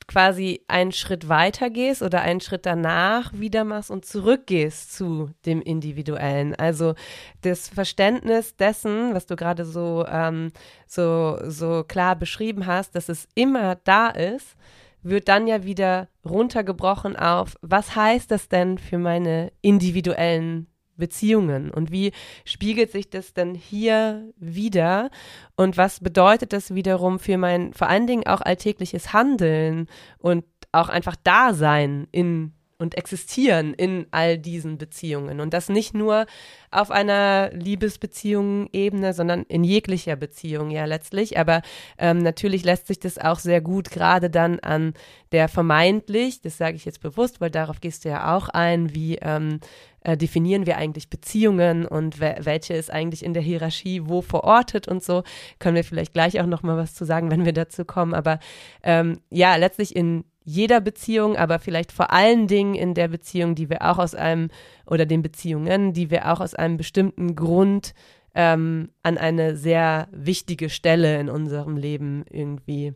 quasi 0.07 0.63
einen 0.67 0.91
Schritt 0.91 1.29
weiter 1.29 1.69
gehst 1.69 2.01
oder 2.01 2.21
einen 2.21 2.41
Schritt 2.41 2.65
danach 2.65 3.33
wieder 3.33 3.63
machst 3.63 3.91
und 3.91 4.05
zurückgehst 4.05 4.93
zu 4.95 5.31
dem 5.45 5.61
Individuellen. 5.61 6.55
Also 6.55 6.95
das 7.41 7.67
Verständnis 7.67 8.55
dessen, 8.55 9.13
was 9.13 9.25
du 9.25 9.35
gerade 9.35 9.65
so, 9.65 10.05
ähm, 10.07 10.51
so, 10.87 11.37
so 11.47 11.83
klar 11.87 12.15
beschrieben 12.15 12.65
hast, 12.65 12.95
dass 12.95 13.09
es 13.09 13.27
immer 13.35 13.75
da 13.83 14.09
ist, 14.09 14.55
wird 15.03 15.27
dann 15.27 15.47
ja 15.47 15.63
wieder 15.63 16.09
runtergebrochen 16.25 17.15
auf, 17.15 17.55
was 17.61 17.95
heißt 17.95 18.29
das 18.29 18.49
denn 18.49 18.77
für 18.77 18.97
meine 18.97 19.51
individuellen 19.61 20.67
Beziehungen? 21.01 21.69
Und 21.69 21.91
wie 21.91 22.13
spiegelt 22.45 22.91
sich 22.91 23.09
das 23.09 23.33
denn 23.33 23.53
hier 23.53 24.31
wieder? 24.37 25.09
Und 25.57 25.75
was 25.75 25.99
bedeutet 25.99 26.53
das 26.53 26.73
wiederum 26.73 27.19
für 27.19 27.37
mein 27.37 27.73
vor 27.73 27.89
allen 27.89 28.07
Dingen 28.07 28.25
auch 28.25 28.39
alltägliches 28.39 29.11
Handeln 29.11 29.87
und 30.17 30.45
auch 30.71 30.87
einfach 30.87 31.17
Dasein 31.17 32.07
in 32.13 32.53
und 32.81 32.97
existieren 32.97 33.73
in 33.73 34.07
all 34.11 34.37
diesen 34.37 34.77
Beziehungen. 34.77 35.39
Und 35.39 35.53
das 35.53 35.69
nicht 35.69 35.93
nur 35.93 36.25
auf 36.71 36.89
einer 36.89 37.51
Liebesbeziehung-Ebene, 37.53 39.13
sondern 39.13 39.43
in 39.43 39.63
jeglicher 39.63 40.15
Beziehung 40.15 40.71
ja 40.71 40.85
letztlich. 40.85 41.37
Aber 41.37 41.61
ähm, 41.97 42.17
natürlich 42.19 42.63
lässt 42.63 42.87
sich 42.87 42.99
das 42.99 43.17
auch 43.17 43.39
sehr 43.39 43.61
gut 43.61 43.91
gerade 43.91 44.29
dann 44.29 44.59
an 44.59 44.93
der 45.31 45.47
vermeintlich, 45.47 46.41
das 46.41 46.57
sage 46.57 46.75
ich 46.75 46.85
jetzt 46.85 47.01
bewusst, 47.01 47.39
weil 47.39 47.51
darauf 47.51 47.79
gehst 47.79 48.03
du 48.03 48.09
ja 48.09 48.35
auch 48.35 48.49
ein, 48.49 48.93
wie 48.93 49.17
ähm, 49.21 49.59
äh, 50.03 50.17
definieren 50.17 50.65
wir 50.65 50.77
eigentlich 50.77 51.09
Beziehungen 51.09 51.85
und 51.85 52.19
welche 52.19 52.73
ist 52.73 52.91
eigentlich 52.91 53.23
in 53.23 53.33
der 53.33 53.43
Hierarchie 53.43 54.01
wo 54.05 54.21
verortet 54.21 54.87
und 54.87 55.03
so. 55.03 55.23
Können 55.59 55.75
wir 55.75 55.83
vielleicht 55.83 56.13
gleich 56.13 56.41
auch 56.41 56.47
noch 56.47 56.63
mal 56.63 56.77
was 56.77 56.95
zu 56.95 57.05
sagen, 57.05 57.29
wenn 57.29 57.45
wir 57.45 57.53
dazu 57.53 57.85
kommen. 57.85 58.13
Aber 58.13 58.39
ähm, 58.83 59.19
ja, 59.29 59.55
letztlich 59.55 59.95
in 59.95 60.23
jeder 60.43 60.81
Beziehung, 60.81 61.35
aber 61.35 61.59
vielleicht 61.59 61.91
vor 61.91 62.11
allen 62.11 62.47
Dingen 62.47 62.75
in 62.75 62.93
der 62.93 63.07
Beziehung, 63.07 63.55
die 63.55 63.69
wir 63.69 63.83
auch 63.83 63.99
aus 63.99 64.15
einem, 64.15 64.49
oder 64.85 65.05
den 65.05 65.21
Beziehungen, 65.21 65.93
die 65.93 66.09
wir 66.09 66.31
auch 66.31 66.39
aus 66.39 66.55
einem 66.55 66.77
bestimmten 66.77 67.35
Grund 67.35 67.93
ähm, 68.33 68.89
an 69.03 69.17
eine 69.17 69.55
sehr 69.55 70.07
wichtige 70.11 70.69
Stelle 70.69 71.19
in 71.19 71.29
unserem 71.29 71.77
Leben 71.77 72.25
irgendwie 72.29 72.93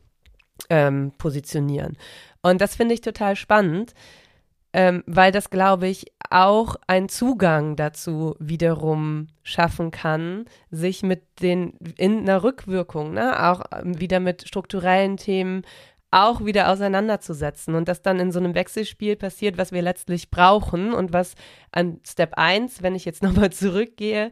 ähm, 0.70 1.12
positionieren. 1.18 1.98
Und 2.42 2.62
das 2.62 2.76
finde 2.76 2.94
ich 2.94 3.02
total 3.02 3.36
spannend, 3.36 3.94
ähm, 4.74 5.04
weil 5.06 5.32
das, 5.32 5.50
glaube 5.50 5.88
ich, 5.88 6.06
auch 6.30 6.76
einen 6.88 7.10
Zugang 7.10 7.76
dazu 7.76 8.36
wiederum 8.40 9.28
schaffen 9.44 9.92
kann, 9.92 10.46
sich 10.70 11.04
mit 11.04 11.24
den 11.42 11.74
in 11.98 12.20
einer 12.20 12.44
Rückwirkung, 12.44 13.14
ne, 13.14 13.48
auch 13.50 13.62
ähm, 13.72 14.00
wieder 14.00 14.20
mit 14.20 14.48
strukturellen 14.48 15.18
Themen 15.18 15.64
auch 16.12 16.46
wieder 16.46 16.72
auseinanderzusetzen 16.72 17.76
und 17.76 17.88
das 17.88 18.02
dann 18.02 18.20
in 18.20 18.32
so 18.32 18.40
einem 18.40 18.56
Wechselspiel 18.56 19.16
passiert, 19.16 19.58
was 19.58 19.72
wir 19.72 19.82
letztlich 19.82 20.32
brauchen 20.32 20.94
und 20.94 21.14
was 21.14 21.36
an 21.72 22.00
Step 22.06 22.34
1, 22.36 22.82
wenn 22.82 22.96
ich 22.96 23.06
jetzt 23.06 23.24
nochmal 23.24 23.52
zurückgehe, 23.52 24.32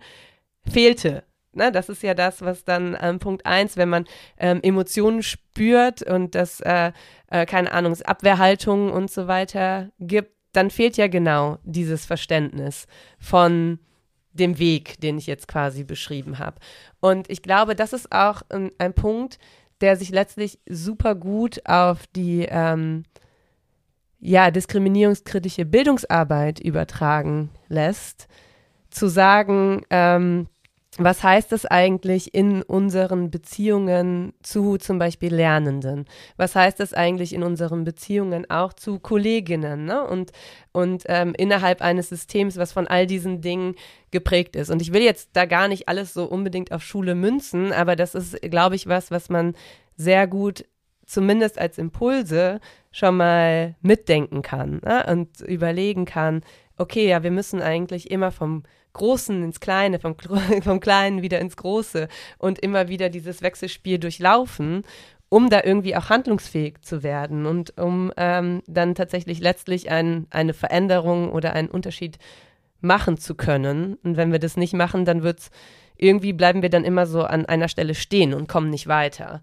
fehlte. 0.70 1.24
Ne, 1.56 1.72
das 1.72 1.88
ist 1.88 2.02
ja 2.02 2.16
das, 2.16 2.42
was 2.42 2.64
dann 2.66 2.98
ähm, 3.00 3.20
Punkt 3.20 3.46
1, 3.46 3.78
wenn 3.78 3.90
man 3.90 4.06
ähm, 4.38 4.60
Emotionen 4.64 5.22
spürt 5.22 6.02
und 6.02 6.34
das, 6.34 6.62
äh, 6.62 6.92
äh, 7.28 7.46
keine 7.46 7.72
Ahnung, 7.72 7.96
Abwehrhaltungen 8.02 8.90
und 8.90 9.12
so 9.12 9.28
weiter 9.28 9.92
gibt, 10.00 10.32
dann 10.54 10.72
fehlt 10.72 10.98
ja 10.98 11.08
genau 11.08 11.60
dieses 11.64 12.06
Verständnis 12.06 12.88
von 13.20 13.78
dem 14.32 14.58
Weg, 14.58 15.00
den 15.02 15.20
ich 15.20 15.28
jetzt 15.28 15.48
quasi 15.48 15.84
beschrieben 15.84 16.40
habe. 16.40 16.58
Und 17.00 17.30
ich 17.30 17.44
glaube, 17.44 17.76
das 17.76 17.94
ist 17.94 18.12
auch 18.12 18.42
ein, 18.50 18.72
ein 18.80 18.94
Punkt, 18.94 19.38
der 19.82 19.98
sich 19.98 20.10
letztlich 20.10 20.60
super 20.68 21.16
gut 21.16 21.62
auf 21.66 22.08
die 22.08 22.48
ähm, 22.50 23.04
ja, 24.20 24.52
diskriminierungskritische 24.52 25.66
Bildungsarbeit 25.66 26.60
übertragen 26.60 27.50
lässt, 27.68 28.28
zu 28.90 29.08
sagen, 29.08 29.84
ähm, 29.90 30.48
was 30.98 31.24
heißt 31.24 31.52
das 31.52 31.66
eigentlich 31.66 32.34
in 32.34 32.62
unseren 32.62 33.32
Beziehungen 33.32 34.34
zu 34.44 34.78
zum 34.78 35.00
Beispiel 35.00 35.34
Lernenden? 35.34 36.06
Was 36.38 36.56
heißt 36.56 36.80
das 36.80 36.94
eigentlich 36.94 37.34
in 37.34 37.44
unseren 37.44 37.84
Beziehungen 37.84 38.50
auch 38.50 38.74
zu 38.74 39.00
Kolleginnen 39.00 39.86
ne? 39.86 40.04
und, 40.06 40.32
und 40.72 41.04
ähm, 41.08 41.34
innerhalb 41.38 41.82
eines 41.82 42.10
Systems, 42.10 42.58
was 42.58 42.74
von 42.74 42.88
all 42.88 43.08
diesen 43.08 43.42
Dingen 43.42 43.76
geprägt 44.12 44.56
ist? 44.56 44.70
Und 44.70 44.82
ich 44.82 44.94
will 44.94 45.02
jetzt 45.02 45.30
da 45.34 45.46
gar 45.46 45.68
nicht 45.68 45.88
alles 45.88 46.14
so 46.14 46.26
unbedingt 46.26 46.72
auf 46.72 46.84
Schule 46.84 47.16
münzen, 47.16 47.72
aber 47.72 47.96
das 47.96 48.14
ist, 48.14 48.40
glaube 48.42 48.76
ich, 48.76 48.88
was, 48.88 49.10
was 49.10 49.30
man 49.30 49.56
sehr 49.96 50.28
gut 50.28 50.66
zumindest 51.06 51.60
als 51.60 51.78
Impulse 51.78 52.60
schon 52.92 53.18
mal 53.18 53.76
mitdenken 53.82 54.42
kann 54.42 54.80
ne? 54.84 55.06
und 55.10 55.42
überlegen 55.42 56.06
kann, 56.06 56.42
okay, 56.78 57.08
ja, 57.08 57.24
wir 57.24 57.32
müssen 57.32 57.62
eigentlich 57.62 58.12
immer 58.12 58.32
vom 58.32 58.64
Großen 58.94 59.44
ins 59.44 59.60
Kleine, 59.60 60.00
vom, 60.00 60.16
vom 60.64 60.80
Kleinen 60.80 61.22
wieder 61.22 61.40
ins 61.40 61.58
Große 61.58 62.08
und 62.38 62.60
immer 62.60 62.88
wieder 62.88 63.10
dieses 63.10 63.42
Wechselspiel 63.42 64.00
durchlaufen, 64.00 64.84
um 65.30 65.50
da 65.50 65.62
irgendwie 65.64 65.96
auch 65.96 66.10
handlungsfähig 66.10 66.82
zu 66.82 67.04
werden 67.04 67.46
und 67.46 67.78
um 67.78 68.12
ähm, 68.18 68.62
dann 68.68 68.96
tatsächlich 68.96 69.40
letztlich 69.40 69.90
ein, 69.90 70.28
eine 70.30 70.54
Veränderung 70.54 71.32
oder 71.32 71.54
einen 71.54 71.70
Unterschied 71.70 72.20
machen 72.82 73.18
zu 73.18 73.34
können. 73.34 73.98
Und 74.04 74.18
wenn 74.18 74.32
wir 74.32 74.40
das 74.40 74.58
nicht 74.58 74.74
machen, 74.74 75.06
dann 75.06 75.24
wird's 75.24 75.50
irgendwie 75.98 76.34
bleiben 76.34 76.62
wir 76.62 76.70
dann 76.70 76.84
immer 76.84 77.06
so 77.06 77.24
an 77.24 77.46
einer 77.46 77.68
Stelle 77.68 77.96
stehen 77.96 78.34
und 78.34 78.48
kommen 78.48 78.70
nicht 78.70 78.88
weiter. 78.88 79.42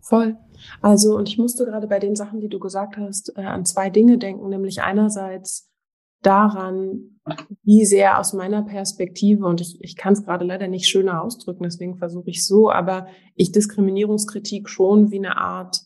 Voll. 0.00 0.36
Also, 0.80 1.16
und 1.16 1.28
ich 1.28 1.38
musste 1.38 1.64
gerade 1.64 1.86
bei 1.86 1.98
den 1.98 2.16
Sachen, 2.16 2.40
die 2.40 2.48
du 2.48 2.58
gesagt 2.58 2.96
hast, 2.96 3.36
äh, 3.36 3.42
an 3.42 3.64
zwei 3.64 3.88
Dinge 3.88 4.18
denken, 4.18 4.48
nämlich 4.48 4.82
einerseits 4.82 5.71
daran, 6.22 7.20
wie 7.62 7.84
sehr 7.84 8.18
aus 8.18 8.32
meiner 8.32 8.62
Perspektive, 8.62 9.46
und 9.46 9.60
ich, 9.60 9.78
ich 9.80 9.96
kann 9.96 10.12
es 10.12 10.24
gerade 10.24 10.44
leider 10.44 10.68
nicht 10.68 10.88
schöner 10.88 11.22
ausdrücken, 11.22 11.62
deswegen 11.62 11.96
versuche 11.96 12.30
ich 12.30 12.46
so, 12.46 12.70
aber 12.70 13.06
ich 13.36 13.52
Diskriminierungskritik 13.52 14.68
schon 14.68 15.10
wie 15.10 15.18
eine 15.18 15.36
Art 15.36 15.82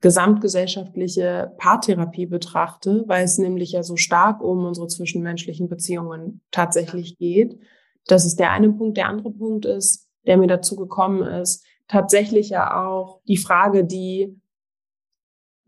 gesamtgesellschaftliche 0.00 1.52
Paartherapie 1.58 2.26
betrachte, 2.26 3.04
weil 3.06 3.24
es 3.24 3.38
nämlich 3.38 3.72
ja 3.72 3.82
so 3.82 3.96
stark 3.96 4.42
um 4.42 4.64
unsere 4.64 4.88
zwischenmenschlichen 4.88 5.68
Beziehungen 5.68 6.40
tatsächlich 6.50 7.18
geht. 7.18 7.58
Das 8.06 8.24
ist 8.24 8.40
der 8.40 8.50
eine 8.50 8.72
Punkt. 8.72 8.96
Der 8.96 9.08
andere 9.08 9.30
Punkt 9.30 9.66
ist, 9.66 10.08
der 10.26 10.38
mir 10.38 10.46
dazu 10.46 10.74
gekommen 10.74 11.22
ist, 11.22 11.64
tatsächlich 11.86 12.48
ja 12.48 12.82
auch 12.82 13.20
die 13.28 13.36
Frage, 13.36 13.84
die 13.84 14.39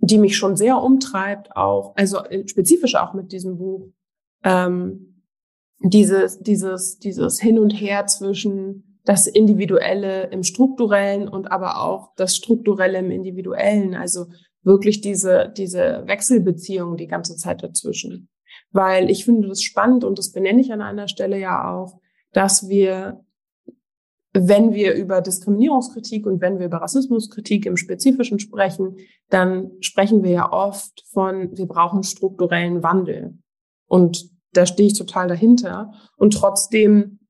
die 0.02 0.18
mich 0.18 0.36
schon 0.36 0.56
sehr 0.56 0.78
umtreibt, 0.78 1.56
auch, 1.56 1.94
also 1.96 2.18
äh, 2.24 2.46
spezifisch 2.46 2.96
auch 2.96 3.14
mit 3.14 3.32
diesem 3.32 3.56
Buch, 3.56 3.88
ähm, 4.42 5.22
dieses, 5.78 6.40
dieses, 6.40 6.98
dieses 6.98 7.40
Hin 7.40 7.58
und 7.58 7.70
Her 7.70 8.06
zwischen 8.06 8.98
das 9.04 9.26
Individuelle 9.26 10.28
im 10.30 10.42
Strukturellen 10.42 11.28
und 11.28 11.50
aber 11.50 11.82
auch 11.82 12.14
das 12.16 12.36
Strukturelle 12.36 12.98
im 12.98 13.10
Individuellen, 13.10 13.94
also 13.94 14.26
wirklich 14.62 15.00
diese, 15.00 15.52
diese 15.56 16.02
Wechselbeziehung 16.06 16.96
die 16.96 17.08
ganze 17.08 17.36
Zeit 17.36 17.62
dazwischen. 17.62 18.28
Weil 18.70 19.10
ich 19.10 19.24
finde 19.24 19.48
das 19.48 19.62
spannend 19.62 20.04
und 20.04 20.18
das 20.18 20.32
benenne 20.32 20.60
ich 20.60 20.72
an 20.72 20.82
einer 20.82 21.08
Stelle 21.08 21.38
ja 21.38 21.72
auch, 21.72 22.00
dass 22.32 22.68
wir 22.68 23.24
wenn 24.34 24.72
wir 24.72 24.94
über 24.94 25.20
Diskriminierungskritik 25.20 26.26
und 26.26 26.40
wenn 26.40 26.58
wir 26.58 26.66
über 26.66 26.78
Rassismuskritik 26.78 27.66
im 27.66 27.76
Spezifischen 27.76 28.38
sprechen, 28.38 28.96
dann 29.28 29.72
sprechen 29.80 30.22
wir 30.22 30.30
ja 30.30 30.52
oft 30.52 31.04
von, 31.10 31.56
wir 31.56 31.66
brauchen 31.66 32.02
strukturellen 32.02 32.82
Wandel. 32.82 33.38
Und 33.86 34.30
da 34.52 34.64
stehe 34.64 34.86
ich 34.86 34.98
total 34.98 35.28
dahinter. 35.28 35.92
Und 36.16 36.32
trotzdem, 36.32 37.20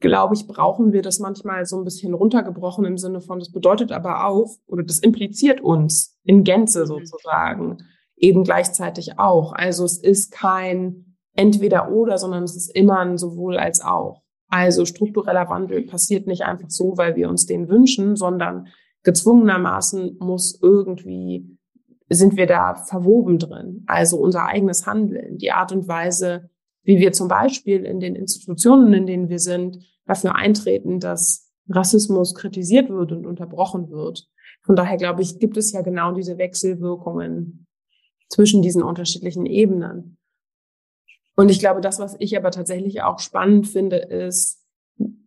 glaube 0.00 0.34
ich, 0.34 0.46
brauchen 0.46 0.92
wir 0.92 1.00
das 1.00 1.20
manchmal 1.20 1.64
so 1.64 1.78
ein 1.78 1.84
bisschen 1.84 2.12
runtergebrochen 2.12 2.84
im 2.84 2.98
Sinne 2.98 3.22
von, 3.22 3.38
das 3.38 3.50
bedeutet 3.50 3.90
aber 3.90 4.26
auch, 4.26 4.56
oder 4.66 4.82
das 4.82 4.98
impliziert 4.98 5.62
uns 5.62 6.18
in 6.22 6.44
Gänze 6.44 6.82
mhm. 6.82 6.86
sozusagen, 6.86 7.78
eben 8.16 8.44
gleichzeitig 8.44 9.18
auch. 9.18 9.54
Also 9.54 9.86
es 9.86 9.96
ist 9.96 10.32
kein 10.32 11.16
entweder 11.34 11.90
oder, 11.90 12.18
sondern 12.18 12.42
es 12.42 12.56
ist 12.56 12.74
immer 12.74 12.98
ein 12.98 13.16
sowohl 13.16 13.56
als 13.56 13.80
auch. 13.80 14.19
Also 14.50 14.84
struktureller 14.84 15.48
Wandel 15.48 15.82
passiert 15.82 16.26
nicht 16.26 16.42
einfach 16.42 16.70
so, 16.70 16.96
weil 16.96 17.16
wir 17.16 17.28
uns 17.28 17.46
den 17.46 17.68
wünschen, 17.68 18.16
sondern 18.16 18.68
gezwungenermaßen 19.04 20.18
muss 20.18 20.58
irgendwie, 20.60 21.56
sind 22.08 22.36
wir 22.36 22.46
da 22.46 22.74
verwoben 22.74 23.38
drin. 23.38 23.84
Also 23.86 24.18
unser 24.18 24.46
eigenes 24.46 24.86
Handeln, 24.86 25.38
die 25.38 25.52
Art 25.52 25.72
und 25.72 25.86
Weise, 25.86 26.50
wie 26.82 26.98
wir 26.98 27.12
zum 27.12 27.28
Beispiel 27.28 27.84
in 27.84 28.00
den 28.00 28.16
Institutionen, 28.16 28.92
in 28.92 29.06
denen 29.06 29.28
wir 29.28 29.38
sind, 29.38 29.78
dafür 30.06 30.34
eintreten, 30.34 30.98
dass 30.98 31.48
Rassismus 31.68 32.34
kritisiert 32.34 32.90
wird 32.90 33.12
und 33.12 33.26
unterbrochen 33.26 33.90
wird. 33.90 34.28
Von 34.62 34.74
daher 34.74 34.96
glaube 34.96 35.22
ich, 35.22 35.38
gibt 35.38 35.56
es 35.56 35.72
ja 35.72 35.82
genau 35.82 36.12
diese 36.12 36.36
Wechselwirkungen 36.36 37.66
zwischen 38.28 38.62
diesen 38.62 38.82
unterschiedlichen 38.82 39.46
Ebenen. 39.46 40.18
Und 41.40 41.50
ich 41.50 41.58
glaube, 41.58 41.80
das, 41.80 41.98
was 41.98 42.16
ich 42.18 42.36
aber 42.36 42.50
tatsächlich 42.50 43.00
auch 43.00 43.18
spannend 43.18 43.66
finde, 43.66 43.96
ist 43.96 44.62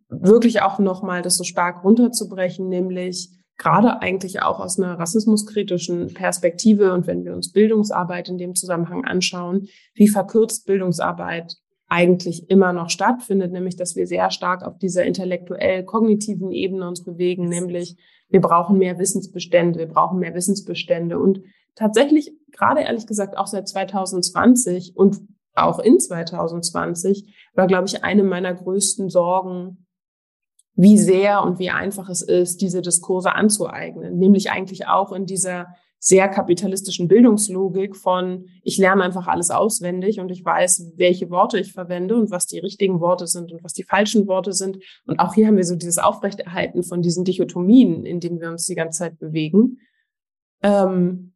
wirklich 0.08 0.62
auch 0.62 0.78
nochmal 0.78 1.22
das 1.22 1.36
so 1.36 1.42
stark 1.42 1.82
runterzubrechen, 1.82 2.68
nämlich 2.68 3.30
gerade 3.58 4.00
eigentlich 4.00 4.40
auch 4.40 4.60
aus 4.60 4.78
einer 4.78 4.96
rassismuskritischen 4.96 6.14
Perspektive 6.14 6.92
und 6.92 7.08
wenn 7.08 7.24
wir 7.24 7.34
uns 7.34 7.50
Bildungsarbeit 7.50 8.28
in 8.28 8.38
dem 8.38 8.54
Zusammenhang 8.54 9.04
anschauen, 9.04 9.66
wie 9.94 10.06
verkürzt 10.06 10.66
Bildungsarbeit 10.66 11.56
eigentlich 11.88 12.48
immer 12.48 12.72
noch 12.72 12.90
stattfindet, 12.90 13.50
nämlich 13.50 13.74
dass 13.74 13.96
wir 13.96 14.06
sehr 14.06 14.30
stark 14.30 14.62
auf 14.62 14.78
dieser 14.78 15.02
intellektuell-kognitiven 15.02 16.52
Ebene 16.52 16.86
uns 16.86 17.02
bewegen, 17.02 17.48
nämlich 17.48 17.96
wir 18.28 18.40
brauchen 18.40 18.78
mehr 18.78 19.00
Wissensbestände, 19.00 19.80
wir 19.80 19.88
brauchen 19.88 20.20
mehr 20.20 20.34
Wissensbestände. 20.34 21.18
Und 21.18 21.42
tatsächlich 21.74 22.32
gerade 22.52 22.82
ehrlich 22.82 23.08
gesagt 23.08 23.36
auch 23.36 23.48
seit 23.48 23.66
2020 23.66 24.92
und 24.94 25.20
auch 25.54 25.78
in 25.78 25.98
2020, 25.98 27.34
war, 27.54 27.66
glaube 27.66 27.86
ich, 27.86 28.04
eine 28.04 28.22
meiner 28.22 28.54
größten 28.54 29.08
Sorgen, 29.08 29.86
wie 30.76 30.98
sehr 30.98 31.42
und 31.42 31.58
wie 31.58 31.70
einfach 31.70 32.08
es 32.08 32.22
ist, 32.22 32.60
diese 32.60 32.82
Diskurse 32.82 33.34
anzueignen. 33.34 34.18
Nämlich 34.18 34.50
eigentlich 34.50 34.88
auch 34.88 35.12
in 35.12 35.26
dieser 35.26 35.68
sehr 36.00 36.28
kapitalistischen 36.28 37.08
Bildungslogik 37.08 37.96
von, 37.96 38.46
ich 38.62 38.76
lerne 38.76 39.02
einfach 39.04 39.26
alles 39.26 39.50
auswendig 39.50 40.20
und 40.20 40.30
ich 40.30 40.44
weiß, 40.44 40.92
welche 40.96 41.30
Worte 41.30 41.58
ich 41.58 41.72
verwende 41.72 42.16
und 42.16 42.30
was 42.30 42.46
die 42.46 42.58
richtigen 42.58 43.00
Worte 43.00 43.26
sind 43.26 43.52
und 43.52 43.64
was 43.64 43.72
die 43.72 43.84
falschen 43.84 44.26
Worte 44.26 44.52
sind. 44.52 44.78
Und 45.06 45.18
auch 45.18 45.32
hier 45.32 45.46
haben 45.46 45.56
wir 45.56 45.64
so 45.64 45.76
dieses 45.76 45.96
Aufrechterhalten 45.98 46.82
von 46.82 47.00
diesen 47.00 47.24
Dichotomien, 47.24 48.04
in 48.04 48.20
denen 48.20 48.40
wir 48.40 48.50
uns 48.50 48.66
die 48.66 48.74
ganze 48.74 48.98
Zeit 48.98 49.18
bewegen. 49.18 49.78
Ähm, 50.62 51.33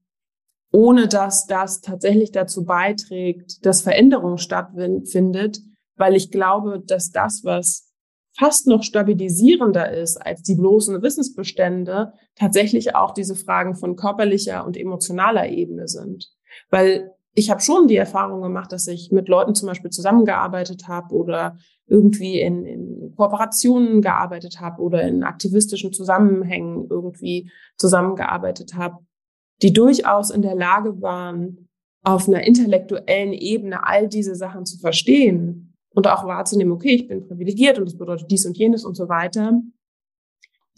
ohne 0.71 1.09
dass 1.09 1.47
das 1.47 1.81
tatsächlich 1.81 2.33
dazu 2.33 2.65
beiträgt, 2.65 3.65
dass 3.65 3.83
Veränderung 3.83 4.37
stattfindet, 4.39 5.61
weil 5.97 6.15
ich 6.15 6.31
glaube, 6.31 6.83
dass 6.87 7.11
das, 7.11 7.43
was 7.45 7.89
fast 8.37 8.67
noch 8.67 8.83
stabilisierender 8.83 9.91
ist 9.91 10.17
als 10.17 10.43
die 10.43 10.55
bloßen 10.55 11.03
Wissensbestände, 11.03 12.13
tatsächlich 12.37 12.95
auch 12.95 13.13
diese 13.13 13.35
Fragen 13.35 13.75
von 13.75 13.97
körperlicher 13.97 14.65
und 14.65 14.77
emotionaler 14.77 15.49
Ebene 15.49 15.89
sind. 15.89 16.31
Weil 16.71 17.11
ich 17.35 17.51
habe 17.51 17.61
schon 17.61 17.89
die 17.89 17.97
Erfahrung 17.97 18.43
gemacht, 18.43 18.73
dass 18.73 18.87
ich 18.87 19.11
mit 19.11 19.29
Leuten 19.29 19.55
zum 19.55 19.69
Beispiel 19.69 19.91
zusammengearbeitet 19.91 20.89
habe 20.89 21.15
oder 21.15 21.57
irgendwie 21.87 22.41
in, 22.41 22.65
in 22.67 23.15
Kooperationen 23.17 24.03
gearbeitet 24.03 24.61
habe 24.61 24.83
oder 24.83 25.03
in 25.03 25.23
aktivistischen 25.23 25.93
Zusammenhängen 25.93 26.87
irgendwie 26.91 27.51
zusammengearbeitet 27.77 28.75
habe, 28.75 28.99
die 29.63 29.73
durchaus 29.73 30.31
in 30.31 30.43
der 30.43 30.55
Lage 30.55 31.01
waren, 31.03 31.69
auf 32.05 32.29
einer 32.29 32.45
intellektuellen 32.45 33.33
Ebene 33.33 33.87
all 33.87 34.09
diese 34.09 34.35
Sachen 34.35 34.65
zu 34.65 34.79
verstehen 34.79 35.75
und 35.91 36.07
auch 36.07 36.25
wahrzunehmen, 36.25 36.73
okay, 36.73 36.95
ich 36.95 37.09
bin 37.09 37.27
privilegiert 37.27 37.79
und 37.79 37.87
das 37.87 37.99
bedeutet 37.99 38.31
dies 38.31 38.47
und 38.47 38.57
jenes 38.57 38.85
und 38.85 38.95
so 38.95 39.09
weiter, 39.09 39.61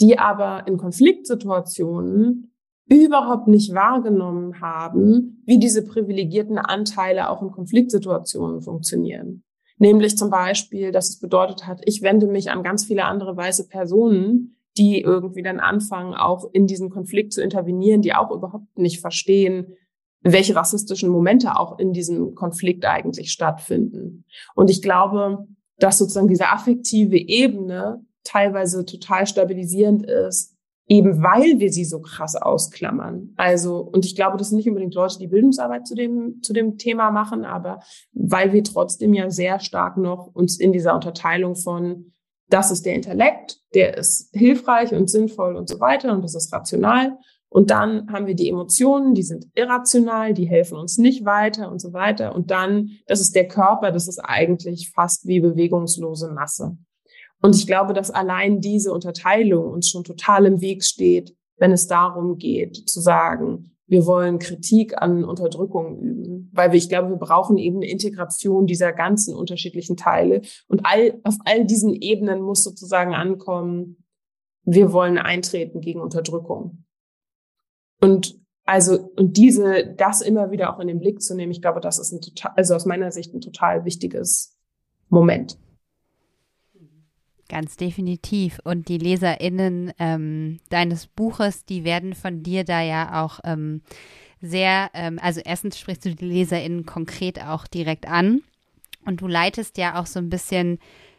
die 0.00 0.18
aber 0.18 0.66
in 0.66 0.78
Konfliktsituationen 0.78 2.54
überhaupt 2.88 3.46
nicht 3.46 3.74
wahrgenommen 3.74 4.60
haben, 4.60 5.42
wie 5.46 5.58
diese 5.58 5.84
privilegierten 5.84 6.58
Anteile 6.58 7.28
auch 7.30 7.42
in 7.42 7.52
Konfliktsituationen 7.52 8.62
funktionieren. 8.62 9.44
Nämlich 9.78 10.18
zum 10.18 10.30
Beispiel, 10.30 10.90
dass 10.90 11.08
es 11.08 11.20
bedeutet 11.20 11.66
hat, 11.66 11.80
ich 11.84 12.02
wende 12.02 12.26
mich 12.26 12.50
an 12.50 12.62
ganz 12.62 12.84
viele 12.84 13.04
andere 13.04 13.36
weiße 13.36 13.68
Personen, 13.68 14.56
die 14.76 15.00
irgendwie 15.00 15.42
dann 15.42 15.60
anfangen, 15.60 16.14
auch 16.14 16.48
in 16.52 16.66
diesen 16.66 16.90
Konflikt 16.90 17.32
zu 17.32 17.42
intervenieren, 17.42 18.02
die 18.02 18.14
auch 18.14 18.30
überhaupt 18.30 18.78
nicht 18.78 19.00
verstehen, 19.00 19.74
welche 20.22 20.54
rassistischen 20.54 21.08
Momente 21.08 21.56
auch 21.56 21.78
in 21.78 21.92
diesem 21.92 22.34
Konflikt 22.34 22.84
eigentlich 22.84 23.32
stattfinden. 23.32 24.24
Und 24.54 24.70
ich 24.70 24.82
glaube, 24.82 25.46
dass 25.78 25.98
sozusagen 25.98 26.28
diese 26.28 26.48
affektive 26.48 27.16
Ebene 27.16 28.04
teilweise 28.22 28.84
total 28.84 29.26
stabilisierend 29.26 30.06
ist, 30.06 30.56
eben 30.86 31.22
weil 31.22 31.60
wir 31.60 31.72
sie 31.72 31.84
so 31.84 32.00
krass 32.00 32.34
ausklammern. 32.36 33.32
Also, 33.36 33.78
und 33.78 34.04
ich 34.04 34.16
glaube, 34.16 34.36
das 34.36 34.48
sind 34.48 34.56
nicht 34.56 34.68
unbedingt 34.68 34.94
Leute, 34.94 35.18
die 35.18 35.28
Bildungsarbeit 35.28 35.86
zu 35.86 35.94
dem, 35.94 36.42
zu 36.42 36.52
dem 36.52 36.78
Thema 36.78 37.10
machen, 37.10 37.44
aber 37.44 37.80
weil 38.12 38.52
wir 38.52 38.64
trotzdem 38.64 39.14
ja 39.14 39.30
sehr 39.30 39.60
stark 39.60 39.96
noch 39.96 40.26
uns 40.34 40.58
in 40.58 40.72
dieser 40.72 40.94
Unterteilung 40.94 41.54
von 41.54 42.12
das 42.50 42.70
ist 42.70 42.84
der 42.84 42.94
Intellekt, 42.94 43.60
der 43.74 43.96
ist 43.96 44.30
hilfreich 44.32 44.92
und 44.92 45.08
sinnvoll 45.08 45.56
und 45.56 45.68
so 45.68 45.80
weiter 45.80 46.12
und 46.12 46.22
das 46.22 46.34
ist 46.34 46.52
rational. 46.52 47.16
Und 47.48 47.70
dann 47.70 48.12
haben 48.12 48.26
wir 48.26 48.36
die 48.36 48.48
Emotionen, 48.48 49.14
die 49.14 49.24
sind 49.24 49.46
irrational, 49.54 50.34
die 50.34 50.48
helfen 50.48 50.78
uns 50.78 50.98
nicht 50.98 51.24
weiter 51.24 51.70
und 51.70 51.80
so 51.80 51.92
weiter. 51.92 52.34
Und 52.34 52.52
dann, 52.52 52.90
das 53.06 53.20
ist 53.20 53.34
der 53.34 53.48
Körper, 53.48 53.90
das 53.90 54.06
ist 54.06 54.20
eigentlich 54.20 54.90
fast 54.90 55.26
wie 55.26 55.40
bewegungslose 55.40 56.30
Masse. 56.30 56.76
Und 57.42 57.56
ich 57.56 57.66
glaube, 57.66 57.92
dass 57.92 58.10
allein 58.10 58.60
diese 58.60 58.92
Unterteilung 58.92 59.70
uns 59.70 59.88
schon 59.88 60.04
total 60.04 60.46
im 60.46 60.60
Weg 60.60 60.84
steht, 60.84 61.34
wenn 61.56 61.72
es 61.72 61.88
darum 61.88 62.38
geht 62.38 62.88
zu 62.88 63.00
sagen, 63.00 63.76
wir 63.90 64.06
wollen 64.06 64.38
Kritik 64.38 65.02
an 65.02 65.24
Unterdrückung 65.24 65.98
üben, 65.98 66.50
weil 66.52 66.70
wir, 66.70 66.78
ich 66.78 66.88
glaube, 66.88 67.10
wir 67.10 67.16
brauchen 67.16 67.58
eben 67.58 67.78
eine 67.78 67.90
Integration 67.90 68.66
dieser 68.66 68.92
ganzen 68.92 69.34
unterschiedlichen 69.34 69.96
Teile 69.96 70.42
und 70.68 70.82
all, 70.84 71.20
auf 71.24 71.34
all 71.44 71.64
diesen 71.64 71.92
Ebenen 71.92 72.40
muss 72.40 72.62
sozusagen 72.62 73.14
ankommen, 73.14 74.04
wir 74.62 74.92
wollen 74.92 75.18
eintreten 75.18 75.80
gegen 75.80 76.00
Unterdrückung. 76.00 76.84
Und 78.00 78.38
also, 78.64 79.10
und 79.16 79.36
diese, 79.36 79.92
das 79.96 80.20
immer 80.20 80.52
wieder 80.52 80.72
auch 80.72 80.78
in 80.78 80.86
den 80.86 81.00
Blick 81.00 81.20
zu 81.20 81.34
nehmen, 81.34 81.50
ich 81.50 81.60
glaube, 81.60 81.80
das 81.80 81.98
ist 81.98 82.12
ein 82.12 82.20
total, 82.20 82.52
also 82.54 82.76
aus 82.76 82.86
meiner 82.86 83.10
Sicht 83.10 83.34
ein 83.34 83.40
total 83.40 83.84
wichtiges 83.84 84.56
Moment. 85.08 85.58
Ganz 87.50 87.76
definitiv. 87.76 88.60
Und 88.62 88.86
die 88.86 88.98
LeserInnen 88.98 89.92
ähm, 89.98 90.60
deines 90.68 91.08
Buches, 91.08 91.64
die 91.64 91.82
werden 91.82 92.14
von 92.14 92.44
dir 92.44 92.62
da 92.62 92.80
ja 92.80 93.24
auch 93.24 93.40
ähm, 93.42 93.82
sehr, 94.40 94.88
ähm, 94.94 95.18
also 95.20 95.40
erstens 95.44 95.76
sprichst 95.76 96.04
du 96.04 96.14
die 96.14 96.24
LeserInnen 96.24 96.86
konkret 96.86 97.42
auch 97.42 97.66
direkt 97.66 98.06
an 98.06 98.42
und 99.04 99.20
du 99.20 99.26
leitest 99.26 99.78
ja 99.78 100.00
auch 100.00 100.06
so 100.06 100.20
ein 100.20 100.30
bisschen 100.30 100.78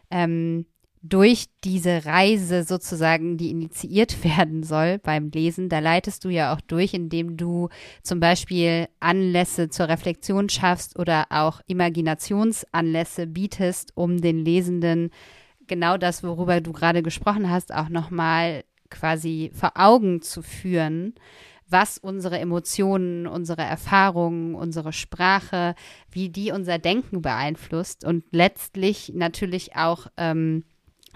ähm, 0.10 0.68
durch 1.04 1.48
diese 1.66 2.06
Reise 2.06 2.64
sozusagen, 2.64 3.36
die 3.36 3.50
initiiert 3.50 4.24
werden 4.38 4.64
soll 4.64 5.00
beim 5.00 5.32
Lesen, 5.32 5.68
da 5.68 5.80
leitest 5.80 6.24
du 6.24 6.30
ja 6.30 6.56
auch 6.56 6.62
durch, 6.62 6.94
indem 6.94 7.36
du 7.36 7.68
zum 8.04 8.22
Beispiel 8.22 8.88
Anlässe 9.02 9.68
zur 9.68 9.90
Reflexion 9.90 10.48
schaffst 10.48 10.98
oder 10.98 11.26
auch 11.30 11.60
Imaginationsanlässe 11.68 13.28
bietest, 13.28 13.92
um 13.96 14.22
den 14.22 14.46
Lesenden 14.46 15.12
genau 15.68 15.98
das, 15.98 16.24
worüber 16.24 16.62
du 16.62 16.74
gerade 16.74 17.02
gesprochen 17.02 17.50
hast, 17.50 17.74
auch 17.74 17.90
nochmal 17.90 18.64
quasi 18.90 19.52
vor 19.54 19.72
Augen 19.76 20.22
zu 20.22 20.42
führen, 20.42 21.16
was 21.68 21.98
unsere 21.98 22.38
Emotionen, 22.38 23.28
unsere 23.28 23.62
Erfahrungen, 23.62 24.56
unsere 24.56 24.92
Sprache, 24.92 25.76
wie 26.12 26.30
die 26.30 26.52
unser 26.52 26.78
Denken 26.78 27.22
beeinflusst 27.22 28.04
und 28.04 28.26
letztlich 28.32 29.14
natürlich 29.16 29.76
auch 29.76 30.08
ähm, 30.18 30.66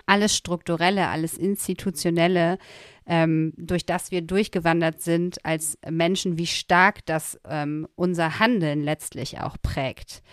alles 0.06 0.36
Strukturelle, 0.36 1.08
alles 1.08 1.38
Institutionelle, 1.38 2.58
ähm, 3.06 3.54
durch 3.58 3.86
das 3.86 4.12
wir 4.12 4.22
durchgewandert 4.22 5.02
sind 5.02 5.44
als 5.46 5.78
Menschen, 5.90 6.38
wie 6.38 6.48
stark 6.48 7.06
das 7.06 7.40
ähm, 7.48 7.88
unser 7.96 8.40
Handeln 8.40 8.84
letztlich 8.84 9.40
auch 9.40 9.58
prägt. 9.62 10.24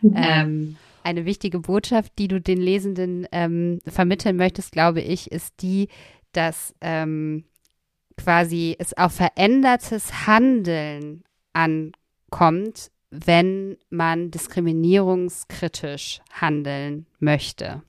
Mhm. 0.00 0.76
Eine 1.02 1.24
wichtige 1.24 1.58
Botschaft, 1.58 2.12
die 2.18 2.28
du 2.28 2.40
den 2.40 2.60
Lesenden 2.60 3.26
ähm, 3.32 3.80
vermitteln 3.86 4.36
möchtest, 4.36 4.72
glaube 4.72 5.00
ich, 5.00 5.30
ist 5.32 5.62
die, 5.62 5.88
dass 6.32 6.74
ähm, 6.80 7.44
quasi 8.16 8.76
es 8.78 8.96
auf 8.96 9.12
verändertes 9.12 10.26
Handeln 10.26 11.24
ankommt, 11.52 12.90
wenn 13.10 13.76
man 13.90 14.30
diskriminierungskritisch 14.30 16.20
handeln 16.32 17.06
möchte. 17.18 17.82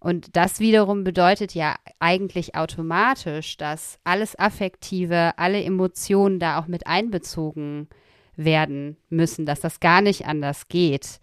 Und 0.00 0.36
das 0.36 0.60
wiederum 0.60 1.02
bedeutet 1.02 1.54
ja 1.54 1.76
eigentlich 1.98 2.54
automatisch, 2.54 3.56
dass 3.56 3.98
alles 4.04 4.38
Affektive, 4.38 5.38
alle 5.38 5.64
Emotionen 5.64 6.38
da 6.38 6.58
auch 6.58 6.66
mit 6.66 6.86
einbezogen 6.86 7.88
werden 8.36 8.98
müssen, 9.08 9.46
dass 9.46 9.60
das 9.60 9.80
gar 9.80 10.02
nicht 10.02 10.26
anders 10.26 10.68
geht 10.68 11.20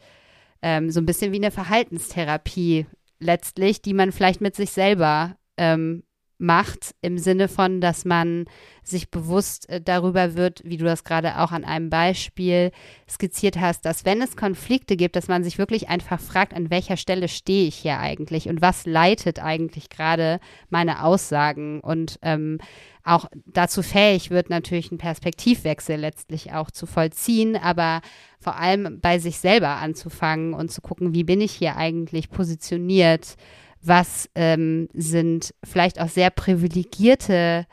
ähm, 0.62 0.90
so 0.90 1.00
ein 1.00 1.06
bisschen 1.06 1.32
wie 1.32 1.38
eine 1.38 1.52
Verhaltenstherapie 1.52 2.86
letztlich, 3.20 3.82
die 3.82 3.94
man 3.94 4.12
vielleicht 4.12 4.42
mit 4.42 4.56
sich 4.56 4.72
selber 4.72 5.38
ähm, 5.58 6.04
macht, 6.42 6.96
im 7.02 7.18
Sinne 7.18 7.48
von, 7.48 7.80
dass 7.80 8.04
man 8.04 8.46
sich 8.84 9.12
bewusst 9.12 9.70
äh, 9.70 9.80
darüber 9.80 10.36
wird, 10.36 10.62
wie 10.66 10.78
du 10.78 10.86
das 10.86 11.04
gerade 11.04 11.40
auch 11.40 11.52
an 11.52 11.64
einem 11.64 11.90
Beispiel 11.90 12.72
skizziert 13.10 13.60
hast, 13.60 13.86
dass 13.86 14.06
wenn 14.06 14.22
es 14.22 14.36
Konflikte 14.36 14.98
gibt, 14.98 15.16
dass 15.16 15.28
man 15.28 15.44
sich 15.44 15.58
wirklich 15.58 15.88
einfach 15.88 16.20
fragt, 16.20 16.54
an 16.54 16.70
welcher 16.72 16.98
Stelle 16.98 17.28
stehe 17.28 17.68
ich 17.68 17.76
hier 17.76 18.00
eigentlich 18.00 18.50
und 18.50 18.62
was 18.62 18.86
leitet 18.86 19.40
eigentlich 19.40 19.90
gerade 19.90 20.40
meine 20.70 21.04
Aussagen? 21.04 21.80
Und 21.80 22.18
ähm, 22.24 22.58
auch 23.04 23.26
dazu 23.46 23.84
fähig 23.84 24.30
wird, 24.30 24.50
natürlich 24.50 24.92
einen 24.92 24.98
Perspektivwechsel 24.98 25.98
letztlich 25.98 26.54
auch 26.54 26.72
zu 26.72 26.86
vollziehen, 26.86 27.56
aber 27.56 28.02
vor 28.40 28.58
allem 28.58 29.00
bei 29.00 29.20
sich 29.20 29.38
selber 29.38 29.78
anzufangen 29.78 30.54
und 30.54 30.72
zu 30.72 30.82
gucken, 30.82 31.14
wie 31.14 31.24
bin 31.24 31.42
ich 31.42 31.52
hier 31.52 31.78
eigentlich 31.78 32.30
positioniert, 32.30 33.36
was 33.82 34.30
ähm, 34.36 34.88
sind 34.94 35.54
vielleicht 35.64 36.00
auch 36.00 36.10
sehr 36.10 36.30
privilegierte 36.30 37.66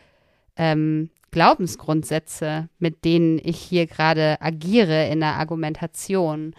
ähm, 0.57 1.11
Glaubensgrundsätze, 1.31 2.69
mit 2.79 3.05
denen 3.05 3.39
ich 3.43 3.59
hier 3.59 3.87
gerade 3.87 4.41
agiere 4.41 5.09
in 5.09 5.21
der 5.21 5.35
Argumentation. 5.35 6.55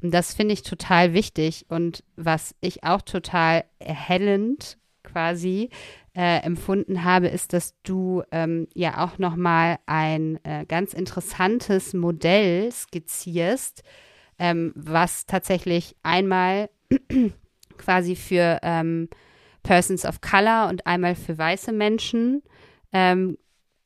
Und 0.00 0.12
das 0.12 0.34
finde 0.34 0.54
ich 0.54 0.62
total 0.62 1.14
wichtig 1.14 1.66
und 1.68 2.02
was 2.16 2.54
ich 2.60 2.84
auch 2.84 3.02
total 3.02 3.64
erhellend 3.78 4.78
quasi 5.02 5.70
äh, 6.14 6.42
empfunden 6.42 7.04
habe, 7.04 7.28
ist, 7.28 7.52
dass 7.52 7.74
du 7.82 8.22
ähm, 8.32 8.68
ja 8.74 9.04
auch 9.04 9.18
nochmal 9.18 9.78
ein 9.86 10.38
äh, 10.44 10.64
ganz 10.66 10.92
interessantes 10.92 11.94
Modell 11.94 12.70
skizzierst, 12.70 13.82
ähm, 14.38 14.72
was 14.74 15.26
tatsächlich 15.26 15.96
einmal 16.02 16.68
quasi 17.82 18.16
für 18.16 18.58
ähm, 18.62 19.08
Persons 19.62 20.04
of 20.04 20.20
Color 20.20 20.68
und 20.68 20.86
einmal 20.86 21.14
für 21.14 21.38
weiße 21.38 21.72
Menschen 21.72 22.42
ähm, 22.92 23.38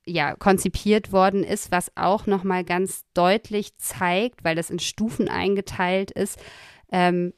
ja, 0.06 0.34
konzipiert 0.36 1.12
worden 1.12 1.44
ist, 1.44 1.70
was 1.72 1.92
auch 1.96 2.26
nochmal 2.26 2.64
ganz 2.64 3.04
deutlich 3.12 3.76
zeigt, 3.76 4.42
weil 4.44 4.54
das 4.54 4.70
in 4.70 4.78
Stufen 4.78 5.28
eingeteilt 5.28 6.12
ist, 6.12 6.38
ähm, 6.92 7.34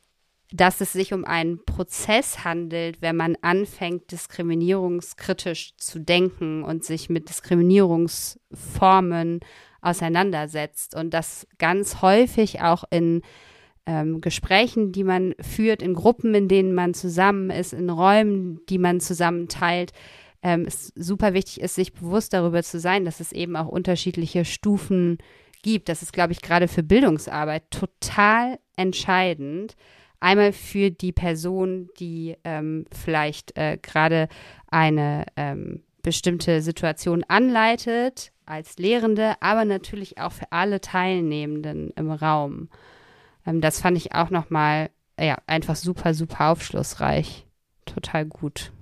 dass 0.50 0.80
es 0.80 0.92
sich 0.92 1.12
um 1.12 1.24
einen 1.24 1.64
Prozess 1.64 2.44
handelt, 2.44 3.02
wenn 3.02 3.16
man 3.16 3.36
anfängt, 3.42 4.12
diskriminierungskritisch 4.12 5.76
zu 5.76 5.98
denken 5.98 6.62
und 6.62 6.84
sich 6.84 7.10
mit 7.10 7.28
Diskriminierungsformen 7.28 9.40
auseinandersetzt. 9.80 10.94
Und 10.94 11.12
das 11.12 11.48
ganz 11.58 12.02
häufig 12.02 12.60
auch 12.62 12.84
in 12.90 13.22
ähm, 13.88 14.20
Gesprächen, 14.20 14.92
die 14.92 15.02
man 15.02 15.34
führt, 15.40 15.82
in 15.82 15.94
Gruppen, 15.94 16.34
in 16.34 16.46
denen 16.46 16.74
man 16.74 16.94
zusammen 16.94 17.50
ist, 17.50 17.72
in 17.72 17.90
Räumen, 17.90 18.60
die 18.68 18.78
man 18.78 19.00
zusammen 19.00 19.48
teilt, 19.48 19.92
ähm, 20.42 20.64
es 20.66 20.92
super 20.94 21.34
wichtig 21.34 21.60
ist, 21.60 21.74
sich 21.74 21.92
bewusst 21.92 22.32
darüber 22.32 22.62
zu 22.62 22.78
sein, 22.78 23.04
dass 23.04 23.18
es 23.18 23.32
eben 23.32 23.56
auch 23.56 23.66
unterschiedliche 23.66 24.44
Stufen 24.44 25.18
gibt. 25.62 25.88
Das 25.88 26.02
ist, 26.02 26.12
glaube 26.12 26.32
ich, 26.32 26.42
gerade 26.42 26.68
für 26.68 26.84
Bildungsarbeit 26.84 27.70
total 27.70 28.60
entscheidend, 28.76 29.74
Einmal 30.20 30.52
für 30.52 30.90
die 30.90 31.12
Person, 31.12 31.90
die 32.00 32.36
ähm, 32.42 32.86
vielleicht 32.90 33.56
äh, 33.56 33.78
gerade 33.80 34.28
eine 34.68 35.26
ähm, 35.36 35.82
bestimmte 36.02 36.60
Situation 36.60 37.24
anleitet 37.28 38.32
als 38.44 38.78
Lehrende, 38.78 39.34
aber 39.40 39.64
natürlich 39.64 40.18
auch 40.18 40.32
für 40.32 40.50
alle 40.50 40.80
Teilnehmenden 40.80 41.92
im 41.94 42.10
Raum. 42.10 42.68
Ähm, 43.48 43.60
das 43.60 43.80
fand 43.80 43.96
ich 43.96 44.12
auch 44.12 44.30
nochmal 44.30 44.90
ja, 45.18 45.38
einfach 45.46 45.76
super, 45.76 46.14
super 46.14 46.50
aufschlussreich. 46.50 47.46
Total 47.86 48.24
gut. 48.24 48.72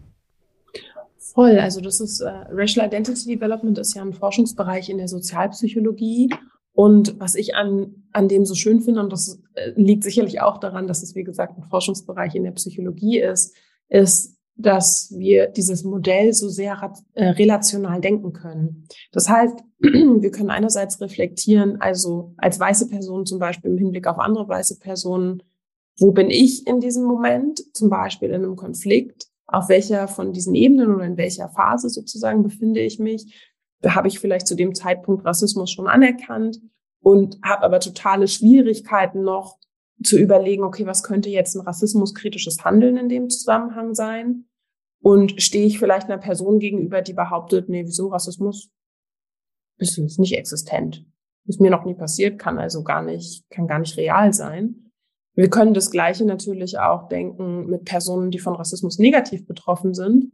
Voll, 1.18 1.58
also 1.58 1.80
das 1.80 2.00
ist 2.00 2.20
äh, 2.20 2.28
Racial 2.50 2.86
Identity 2.86 3.36
Development 3.36 3.78
ist 3.78 3.94
ja 3.94 4.02
ein 4.02 4.12
Forschungsbereich 4.12 4.88
in 4.88 4.98
der 4.98 5.08
Sozialpsychologie 5.08 6.30
und 6.72 7.18
was 7.18 7.34
ich 7.34 7.54
an, 7.54 8.04
an 8.12 8.28
dem 8.28 8.44
so 8.44 8.54
schön 8.54 8.80
finde, 8.80 9.00
und 9.00 9.12
das 9.12 9.40
äh, 9.54 9.70
liegt 9.76 10.04
sicherlich 10.04 10.40
auch 10.40 10.58
daran, 10.58 10.86
dass 10.86 11.02
es, 11.02 11.14
wie 11.14 11.24
gesagt, 11.24 11.56
ein 11.56 11.64
Forschungsbereich 11.64 12.34
in 12.34 12.44
der 12.44 12.52
Psychologie 12.52 13.18
ist, 13.18 13.56
ist, 13.88 14.35
dass 14.56 15.12
wir 15.16 15.48
dieses 15.48 15.84
Modell 15.84 16.32
so 16.32 16.48
sehr 16.48 16.94
äh, 17.14 17.28
relational 17.28 18.00
denken 18.00 18.32
können. 18.32 18.86
Das 19.12 19.28
heißt, 19.28 19.58
wir 19.80 20.30
können 20.30 20.50
einerseits 20.50 21.00
reflektieren, 21.00 21.80
also 21.80 22.34
als 22.38 22.58
weiße 22.58 22.88
Person 22.88 23.26
zum 23.26 23.38
Beispiel 23.38 23.70
im 23.70 23.78
Hinblick 23.78 24.06
auf 24.06 24.18
andere 24.18 24.48
weiße 24.48 24.78
Personen, 24.78 25.42
wo 25.98 26.12
bin 26.12 26.30
ich 26.30 26.66
in 26.66 26.80
diesem 26.80 27.04
Moment, 27.04 27.62
zum 27.74 27.90
Beispiel 27.90 28.30
in 28.30 28.44
einem 28.44 28.56
Konflikt, 28.56 29.26
auf 29.46 29.68
welcher 29.68 30.08
von 30.08 30.32
diesen 30.32 30.54
Ebenen 30.54 30.94
oder 30.94 31.04
in 31.04 31.16
welcher 31.16 31.48
Phase 31.48 31.88
sozusagen 31.88 32.42
befinde 32.42 32.80
ich 32.80 32.98
mich 32.98 33.54
da 33.82 33.94
habe 33.94 34.08
ich 34.08 34.18
vielleicht 34.18 34.46
zu 34.46 34.54
dem 34.54 34.74
Zeitpunkt 34.74 35.24
Rassismus 35.24 35.70
schon 35.70 35.86
anerkannt 35.86 36.60
und 37.00 37.38
habe 37.44 37.62
aber 37.62 37.80
totale 37.80 38.28
Schwierigkeiten 38.28 39.22
noch 39.22 39.58
zu 40.02 40.18
überlegen, 40.18 40.64
okay, 40.64 40.86
was 40.86 41.02
könnte 41.02 41.30
jetzt 41.30 41.54
ein 41.54 41.64
rassismuskritisches 41.64 42.64
Handeln 42.64 42.96
in 42.96 43.08
dem 43.08 43.30
Zusammenhang 43.30 43.94
sein? 43.94 44.45
Und 45.06 45.40
stehe 45.40 45.66
ich 45.66 45.78
vielleicht 45.78 46.08
einer 46.08 46.18
Person 46.18 46.58
gegenüber, 46.58 47.00
die 47.00 47.12
behauptet, 47.12 47.68
nee, 47.68 47.84
wieso 47.84 48.08
Rassismus 48.08 48.72
ist 49.78 50.18
nicht 50.18 50.36
existent. 50.36 51.06
Ist 51.44 51.60
mir 51.60 51.70
noch 51.70 51.84
nie 51.84 51.94
passiert, 51.94 52.40
kann 52.40 52.58
also 52.58 52.82
gar 52.82 53.02
nicht, 53.02 53.48
kann 53.48 53.68
gar 53.68 53.78
nicht 53.78 53.96
real 53.96 54.32
sein. 54.32 54.90
Wir 55.36 55.48
können 55.48 55.74
das 55.74 55.92
Gleiche 55.92 56.24
natürlich 56.24 56.80
auch 56.80 57.06
denken 57.08 57.66
mit 57.66 57.84
Personen, 57.84 58.32
die 58.32 58.40
von 58.40 58.56
Rassismus 58.56 58.98
negativ 58.98 59.46
betroffen 59.46 59.94
sind. 59.94 60.32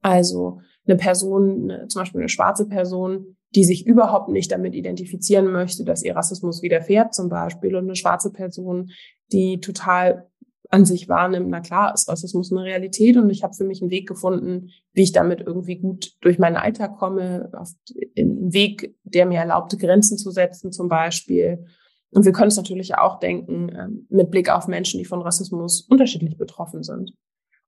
Also 0.00 0.62
eine 0.84 0.96
Person, 0.96 1.72
zum 1.86 2.00
Beispiel 2.00 2.22
eine 2.22 2.28
schwarze 2.28 2.66
Person, 2.66 3.36
die 3.54 3.62
sich 3.62 3.86
überhaupt 3.86 4.30
nicht 4.30 4.50
damit 4.50 4.74
identifizieren 4.74 5.52
möchte, 5.52 5.84
dass 5.84 6.02
ihr 6.02 6.16
Rassismus 6.16 6.60
widerfährt 6.60 7.14
zum 7.14 7.28
Beispiel 7.28 7.76
und 7.76 7.84
eine 7.84 7.94
schwarze 7.94 8.32
Person, 8.32 8.90
die 9.30 9.60
total 9.60 10.28
an 10.70 10.84
sich 10.84 11.08
wahrnimmt, 11.08 11.48
na 11.48 11.60
klar, 11.60 11.94
ist 11.94 12.08
Rassismus 12.08 12.52
eine 12.52 12.64
Realität 12.64 13.16
und 13.16 13.30
ich 13.30 13.42
habe 13.42 13.54
für 13.54 13.64
mich 13.64 13.82
einen 13.82 13.90
Weg 13.90 14.08
gefunden, 14.08 14.70
wie 14.92 15.02
ich 15.02 15.12
damit 15.12 15.40
irgendwie 15.40 15.76
gut 15.76 16.16
durch 16.20 16.38
meinen 16.38 16.56
Alltag 16.56 16.96
komme, 16.98 17.50
auf 17.52 17.70
einen 18.18 18.52
Weg, 18.52 18.96
der 19.04 19.26
mir 19.26 19.38
erlaubte, 19.38 19.76
Grenzen 19.76 20.18
zu 20.18 20.30
setzen 20.30 20.72
zum 20.72 20.88
Beispiel. 20.88 21.64
Und 22.10 22.24
wir 22.24 22.32
können 22.32 22.48
es 22.48 22.56
natürlich 22.56 22.96
auch 22.96 23.18
denken 23.18 23.70
ähm, 23.76 24.06
mit 24.08 24.30
Blick 24.30 24.48
auf 24.48 24.68
Menschen, 24.68 24.98
die 24.98 25.04
von 25.04 25.22
Rassismus 25.22 25.82
unterschiedlich 25.82 26.36
betroffen 26.36 26.82
sind. 26.82 27.12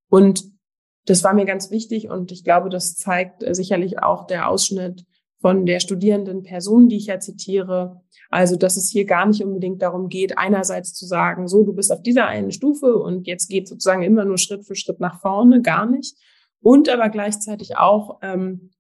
Und 0.09 0.45
das 1.05 1.25
war 1.25 1.35
mir 1.35 1.45
ganz 1.45 1.71
wichtig 1.71 2.11
und 2.11 2.33
ich 2.33 2.45
glaube, 2.45 2.69
das 2.69 2.95
zeigt 2.95 3.43
sicherlich 3.55 4.03
auch 4.03 4.27
der 4.27 4.49
Ausschnitt 4.49 5.07
von 5.41 5.67
der 5.67 5.81
studierenden 5.81 6.43
Person, 6.43 6.89
die 6.89 6.97
ich 6.97 7.07
ja 7.07 7.21
zitiere. 7.21 8.01
Also, 8.31 8.57
dass 8.57 8.77
es 8.77 8.91
hier 8.91 9.05
gar 9.05 9.27
nicht 9.27 9.43
unbedingt 9.43 9.81
darum 9.83 10.09
geht, 10.09 10.37
einerseits 10.37 10.93
zu 10.95 11.07
sagen, 11.07 11.49
so, 11.49 11.65
du 11.65 11.73
bist 11.73 11.93
auf 11.93 12.03
dieser 12.03 12.27
einen 12.27 12.51
Stufe 12.51 12.97
und 12.97 13.27
jetzt 13.27 13.49
geht 13.49 13.69
sozusagen 13.69 14.03
immer 14.03 14.25
nur 14.25 14.39
Schritt 14.39 14.67
für 14.67 14.75
Schritt 14.75 15.01
nach 15.01 15.21
vorne, 15.21 15.63
gar 15.63 15.87
nicht. 15.87 16.17
Und 16.61 16.89
aber 16.89 17.09
gleichzeitig 17.09 17.77
auch 17.77 18.19
ähm, 18.23 18.71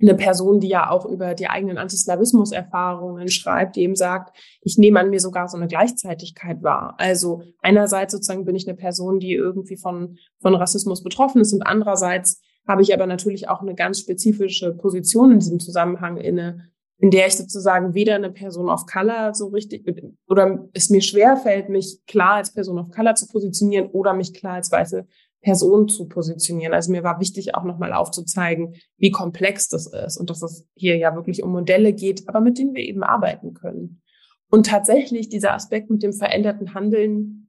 eine 0.00 0.14
Person, 0.14 0.60
die 0.60 0.68
ja 0.68 0.90
auch 0.90 1.06
über 1.06 1.34
die 1.34 1.48
eigenen 1.48 1.78
Antislawismus-Erfahrungen 1.78 3.28
schreibt, 3.28 3.76
die 3.76 3.82
eben 3.82 3.96
sagt, 3.96 4.36
ich 4.60 4.78
nehme 4.78 5.00
an 5.00 5.10
mir 5.10 5.20
sogar 5.20 5.48
so 5.48 5.56
eine 5.56 5.66
Gleichzeitigkeit 5.66 6.62
wahr. 6.62 6.94
Also 6.98 7.42
einerseits 7.62 8.12
sozusagen 8.12 8.44
bin 8.44 8.54
ich 8.54 8.68
eine 8.68 8.76
Person, 8.76 9.18
die 9.18 9.32
irgendwie 9.32 9.76
von, 9.76 10.18
von 10.40 10.54
Rassismus 10.54 11.02
betroffen 11.02 11.40
ist 11.40 11.52
und 11.52 11.62
andererseits 11.62 12.40
habe 12.68 12.82
ich 12.82 12.92
aber 12.94 13.06
natürlich 13.06 13.48
auch 13.48 13.62
eine 13.62 13.74
ganz 13.74 14.00
spezifische 14.00 14.74
Position 14.74 15.32
in 15.32 15.38
diesem 15.38 15.58
Zusammenhang 15.58 16.18
inne, 16.18 16.68
in 16.98 17.10
der 17.10 17.26
ich 17.26 17.36
sozusagen 17.36 17.94
weder 17.94 18.16
eine 18.16 18.30
Person 18.30 18.68
of 18.68 18.86
Color 18.86 19.34
so 19.34 19.46
richtig 19.48 19.86
oder 20.28 20.68
es 20.74 20.90
mir 20.90 21.00
schwer 21.00 21.36
fällt, 21.36 21.68
mich 21.68 22.00
klar 22.06 22.34
als 22.34 22.52
Person 22.52 22.78
of 22.78 22.90
Color 22.90 23.14
zu 23.14 23.26
positionieren 23.28 23.86
oder 23.86 24.12
mich 24.12 24.34
klar 24.34 24.54
als 24.54 24.70
weiße 24.70 25.06
Person 25.40 25.88
zu 25.88 26.08
positionieren. 26.08 26.74
Also 26.74 26.90
mir 26.90 27.04
war 27.04 27.20
wichtig 27.20 27.54
auch 27.54 27.64
nochmal 27.64 27.92
aufzuzeigen, 27.92 28.74
wie 28.96 29.12
komplex 29.12 29.68
das 29.68 29.86
ist 29.86 30.18
und 30.18 30.28
dass 30.28 30.42
es 30.42 30.66
hier 30.74 30.96
ja 30.96 31.14
wirklich 31.14 31.42
um 31.42 31.52
Modelle 31.52 31.92
geht, 31.92 32.28
aber 32.28 32.40
mit 32.40 32.58
denen 32.58 32.74
wir 32.74 32.82
eben 32.82 33.04
arbeiten 33.04 33.54
können. 33.54 34.02
Und 34.50 34.66
tatsächlich 34.66 35.28
dieser 35.28 35.54
Aspekt 35.54 35.90
mit 35.90 36.02
dem 36.02 36.12
veränderten 36.12 36.74
Handeln. 36.74 37.48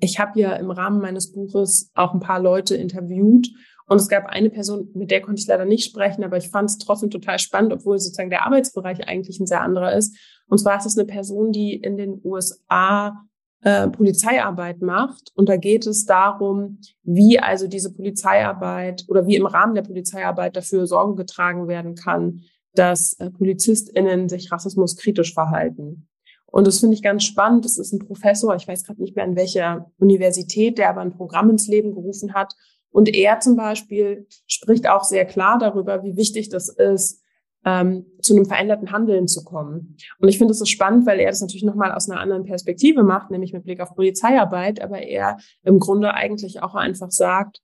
Ich 0.00 0.18
habe 0.18 0.40
ja 0.40 0.52
im 0.54 0.70
Rahmen 0.70 1.00
meines 1.00 1.32
Buches 1.32 1.90
auch 1.94 2.14
ein 2.14 2.20
paar 2.20 2.40
Leute 2.40 2.76
interviewt 2.76 3.48
und 3.88 3.96
es 3.96 4.08
gab 4.08 4.26
eine 4.26 4.50
Person, 4.50 4.90
mit 4.94 5.10
der 5.10 5.22
konnte 5.22 5.40
ich 5.40 5.48
leider 5.48 5.64
nicht 5.64 5.84
sprechen, 5.84 6.22
aber 6.22 6.36
ich 6.36 6.50
fand 6.50 6.68
es 6.68 6.76
trotzdem 6.76 7.08
total 7.08 7.38
spannend, 7.38 7.72
obwohl 7.72 7.98
sozusagen 7.98 8.28
der 8.28 8.44
Arbeitsbereich 8.44 9.08
eigentlich 9.08 9.40
ein 9.40 9.46
sehr 9.46 9.62
anderer 9.62 9.94
ist. 9.94 10.14
Und 10.46 10.58
zwar 10.58 10.76
ist 10.76 10.84
es 10.84 10.98
eine 10.98 11.06
Person, 11.06 11.52
die 11.52 11.74
in 11.74 11.96
den 11.96 12.20
USA 12.22 13.24
äh, 13.62 13.88
Polizeiarbeit 13.88 14.82
macht. 14.82 15.32
Und 15.34 15.48
da 15.48 15.56
geht 15.56 15.86
es 15.86 16.04
darum, 16.04 16.80
wie 17.02 17.38
also 17.38 17.66
diese 17.66 17.92
Polizeiarbeit 17.92 19.06
oder 19.08 19.26
wie 19.26 19.36
im 19.36 19.46
Rahmen 19.46 19.74
der 19.74 19.82
Polizeiarbeit 19.82 20.54
dafür 20.56 20.86
Sorge 20.86 21.14
getragen 21.14 21.66
werden 21.66 21.94
kann, 21.94 22.42
dass 22.74 23.14
äh, 23.14 23.30
PolizistInnen 23.30 24.28
sich 24.28 24.52
rassismuskritisch 24.52 25.32
verhalten. 25.32 26.08
Und 26.44 26.66
das 26.66 26.80
finde 26.80 26.94
ich 26.94 27.02
ganz 27.02 27.24
spannend. 27.24 27.64
Das 27.64 27.78
ist 27.78 27.92
ein 27.92 27.98
Professor, 27.98 28.54
ich 28.54 28.68
weiß 28.68 28.84
gerade 28.84 29.00
nicht 29.00 29.16
mehr 29.16 29.24
an 29.24 29.36
welcher 29.36 29.90
Universität, 29.98 30.76
der 30.76 30.90
aber 30.90 31.00
ein 31.00 31.16
Programm 31.16 31.48
ins 31.50 31.68
Leben 31.68 31.92
gerufen 31.92 32.34
hat, 32.34 32.54
und 32.90 33.14
er 33.14 33.40
zum 33.40 33.56
Beispiel 33.56 34.26
spricht 34.46 34.88
auch 34.88 35.04
sehr 35.04 35.24
klar 35.24 35.58
darüber, 35.58 36.02
wie 36.02 36.16
wichtig 36.16 36.48
das 36.48 36.68
ist, 36.68 37.22
ähm, 37.64 38.06
zu 38.22 38.34
einem 38.34 38.46
veränderten 38.46 38.92
Handeln 38.92 39.28
zu 39.28 39.44
kommen. 39.44 39.96
Und 40.18 40.28
ich 40.28 40.38
finde 40.38 40.52
es 40.52 40.58
so 40.58 40.64
spannend, 40.64 41.06
weil 41.06 41.20
er 41.20 41.30
das 41.30 41.40
natürlich 41.40 41.64
nochmal 41.64 41.92
aus 41.92 42.08
einer 42.08 42.20
anderen 42.20 42.44
Perspektive 42.44 43.02
macht, 43.02 43.30
nämlich 43.30 43.52
mit 43.52 43.64
Blick 43.64 43.80
auf 43.80 43.94
Polizeiarbeit, 43.94 44.80
aber 44.80 45.02
er 45.02 45.38
im 45.64 45.78
Grunde 45.78 46.14
eigentlich 46.14 46.62
auch 46.62 46.74
einfach 46.74 47.10
sagt, 47.10 47.60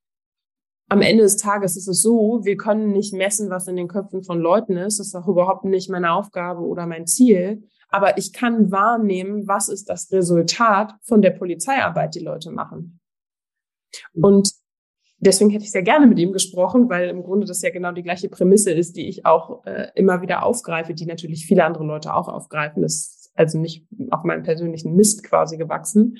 am 0.88 1.00
Ende 1.00 1.22
des 1.22 1.36
Tages 1.38 1.76
ist 1.76 1.88
es 1.88 2.02
so, 2.02 2.40
wir 2.44 2.56
können 2.56 2.92
nicht 2.92 3.14
messen, 3.14 3.48
was 3.50 3.66
in 3.68 3.76
den 3.76 3.88
Köpfen 3.88 4.22
von 4.22 4.38
Leuten 4.38 4.76
ist. 4.76 4.98
Das 4.98 5.08
ist 5.08 5.14
auch 5.14 5.28
überhaupt 5.28 5.64
nicht 5.64 5.88
meine 5.88 6.12
Aufgabe 6.12 6.60
oder 6.60 6.86
mein 6.86 7.06
Ziel. 7.06 7.66
Aber 7.88 8.18
ich 8.18 8.32
kann 8.32 8.70
wahrnehmen, 8.70 9.48
was 9.48 9.68
ist 9.68 9.88
das 9.88 10.12
Resultat 10.12 10.94
von 11.02 11.22
der 11.22 11.30
Polizeiarbeit, 11.30 12.14
die 12.14 12.20
Leute 12.20 12.50
machen. 12.50 13.00
Und 14.12 14.52
deswegen 15.24 15.50
hätte 15.50 15.64
ich 15.64 15.70
sehr 15.70 15.82
gerne 15.82 16.06
mit 16.06 16.18
ihm 16.18 16.32
gesprochen, 16.32 16.88
weil 16.88 17.08
im 17.08 17.22
Grunde 17.22 17.46
das 17.46 17.62
ja 17.62 17.70
genau 17.70 17.92
die 17.92 18.02
gleiche 18.02 18.28
Prämisse 18.28 18.70
ist, 18.70 18.96
die 18.96 19.08
ich 19.08 19.26
auch 19.26 19.64
äh, 19.66 19.88
immer 19.94 20.22
wieder 20.22 20.44
aufgreife, 20.44 20.94
die 20.94 21.06
natürlich 21.06 21.46
viele 21.46 21.64
andere 21.64 21.84
Leute 21.84 22.14
auch 22.14 22.28
aufgreifen. 22.28 22.82
Das 22.82 22.94
ist 22.94 23.32
also 23.34 23.58
nicht 23.58 23.86
auf 24.10 24.24
meinen 24.24 24.42
persönlichen 24.42 24.94
Mist 24.94 25.24
quasi 25.24 25.56
gewachsen, 25.56 26.18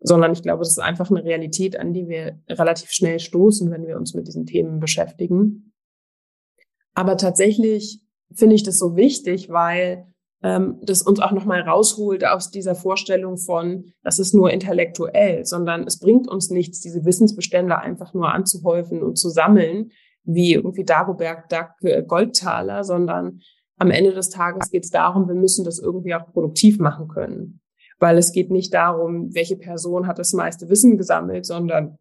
sondern 0.00 0.32
ich 0.32 0.42
glaube, 0.42 0.60
das 0.60 0.70
ist 0.70 0.78
einfach 0.78 1.10
eine 1.10 1.24
Realität, 1.24 1.78
an 1.78 1.92
die 1.92 2.08
wir 2.08 2.38
relativ 2.48 2.90
schnell 2.90 3.18
stoßen, 3.18 3.70
wenn 3.70 3.86
wir 3.86 3.96
uns 3.96 4.14
mit 4.14 4.26
diesen 4.26 4.46
Themen 4.46 4.80
beschäftigen. 4.80 5.72
Aber 6.94 7.16
tatsächlich 7.16 8.00
finde 8.32 8.54
ich 8.54 8.62
das 8.62 8.78
so 8.78 8.96
wichtig, 8.96 9.50
weil 9.50 10.06
ähm, 10.44 10.78
das 10.82 11.00
uns 11.00 11.20
auch 11.20 11.32
nochmal 11.32 11.62
rausholt 11.62 12.24
aus 12.24 12.50
dieser 12.50 12.74
Vorstellung 12.74 13.38
von, 13.38 13.86
das 14.02 14.18
ist 14.18 14.34
nur 14.34 14.50
intellektuell, 14.50 15.46
sondern 15.46 15.84
es 15.84 15.98
bringt 15.98 16.28
uns 16.28 16.50
nichts, 16.50 16.82
diese 16.82 17.06
Wissensbestände 17.06 17.78
einfach 17.78 18.12
nur 18.12 18.30
anzuhäufen 18.32 19.02
und 19.02 19.16
zu 19.16 19.30
sammeln, 19.30 19.90
wie 20.22 20.52
irgendwie 20.52 20.84
Dagobert 20.84 21.50
Duck 21.50 21.70
äh, 21.80 22.02
Goldtaler, 22.02 22.84
sondern 22.84 23.40
am 23.78 23.90
Ende 23.90 24.12
des 24.12 24.28
Tages 24.28 24.70
geht 24.70 24.84
es 24.84 24.90
darum, 24.90 25.26
wir 25.28 25.34
müssen 25.34 25.64
das 25.64 25.78
irgendwie 25.78 26.14
auch 26.14 26.30
produktiv 26.30 26.78
machen 26.78 27.08
können. 27.08 27.60
Weil 27.98 28.18
es 28.18 28.30
geht 28.30 28.50
nicht 28.50 28.74
darum, 28.74 29.34
welche 29.34 29.56
Person 29.56 30.06
hat 30.06 30.18
das 30.18 30.34
meiste 30.34 30.68
Wissen 30.68 30.98
gesammelt, 30.98 31.46
sondern 31.46 31.96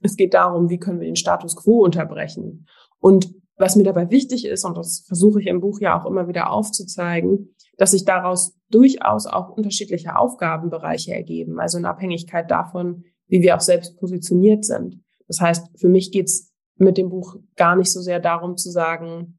es 0.00 0.16
geht 0.16 0.32
darum, 0.32 0.70
wie 0.70 0.78
können 0.78 1.00
wir 1.00 1.06
den 1.06 1.16
Status 1.16 1.56
quo 1.56 1.84
unterbrechen. 1.84 2.66
Und 3.00 3.34
was 3.56 3.76
mir 3.76 3.84
dabei 3.84 4.10
wichtig 4.10 4.46
ist, 4.46 4.64
und 4.64 4.78
das 4.78 5.04
versuche 5.06 5.42
ich 5.42 5.46
im 5.46 5.60
Buch 5.60 5.78
ja 5.80 6.00
auch 6.00 6.06
immer 6.06 6.26
wieder 6.26 6.50
aufzuzeigen, 6.50 7.54
dass 7.78 7.92
sich 7.92 8.04
daraus 8.04 8.54
durchaus 8.70 9.26
auch 9.26 9.50
unterschiedliche 9.50 10.16
Aufgabenbereiche 10.16 11.12
ergeben, 11.12 11.58
also 11.60 11.78
in 11.78 11.84
Abhängigkeit 11.84 12.50
davon, 12.50 13.04
wie 13.28 13.42
wir 13.42 13.56
auch 13.56 13.60
selbst 13.60 13.96
positioniert 13.98 14.64
sind. 14.64 15.02
Das 15.26 15.40
heißt, 15.40 15.68
für 15.78 15.88
mich 15.88 16.12
geht's 16.12 16.52
mit 16.76 16.98
dem 16.98 17.10
Buch 17.10 17.36
gar 17.56 17.76
nicht 17.76 17.90
so 17.90 18.00
sehr 18.00 18.20
darum 18.20 18.56
zu 18.56 18.70
sagen, 18.70 19.38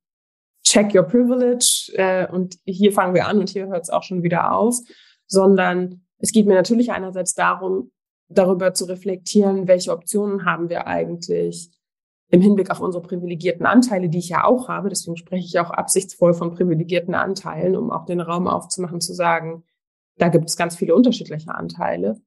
check 0.64 0.96
your 0.96 1.04
privilege 1.04 1.92
äh, 1.96 2.28
und 2.32 2.58
hier 2.66 2.92
fangen 2.92 3.14
wir 3.14 3.28
an 3.28 3.40
und 3.40 3.50
hier 3.50 3.68
hört 3.68 3.84
es 3.84 3.90
auch 3.90 4.04
schon 4.04 4.24
wieder 4.24 4.54
auf, 4.54 4.76
sondern 5.28 6.02
es 6.20 6.32
geht 6.32 6.48
mir 6.48 6.56
natürlich 6.56 6.92
einerseits 6.92 7.34
darum, 7.34 7.92
darüber 8.30 8.74
zu 8.74 8.86
reflektieren, 8.86 9.68
welche 9.68 9.92
Optionen 9.92 10.46
haben 10.46 10.70
wir 10.70 10.88
eigentlich, 10.88 11.70
im 12.34 12.42
Hinblick 12.42 12.72
auf 12.72 12.80
unsere 12.80 13.04
privilegierten 13.04 13.68
Anteile, 13.68 14.10
die 14.10 14.18
ich 14.18 14.30
ja 14.30 14.44
auch 14.44 14.68
habe, 14.68 14.90
deswegen 14.90 15.18
spreche 15.18 15.46
ich 15.46 15.60
auch 15.60 15.70
absichtsvoll 15.70 16.34
von 16.34 16.50
privilegierten 16.50 17.14
Anteilen, 17.14 17.76
um 17.76 17.92
auch 17.92 18.06
den 18.06 18.20
Raum 18.20 18.48
aufzumachen, 18.48 19.02
zu 19.02 19.14
sagen, 19.14 19.64
da 20.18 20.30
gibt 20.30 20.50
es 20.50 20.58
ganz 20.58 20.76
viele 20.76 20.96
unterschiedliche 20.96 21.54
Anteile. 21.54 22.20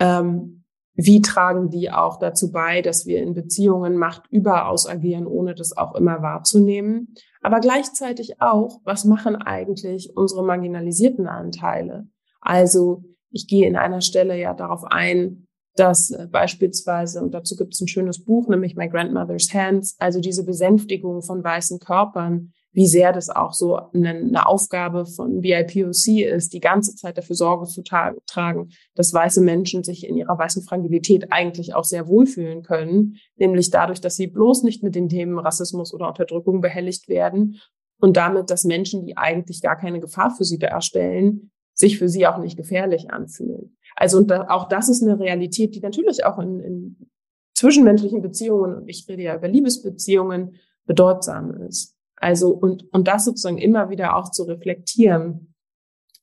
Ähm, 0.00 0.64
wie 0.94 1.20
tragen 1.22 1.70
die 1.70 1.92
auch 1.92 2.18
dazu 2.18 2.50
bei, 2.50 2.82
dass 2.82 3.06
wir 3.06 3.22
in 3.22 3.34
Beziehungen 3.34 3.96
Macht 3.96 4.24
überaus 4.30 4.88
agieren, 4.88 5.28
ohne 5.28 5.54
das 5.54 5.76
auch 5.76 5.94
immer 5.94 6.22
wahrzunehmen? 6.22 7.14
Aber 7.40 7.60
gleichzeitig 7.60 8.40
auch, 8.40 8.80
was 8.82 9.04
machen 9.04 9.36
eigentlich 9.36 10.16
unsere 10.16 10.44
marginalisierten 10.44 11.28
Anteile? 11.28 12.08
Also 12.40 13.04
ich 13.30 13.46
gehe 13.46 13.68
in 13.68 13.76
einer 13.76 14.00
Stelle 14.00 14.36
ja 14.36 14.54
darauf 14.54 14.82
ein, 14.82 15.45
dass 15.76 16.10
äh, 16.10 16.26
beispielsweise, 16.30 17.22
und 17.22 17.32
dazu 17.32 17.56
gibt 17.56 17.74
es 17.74 17.80
ein 17.80 17.88
schönes 17.88 18.24
Buch, 18.24 18.48
nämlich 18.48 18.76
My 18.76 18.88
Grandmother's 18.88 19.52
Hands, 19.52 19.94
also 19.98 20.20
diese 20.20 20.44
Besänftigung 20.44 21.22
von 21.22 21.44
weißen 21.44 21.78
Körpern, 21.78 22.52
wie 22.72 22.86
sehr 22.86 23.12
das 23.12 23.30
auch 23.30 23.54
so 23.54 23.76
eine, 23.76 24.10
eine 24.10 24.46
Aufgabe 24.46 25.06
von 25.06 25.40
BIPOC 25.40 26.20
ist, 26.26 26.52
die 26.52 26.60
ganze 26.60 26.94
Zeit 26.94 27.16
dafür 27.16 27.34
Sorge 27.34 27.66
zu 27.66 27.82
tragen, 27.82 28.68
dass 28.94 29.14
weiße 29.14 29.40
Menschen 29.40 29.82
sich 29.82 30.06
in 30.06 30.16
ihrer 30.18 30.38
weißen 30.38 30.62
Fragilität 30.62 31.32
eigentlich 31.32 31.74
auch 31.74 31.84
sehr 31.84 32.06
wohlfühlen 32.06 32.62
können, 32.62 33.16
nämlich 33.36 33.70
dadurch, 33.70 34.02
dass 34.02 34.16
sie 34.16 34.26
bloß 34.26 34.62
nicht 34.62 34.82
mit 34.82 34.94
den 34.94 35.08
Themen 35.08 35.38
Rassismus 35.38 35.94
oder 35.94 36.08
Unterdrückung 36.08 36.60
behelligt 36.60 37.08
werden 37.08 37.60
und 37.98 38.18
damit, 38.18 38.50
dass 38.50 38.64
Menschen, 38.64 39.06
die 39.06 39.16
eigentlich 39.16 39.62
gar 39.62 39.76
keine 39.76 40.00
Gefahr 40.00 40.30
für 40.30 40.44
sie 40.44 40.58
darstellen, 40.58 41.50
sich 41.72 41.98
für 41.98 42.10
sie 42.10 42.26
auch 42.26 42.38
nicht 42.38 42.56
gefährlich 42.56 43.10
anfühlen. 43.10 43.75
Also 43.96 44.18
und 44.18 44.30
da, 44.30 44.46
auch 44.48 44.68
das 44.68 44.88
ist 44.88 45.02
eine 45.02 45.18
Realität, 45.18 45.74
die 45.74 45.80
natürlich 45.80 46.24
auch 46.24 46.38
in, 46.38 46.60
in 46.60 47.10
zwischenmenschlichen 47.54 48.22
Beziehungen, 48.22 48.74
und 48.76 48.88
ich 48.88 49.08
rede 49.08 49.22
ja 49.22 49.34
über 49.34 49.48
Liebesbeziehungen, 49.48 50.56
bedeutsam 50.84 51.50
ist. 51.62 51.96
Also 52.16 52.50
und, 52.50 52.84
und 52.92 53.08
das 53.08 53.24
sozusagen 53.24 53.58
immer 53.58 53.90
wieder 53.90 54.16
auch 54.16 54.30
zu 54.30 54.44
reflektieren 54.44 55.54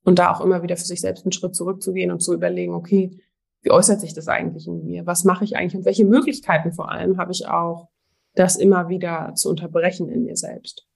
und 0.04 0.20
da 0.20 0.32
auch 0.32 0.42
immer 0.42 0.64
wieder 0.64 0.78
für 0.78 0.86
sich 0.86 1.02
selbst 1.02 1.26
einen 1.26 1.32
Schritt 1.32 1.56
zurückzugehen 1.56 2.12
und 2.12 2.22
zu 2.22 2.34
überlegen, 2.34 2.74
okay, 2.74 3.20
wie 3.62 3.72
äußert 3.72 4.02
sich 4.02 4.14
das 4.14 4.28
eigentlich 4.28 4.68
in 4.68 4.86
mir? 4.86 5.06
Was 5.06 5.24
mache 5.24 5.44
ich 5.44 5.56
eigentlich 5.56 5.76
und 5.76 5.86
welche 5.86 6.06
Möglichkeiten 6.06 6.74
vor 6.74 6.92
allem 6.92 7.18
habe 7.18 7.32
ich 7.32 7.48
auch, 7.48 7.90
das 8.36 8.56
immer 8.56 8.90
wieder 8.90 9.34
zu 9.36 9.50
unterbrechen 9.50 10.10
in 10.10 10.24
mir 10.24 10.36
selbst? 10.36 10.88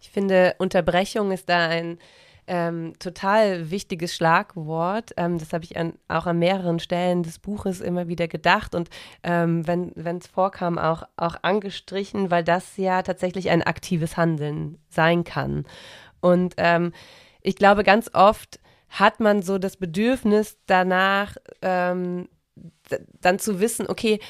Ich 0.00 0.10
finde, 0.10 0.54
Unterbrechung 0.58 1.32
ist 1.32 1.48
da 1.48 1.68
ein 1.68 1.98
ähm, 2.46 2.92
total 2.98 3.70
wichtiges 3.70 4.14
Schlagwort. 4.14 5.12
Ähm, 5.16 5.38
das 5.38 5.52
habe 5.52 5.64
ich 5.64 5.76
an, 5.76 5.94
auch 6.08 6.26
an 6.26 6.38
mehreren 6.38 6.78
Stellen 6.78 7.22
des 7.22 7.38
Buches 7.38 7.80
immer 7.80 8.08
wieder 8.08 8.28
gedacht 8.28 8.74
und 8.74 8.90
ähm, 9.22 9.66
wenn 9.66 10.18
es 10.18 10.26
vorkam, 10.26 10.78
auch, 10.78 11.04
auch 11.16 11.36
angestrichen, 11.42 12.30
weil 12.30 12.44
das 12.44 12.76
ja 12.76 13.02
tatsächlich 13.02 13.50
ein 13.50 13.62
aktives 13.62 14.16
Handeln 14.16 14.78
sein 14.88 15.24
kann. 15.24 15.64
Und 16.20 16.54
ähm, 16.56 16.92
ich 17.40 17.56
glaube, 17.56 17.84
ganz 17.84 18.10
oft 18.14 18.60
hat 18.88 19.20
man 19.20 19.42
so 19.42 19.58
das 19.58 19.76
Bedürfnis 19.76 20.56
danach, 20.66 21.36
ähm, 21.62 22.28
dann 23.20 23.38
zu 23.38 23.60
wissen, 23.60 23.86
okay, 23.88 24.20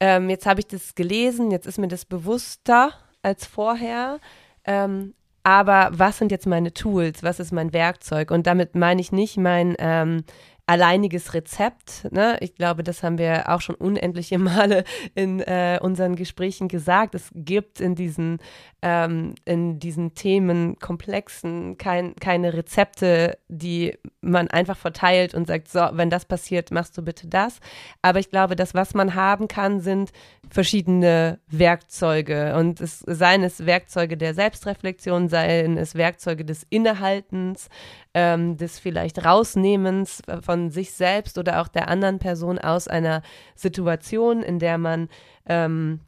ähm, 0.00 0.28
jetzt 0.28 0.46
habe 0.46 0.60
ich 0.60 0.66
das 0.66 0.94
gelesen, 0.94 1.50
jetzt 1.50 1.66
ist 1.66 1.78
mir 1.78 1.88
das 1.88 2.04
bewusster 2.04 2.92
als 3.22 3.46
vorher. 3.46 4.20
Ähm, 4.64 5.14
aber 5.44 5.90
was 5.92 6.18
sind 6.18 6.32
jetzt 6.32 6.46
meine 6.46 6.72
Tools? 6.72 7.22
Was 7.22 7.38
ist 7.38 7.52
mein 7.52 7.72
Werkzeug? 7.72 8.30
Und 8.30 8.46
damit 8.46 8.74
meine 8.74 9.00
ich 9.00 9.12
nicht 9.12 9.36
mein 9.36 9.76
ähm, 9.78 10.24
alleiniges 10.66 11.34
Rezept. 11.34 12.10
Ne? 12.10 12.38
Ich 12.40 12.54
glaube, 12.54 12.82
das 12.82 13.02
haben 13.02 13.18
wir 13.18 13.50
auch 13.50 13.60
schon 13.60 13.74
unendliche 13.74 14.38
Male 14.44 14.84
in 15.14 15.40
äh, 15.40 15.78
unseren 15.82 16.16
Gesprächen 16.16 16.68
gesagt. 16.68 17.14
Es 17.14 17.30
gibt 17.34 17.80
in 17.80 17.94
diesen, 17.94 18.38
ähm, 18.80 19.34
in 19.44 19.78
diesen 19.78 20.14
Themenkomplexen 20.14 21.76
kein, 21.76 22.16
keine 22.16 22.54
Rezepte, 22.54 23.38
die 23.48 23.98
man 24.22 24.48
einfach 24.48 24.78
verteilt 24.78 25.34
und 25.34 25.46
sagt, 25.46 25.68
so, 25.68 25.80
wenn 25.92 26.08
das 26.08 26.24
passiert, 26.24 26.70
machst 26.70 26.96
du 26.96 27.02
bitte 27.02 27.26
das. 27.26 27.60
Aber 28.00 28.18
ich 28.18 28.30
glaube, 28.30 28.56
das, 28.56 28.74
was 28.74 28.94
man 28.94 29.14
haben 29.14 29.48
kann, 29.48 29.80
sind 29.80 30.12
verschiedene 30.50 31.40
Werkzeuge. 31.48 32.56
Und 32.56 32.80
es 32.80 33.00
seien 33.00 33.42
es 33.42 33.66
Werkzeuge 33.66 34.16
der 34.16 34.32
Selbstreflexion, 34.32 35.28
seien 35.28 35.76
es 35.76 35.94
Werkzeuge 35.94 36.44
des 36.44 36.66
Innehaltens, 36.70 37.68
ähm, 38.14 38.56
des 38.56 38.78
vielleicht 38.78 39.24
Rausnehmens 39.24 40.22
von 40.40 40.70
sich 40.70 40.92
selbst 40.92 41.36
oder 41.36 41.60
auch 41.60 41.68
der 41.68 41.88
anderen 41.88 42.18
Person 42.18 42.58
aus 42.58 42.88
einer 42.88 43.22
Situation, 43.54 44.42
in 44.42 44.58
der 44.58 44.78
man 44.78 45.08
ähm, 45.46 46.00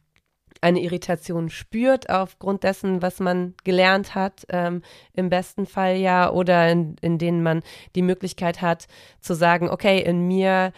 eine 0.61 0.81
Irritation 0.81 1.49
spürt 1.49 2.09
aufgrund 2.09 2.63
dessen, 2.63 3.01
was 3.01 3.19
man 3.19 3.53
gelernt 3.63 4.15
hat, 4.15 4.45
ähm, 4.49 4.81
im 5.13 5.29
besten 5.29 5.65
Fall 5.65 5.97
ja, 5.97 6.31
oder 6.31 6.71
in, 6.71 6.95
in 7.01 7.17
denen 7.17 7.43
man 7.43 7.61
die 7.95 8.01
Möglichkeit 8.01 8.61
hat 8.61 8.87
zu 9.19 9.33
sagen, 9.33 9.69
okay, 9.69 10.01
in 10.01 10.27
mir 10.27 10.71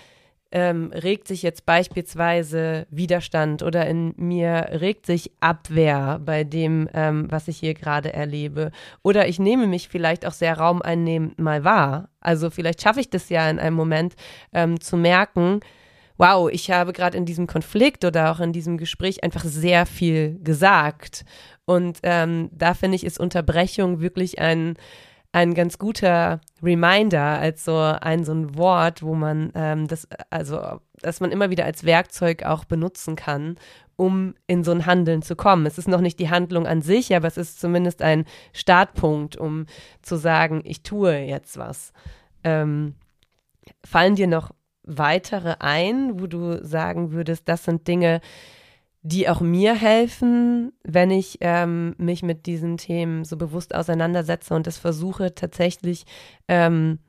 ähm, 0.51 0.91
regt 0.93 1.27
sich 1.27 1.43
jetzt 1.43 1.65
beispielsweise 1.65 2.87
Widerstand 2.89 3.61
oder 3.61 3.85
in 3.87 4.13
mir 4.17 4.69
regt 4.81 5.05
sich 5.05 5.31
Abwehr 5.39 6.19
bei 6.23 6.43
dem, 6.43 6.89
ähm, 6.93 7.27
was 7.29 7.47
ich 7.47 7.57
hier 7.59 7.75
gerade 7.75 8.13
erlebe. 8.13 8.71
Oder 9.03 9.27
ich 9.27 9.39
nehme 9.39 9.67
mich 9.67 9.89
vielleicht 9.89 10.25
auch 10.25 10.33
sehr 10.33 10.57
raumeinnehmend 10.57 11.37
mal 11.37 11.63
wahr. 11.63 12.09
Also 12.19 12.49
vielleicht 12.49 12.81
schaffe 12.81 12.99
ich 12.99 13.09
das 13.09 13.29
ja 13.29 13.49
in 13.49 13.59
einem 13.59 13.75
Moment 13.75 14.15
ähm, 14.51 14.79
zu 14.81 14.97
merken, 14.97 15.59
wow, 16.17 16.49
ich 16.51 16.69
habe 16.69 16.93
gerade 16.93 17.17
in 17.17 17.25
diesem 17.25 17.47
Konflikt 17.47 18.03
oder 18.03 18.31
auch 18.31 18.39
in 18.39 18.51
diesem 18.51 18.77
Gespräch 18.77 19.23
einfach 19.23 19.45
sehr 19.45 19.85
viel 19.85 20.37
gesagt. 20.43 21.23
Und 21.65 21.99
ähm, 22.03 22.49
da 22.51 22.73
finde 22.73 22.95
ich, 22.95 23.05
ist 23.05 23.19
Unterbrechung 23.19 24.01
wirklich 24.01 24.39
ein 24.39 24.75
ein 25.31 25.53
ganz 25.53 25.77
guter 25.77 26.41
Reminder 26.63 27.21
als 27.39 27.63
so 27.63 27.77
ein 27.77 28.23
so 28.23 28.33
ein 28.33 28.57
Wort, 28.57 29.03
wo 29.03 29.13
man 29.13 29.51
ähm, 29.55 29.87
das 29.87 30.07
also 30.29 30.79
dass 31.01 31.19
man 31.19 31.31
immer 31.31 31.49
wieder 31.49 31.65
als 31.65 31.83
Werkzeug 31.83 32.43
auch 32.43 32.65
benutzen 32.65 33.15
kann, 33.15 33.57
um 33.95 34.33
in 34.47 34.63
so 34.63 34.71
ein 34.71 34.85
Handeln 34.85 35.21
zu 35.21 35.35
kommen. 35.35 35.65
Es 35.65 35.77
ist 35.77 35.87
noch 35.87 36.01
nicht 36.01 36.19
die 36.19 36.29
Handlung 36.29 36.65
an 36.67 36.81
sich, 36.81 37.15
aber 37.15 37.27
es 37.27 37.37
ist 37.37 37.59
zumindest 37.59 38.01
ein 38.01 38.25
Startpunkt, 38.53 39.37
um 39.37 39.65
zu 40.01 40.15
sagen, 40.17 40.61
ich 40.65 40.83
tue 40.83 41.17
jetzt 41.19 41.57
was. 41.57 41.93
Ähm, 42.43 42.95
fallen 43.83 44.15
dir 44.15 44.27
noch 44.27 44.51
weitere 44.83 45.55
ein, 45.59 46.19
wo 46.19 46.27
du 46.27 46.63
sagen 46.65 47.11
würdest, 47.11 47.47
das 47.47 47.63
sind 47.63 47.87
Dinge, 47.87 48.21
die 49.01 49.29
auch 49.29 49.39
mir 49.39 49.75
helfen, 49.75 50.73
wenn 50.83 51.09
ich 51.11 51.37
ähm, 51.41 51.95
mich 51.97 52.21
mit 52.21 52.45
diesen 52.45 52.77
Themen 52.77 53.23
so 53.23 53.37
bewusst 53.37 53.73
auseinandersetze 53.73 54.53
und 54.53 54.67
das 54.67 54.77
versuche 54.77 55.33
tatsächlich, 55.33 56.05
ähm, 56.47 56.99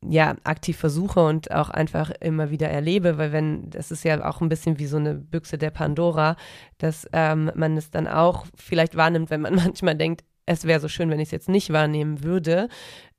ja, 0.00 0.36
aktiv 0.44 0.76
versuche 0.76 1.24
und 1.24 1.50
auch 1.50 1.70
einfach 1.70 2.10
immer 2.20 2.50
wieder 2.50 2.68
erlebe, 2.68 3.18
weil 3.18 3.32
wenn, 3.32 3.68
das 3.70 3.90
ist 3.90 4.04
ja 4.04 4.24
auch 4.24 4.40
ein 4.40 4.48
bisschen 4.48 4.78
wie 4.78 4.86
so 4.86 4.96
eine 4.96 5.14
Büchse 5.14 5.58
der 5.58 5.70
Pandora, 5.70 6.36
dass 6.78 7.08
ähm, 7.12 7.50
man 7.56 7.76
es 7.76 7.90
dann 7.90 8.06
auch 8.06 8.46
vielleicht 8.54 8.96
wahrnimmt, 8.96 9.30
wenn 9.30 9.40
man 9.40 9.54
manchmal 9.56 9.96
denkt, 9.96 10.22
es 10.46 10.64
wäre 10.64 10.80
so 10.80 10.88
schön, 10.88 11.10
wenn 11.10 11.18
ich 11.18 11.28
es 11.28 11.32
jetzt 11.32 11.48
nicht 11.48 11.72
wahrnehmen 11.72 12.22
würde. 12.22 12.68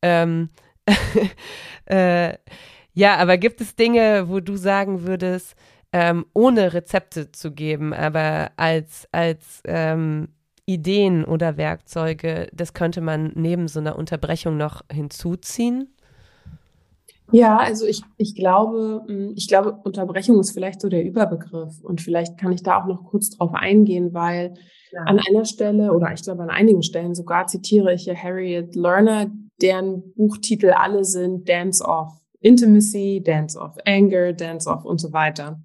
Ähm, 0.02 0.50
äh, 1.86 2.36
ja, 2.94 3.18
aber 3.18 3.38
gibt 3.38 3.60
es 3.62 3.76
Dinge, 3.76 4.30
wo 4.30 4.40
du 4.40 4.56
sagen 4.56 5.04
würdest, 5.04 5.56
ähm, 5.92 6.26
ohne 6.34 6.74
Rezepte 6.74 7.32
zu 7.32 7.52
geben, 7.52 7.94
aber 7.94 8.52
als, 8.58 9.08
als 9.12 9.62
ähm, 9.66 10.30
Ideen 10.66 11.26
oder 11.26 11.58
Werkzeuge, 11.58 12.48
das 12.54 12.74
könnte 12.74 13.02
man 13.02 13.32
neben 13.36 13.68
so 13.68 13.80
einer 13.80 13.98
Unterbrechung 13.98 14.56
noch 14.58 14.82
hinzuziehen? 14.92 15.96
Ja, 17.32 17.58
also 17.58 17.86
ich, 17.86 18.02
ich 18.18 18.36
glaube, 18.36 19.04
hm, 19.08 19.34
ich 19.36 19.48
glaube, 19.48 19.80
Unterbrechung 19.84 20.40
ist 20.40 20.52
vielleicht 20.52 20.82
so 20.82 20.90
der 20.90 21.04
Überbegriff 21.04 21.82
und 21.84 22.02
vielleicht 22.02 22.38
kann 22.38 22.52
ich 22.52 22.64
da 22.64 22.82
auch 22.82 22.88
noch 22.88 23.04
kurz 23.06 23.32
drauf 23.32 23.54
eingehen, 23.54 24.14
weil 24.14 24.54
ja. 24.92 25.02
an 25.02 25.20
einer 25.28 25.46
Stelle 25.46 25.94
oder 25.94 26.12
ich 26.14 26.24
glaube 26.24 26.44
an 26.44 26.50
einigen 26.50 26.84
Stellen 26.84 27.14
sogar 27.14 27.48
zitiere 27.48 27.94
ich 27.94 28.06
ja 28.06 28.16
Harriet 28.16 28.76
Lerner, 28.76 29.28
deren 29.62 30.14
Buchtitel 30.16 30.72
alle 30.72 31.04
sind 31.04 31.48
Dance 31.48 31.84
Off 31.84 32.20
Intimacy, 32.42 33.22
Dance 33.24 33.58
of 33.58 33.76
Anger, 33.86 34.34
Dance 34.34 34.70
of 34.70 34.86
und 34.86 35.00
so 35.00 35.12
weiter. 35.12 35.60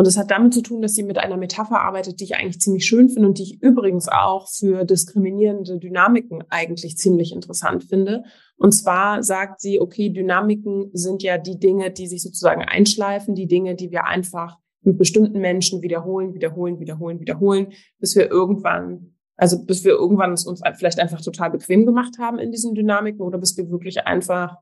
Und 0.00 0.06
es 0.06 0.16
hat 0.16 0.30
damit 0.30 0.54
zu 0.54 0.62
tun, 0.62 0.80
dass 0.80 0.94
sie 0.94 1.02
mit 1.02 1.18
einer 1.18 1.36
Metapher 1.36 1.78
arbeitet, 1.78 2.20
die 2.20 2.24
ich 2.24 2.34
eigentlich 2.34 2.58
ziemlich 2.58 2.86
schön 2.86 3.10
finde 3.10 3.28
und 3.28 3.36
die 3.36 3.42
ich 3.42 3.62
übrigens 3.62 4.08
auch 4.08 4.48
für 4.48 4.86
diskriminierende 4.86 5.78
Dynamiken 5.78 6.42
eigentlich 6.48 6.96
ziemlich 6.96 7.34
interessant 7.34 7.84
finde. 7.84 8.24
Und 8.56 8.72
zwar 8.72 9.22
sagt 9.22 9.60
sie, 9.60 9.78
okay, 9.78 10.08
Dynamiken 10.08 10.88
sind 10.94 11.22
ja 11.22 11.36
die 11.36 11.58
Dinge, 11.58 11.90
die 11.90 12.06
sich 12.06 12.22
sozusagen 12.22 12.62
einschleifen, 12.62 13.34
die 13.34 13.46
Dinge, 13.46 13.74
die 13.74 13.90
wir 13.90 14.06
einfach 14.06 14.56
mit 14.80 14.96
bestimmten 14.96 15.38
Menschen 15.38 15.82
wiederholen, 15.82 16.32
wiederholen, 16.32 16.80
wiederholen, 16.80 17.20
wiederholen, 17.20 17.66
bis 17.98 18.16
wir 18.16 18.30
irgendwann, 18.30 19.16
also 19.36 19.62
bis 19.66 19.84
wir 19.84 19.92
irgendwann 19.92 20.32
es 20.32 20.46
uns 20.46 20.62
vielleicht 20.78 20.98
einfach 20.98 21.20
total 21.20 21.50
bequem 21.50 21.84
gemacht 21.84 22.16
haben 22.18 22.38
in 22.38 22.52
diesen 22.52 22.74
Dynamiken 22.74 23.20
oder 23.20 23.36
bis 23.36 23.54
wir 23.58 23.70
wirklich 23.70 24.06
einfach 24.06 24.56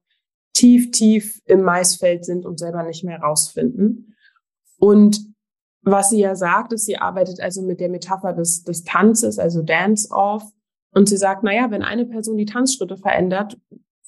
tief, 0.52 0.90
tief 0.90 1.40
im 1.44 1.62
Maisfeld 1.62 2.24
sind 2.24 2.44
und 2.44 2.58
selber 2.58 2.82
nicht 2.82 3.04
mehr 3.04 3.20
rausfinden. 3.20 4.16
Und 4.78 5.20
was 5.82 6.10
sie 6.10 6.20
ja 6.20 6.34
sagt, 6.34 6.72
ist, 6.72 6.84
sie 6.84 6.98
arbeitet 6.98 7.40
also 7.40 7.62
mit 7.62 7.80
der 7.80 7.88
Metapher 7.88 8.32
des, 8.32 8.62
des 8.62 8.84
Tanzes, 8.84 9.38
also 9.38 9.62
Dance-Off. 9.62 10.44
Und 10.92 11.08
sie 11.08 11.16
sagt, 11.16 11.42
na 11.44 11.54
ja, 11.54 11.70
wenn 11.70 11.82
eine 11.82 12.06
Person 12.06 12.36
die 12.36 12.46
Tanzschritte 12.46 12.96
verändert, 12.96 13.58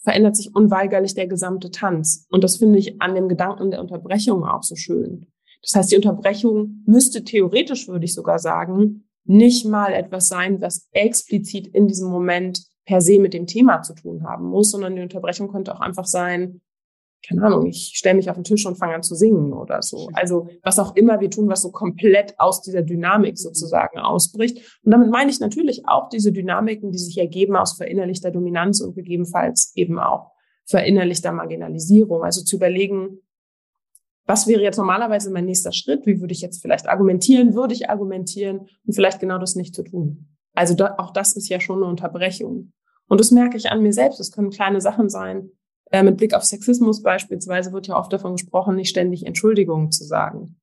verändert 0.02 0.36
sich 0.36 0.54
unweigerlich 0.54 1.14
der 1.14 1.26
gesamte 1.26 1.70
Tanz. 1.70 2.26
Und 2.30 2.42
das 2.42 2.56
finde 2.56 2.78
ich 2.78 3.00
an 3.02 3.14
dem 3.14 3.28
Gedanken 3.28 3.70
der 3.70 3.80
Unterbrechung 3.80 4.44
auch 4.44 4.62
so 4.62 4.76
schön. 4.76 5.26
Das 5.62 5.74
heißt, 5.74 5.92
die 5.92 5.96
Unterbrechung 5.96 6.82
müsste 6.86 7.22
theoretisch, 7.22 7.86
würde 7.86 8.06
ich 8.06 8.14
sogar 8.14 8.38
sagen, 8.38 9.04
nicht 9.24 9.66
mal 9.66 9.92
etwas 9.92 10.28
sein, 10.28 10.60
was 10.60 10.88
explizit 10.92 11.66
in 11.66 11.86
diesem 11.86 12.08
Moment 12.08 12.64
per 12.86 13.00
se 13.00 13.20
mit 13.20 13.34
dem 13.34 13.46
Thema 13.46 13.82
zu 13.82 13.94
tun 13.94 14.24
haben 14.24 14.46
muss, 14.46 14.70
sondern 14.70 14.96
die 14.96 15.02
Unterbrechung 15.02 15.48
könnte 15.48 15.74
auch 15.74 15.80
einfach 15.80 16.06
sein, 16.06 16.62
keine 17.26 17.42
Ahnung, 17.44 17.66
ich 17.66 17.92
stelle 17.94 18.16
mich 18.16 18.30
auf 18.30 18.36
den 18.36 18.44
Tisch 18.44 18.64
und 18.66 18.76
fange 18.76 18.94
an 18.94 19.02
zu 19.02 19.14
singen 19.14 19.52
oder 19.52 19.82
so. 19.82 20.08
Also 20.12 20.48
was 20.62 20.78
auch 20.78 20.96
immer 20.96 21.20
wir 21.20 21.30
tun, 21.30 21.48
was 21.48 21.62
so 21.62 21.70
komplett 21.70 22.38
aus 22.38 22.62
dieser 22.62 22.82
Dynamik 22.82 23.38
sozusagen 23.38 23.98
ausbricht. 23.98 24.58
Und 24.82 24.92
damit 24.92 25.10
meine 25.10 25.30
ich 25.30 25.40
natürlich 25.40 25.86
auch 25.86 26.08
diese 26.08 26.32
Dynamiken, 26.32 26.92
die 26.92 26.98
sich 26.98 27.18
ergeben 27.18 27.56
aus 27.56 27.76
verinnerlichter 27.76 28.30
Dominanz 28.30 28.80
und 28.80 28.94
gegebenenfalls 28.94 29.72
eben 29.74 29.98
auch 29.98 30.32
verinnerlichter 30.66 31.32
Marginalisierung. 31.32 32.22
Also 32.22 32.42
zu 32.42 32.56
überlegen, 32.56 33.18
was 34.26 34.46
wäre 34.46 34.62
jetzt 34.62 34.76
normalerweise 34.76 35.30
mein 35.30 35.44
nächster 35.44 35.72
Schritt? 35.72 36.06
Wie 36.06 36.20
würde 36.20 36.32
ich 36.32 36.40
jetzt 36.40 36.62
vielleicht 36.62 36.88
argumentieren? 36.88 37.54
Würde 37.54 37.74
ich 37.74 37.90
argumentieren? 37.90 38.68
Und 38.86 38.94
vielleicht 38.94 39.20
genau 39.20 39.38
das 39.38 39.56
nicht 39.56 39.74
zu 39.74 39.82
tun. 39.82 40.28
Also 40.54 40.74
da, 40.74 40.94
auch 40.98 41.12
das 41.12 41.36
ist 41.36 41.48
ja 41.48 41.60
schon 41.60 41.78
eine 41.82 41.90
Unterbrechung. 41.90 42.72
Und 43.08 43.20
das 43.20 43.32
merke 43.32 43.56
ich 43.56 43.70
an 43.70 43.82
mir 43.82 43.92
selbst. 43.92 44.20
Das 44.20 44.30
können 44.30 44.50
kleine 44.50 44.80
Sachen 44.80 45.08
sein. 45.08 45.50
Äh, 45.90 46.02
mit 46.02 46.16
Blick 46.16 46.34
auf 46.34 46.44
Sexismus 46.44 47.02
beispielsweise 47.02 47.72
wird 47.72 47.88
ja 47.88 47.98
oft 47.98 48.12
davon 48.12 48.32
gesprochen, 48.32 48.76
nicht 48.76 48.90
ständig 48.90 49.26
Entschuldigungen 49.26 49.90
zu 49.90 50.04
sagen. 50.04 50.56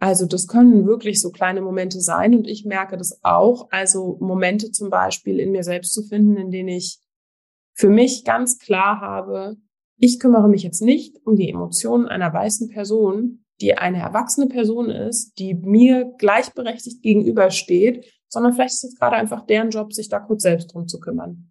Also 0.00 0.26
das 0.26 0.46
können 0.46 0.86
wirklich 0.86 1.20
so 1.20 1.30
kleine 1.30 1.60
Momente 1.60 2.00
sein 2.00 2.34
und 2.34 2.46
ich 2.46 2.64
merke 2.64 2.96
das 2.96 3.20
auch. 3.22 3.68
Also 3.70 4.16
Momente 4.20 4.70
zum 4.70 4.90
Beispiel 4.90 5.40
in 5.40 5.50
mir 5.50 5.64
selbst 5.64 5.92
zu 5.92 6.02
finden, 6.02 6.36
in 6.36 6.50
denen 6.50 6.68
ich 6.68 7.00
für 7.74 7.88
mich 7.88 8.24
ganz 8.24 8.58
klar 8.58 9.00
habe, 9.00 9.56
ich 9.96 10.20
kümmere 10.20 10.48
mich 10.48 10.62
jetzt 10.62 10.80
nicht 10.80 11.16
um 11.24 11.36
die 11.36 11.50
Emotionen 11.50 12.06
einer 12.06 12.32
weißen 12.32 12.68
Person, 12.68 13.44
die 13.60 13.74
eine 13.74 13.98
erwachsene 13.98 14.46
Person 14.46 14.90
ist, 14.90 15.38
die 15.38 15.54
mir 15.54 16.12
gleichberechtigt 16.18 17.02
gegenübersteht, 17.02 18.06
sondern 18.28 18.52
vielleicht 18.52 18.74
ist 18.74 18.84
jetzt 18.84 19.00
gerade 19.00 19.16
einfach 19.16 19.46
deren 19.46 19.70
Job, 19.70 19.92
sich 19.92 20.08
da 20.08 20.20
kurz 20.20 20.42
selbst 20.42 20.72
drum 20.72 20.86
zu 20.86 21.00
kümmern. 21.00 21.50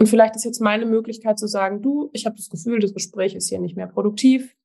Und 0.00 0.06
vielleicht 0.06 0.34
ist 0.34 0.46
jetzt 0.46 0.62
meine 0.62 0.86
Möglichkeit 0.86 1.38
zu 1.38 1.46
sagen, 1.46 1.82
du, 1.82 2.08
ich 2.14 2.24
habe 2.24 2.34
das 2.34 2.48
Gefühl, 2.48 2.80
das 2.80 2.94
Gespräch 2.94 3.34
ist 3.34 3.50
hier 3.50 3.60
nicht 3.60 3.76
mehr 3.76 3.86
produktiv. 3.86 4.56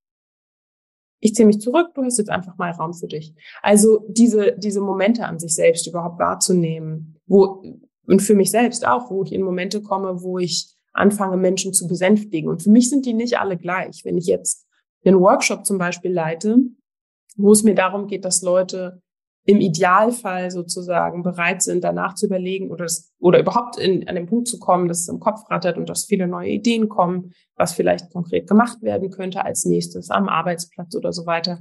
Ich 1.20 1.36
ziehe 1.36 1.46
mich 1.46 1.60
zurück, 1.60 1.90
du 1.94 2.04
hast 2.04 2.18
jetzt 2.18 2.30
einfach 2.30 2.58
mal 2.58 2.72
Raum 2.72 2.94
für 2.94 3.08
dich. 3.08 3.36
Also 3.62 4.06
diese, 4.08 4.56
diese 4.58 4.80
Momente 4.80 5.26
an 5.26 5.38
sich 5.38 5.54
selbst 5.54 5.88
überhaupt 5.88 6.20
wahrzunehmen, 6.20 7.20
wo, 7.26 7.64
und 8.08 8.22
für 8.22 8.34
mich 8.34 8.50
selbst 8.50 8.88
auch, 8.88 9.12
wo 9.12 9.24
ich 9.24 9.34
in 9.34 9.42
Momente 9.42 9.82
komme, 9.82 10.22
wo 10.22 10.40
ich 10.40 10.74
anfange, 10.94 11.36
Menschen 11.36 11.74
zu 11.74 11.86
besänftigen. 11.86 12.50
Und 12.50 12.64
für 12.64 12.70
mich 12.70 12.90
sind 12.90 13.06
die 13.06 13.14
nicht 13.14 13.38
alle 13.38 13.58
gleich. 13.58 14.06
Wenn 14.06 14.18
ich 14.18 14.28
jetzt 14.28 14.66
einen 15.04 15.20
Workshop 15.20 15.66
zum 15.66 15.78
Beispiel 15.78 16.14
leite, 16.14 16.60
wo 17.36 17.52
es 17.52 17.64
mir 17.64 17.76
darum 17.76 18.08
geht, 18.08 18.24
dass 18.24 18.42
Leute 18.42 19.02
im 19.46 19.62
Idealfall 19.62 20.50
sozusagen 20.50 21.22
bereit 21.22 21.62
sind, 21.62 21.84
danach 21.84 22.16
zu 22.16 22.26
überlegen 22.26 22.72
oder, 22.72 22.86
das, 22.86 23.14
oder 23.20 23.40
überhaupt 23.40 23.78
in, 23.78 24.08
an 24.08 24.16
den 24.16 24.26
Punkt 24.26 24.48
zu 24.48 24.58
kommen, 24.58 24.88
dass 24.88 25.02
es 25.02 25.08
im 25.08 25.20
Kopf 25.20 25.50
rattert 25.50 25.78
und 25.78 25.88
dass 25.88 26.06
viele 26.06 26.28
neue 26.28 26.50
Ideen 26.50 26.90
kommen, 26.90 27.32
was 27.56 27.74
vielleicht 27.74 28.12
konkret 28.12 28.48
gemacht 28.48 28.82
werden 28.82 29.12
könnte 29.12 29.46
als 29.46 29.66
nächstes 29.66 30.10
am 30.10 30.30
Arbeitsplatz 30.30 30.96
oder 30.96 31.14
so 31.14 31.28
weiter. 31.28 31.60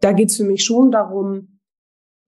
Da 0.00 0.12
geht 0.12 0.28
es 0.28 0.36
für 0.36 0.44
mich 0.44 0.62
schon 0.62 0.90
darum, 0.90 1.60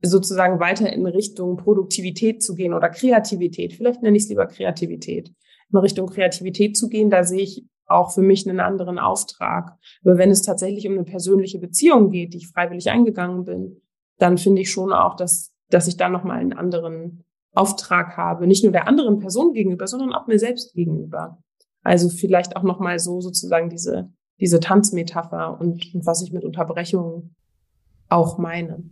sozusagen 0.00 0.58
weiter 0.58 0.90
in 0.90 1.06
Richtung 1.06 1.58
Produktivität 1.58 2.42
zu 2.42 2.54
gehen 2.54 2.72
oder 2.72 2.88
Kreativität. 2.88 3.74
Vielleicht 3.74 4.02
nenne 4.02 4.16
ich 4.16 4.24
es 4.24 4.28
lieber 4.30 4.46
Kreativität. 4.46 5.32
In 5.70 5.78
Richtung 5.78 6.06
Kreativität 6.08 6.76
zu 6.76 6.88
gehen, 6.88 7.10
da 7.10 7.24
sehe 7.24 7.42
ich 7.42 7.66
auch 7.86 8.10
für 8.10 8.22
mich 8.22 8.48
einen 8.48 8.60
anderen 8.60 8.98
Auftrag. 8.98 9.76
Aber 10.02 10.16
wenn 10.16 10.30
es 10.30 10.42
tatsächlich 10.42 10.86
um 10.88 10.94
eine 10.94 11.04
persönliche 11.04 11.58
Beziehung 11.58 12.10
geht, 12.10 12.32
die 12.32 12.38
ich 12.38 12.48
freiwillig 12.48 12.90
eingegangen 12.90 13.44
bin, 13.44 13.81
dann 14.22 14.38
finde 14.38 14.62
ich 14.62 14.70
schon 14.70 14.92
auch, 14.92 15.16
dass, 15.16 15.52
dass 15.68 15.88
ich 15.88 15.96
da 15.96 16.08
nochmal 16.08 16.38
einen 16.38 16.52
anderen 16.52 17.24
Auftrag 17.54 18.16
habe. 18.16 18.46
Nicht 18.46 18.62
nur 18.62 18.72
der 18.72 18.86
anderen 18.86 19.18
Person 19.18 19.52
gegenüber, 19.52 19.88
sondern 19.88 20.12
auch 20.12 20.28
mir 20.28 20.38
selbst 20.38 20.74
gegenüber. 20.74 21.42
Also 21.82 22.08
vielleicht 22.08 22.56
auch 22.56 22.62
nochmal 22.62 23.00
so 23.00 23.20
sozusagen 23.20 23.68
diese, 23.68 24.12
diese 24.40 24.60
Tanzmetapher 24.60 25.58
und, 25.60 25.92
und 25.92 26.06
was 26.06 26.22
ich 26.22 26.32
mit 26.32 26.44
Unterbrechungen 26.44 27.34
auch 28.08 28.38
meine. 28.38 28.84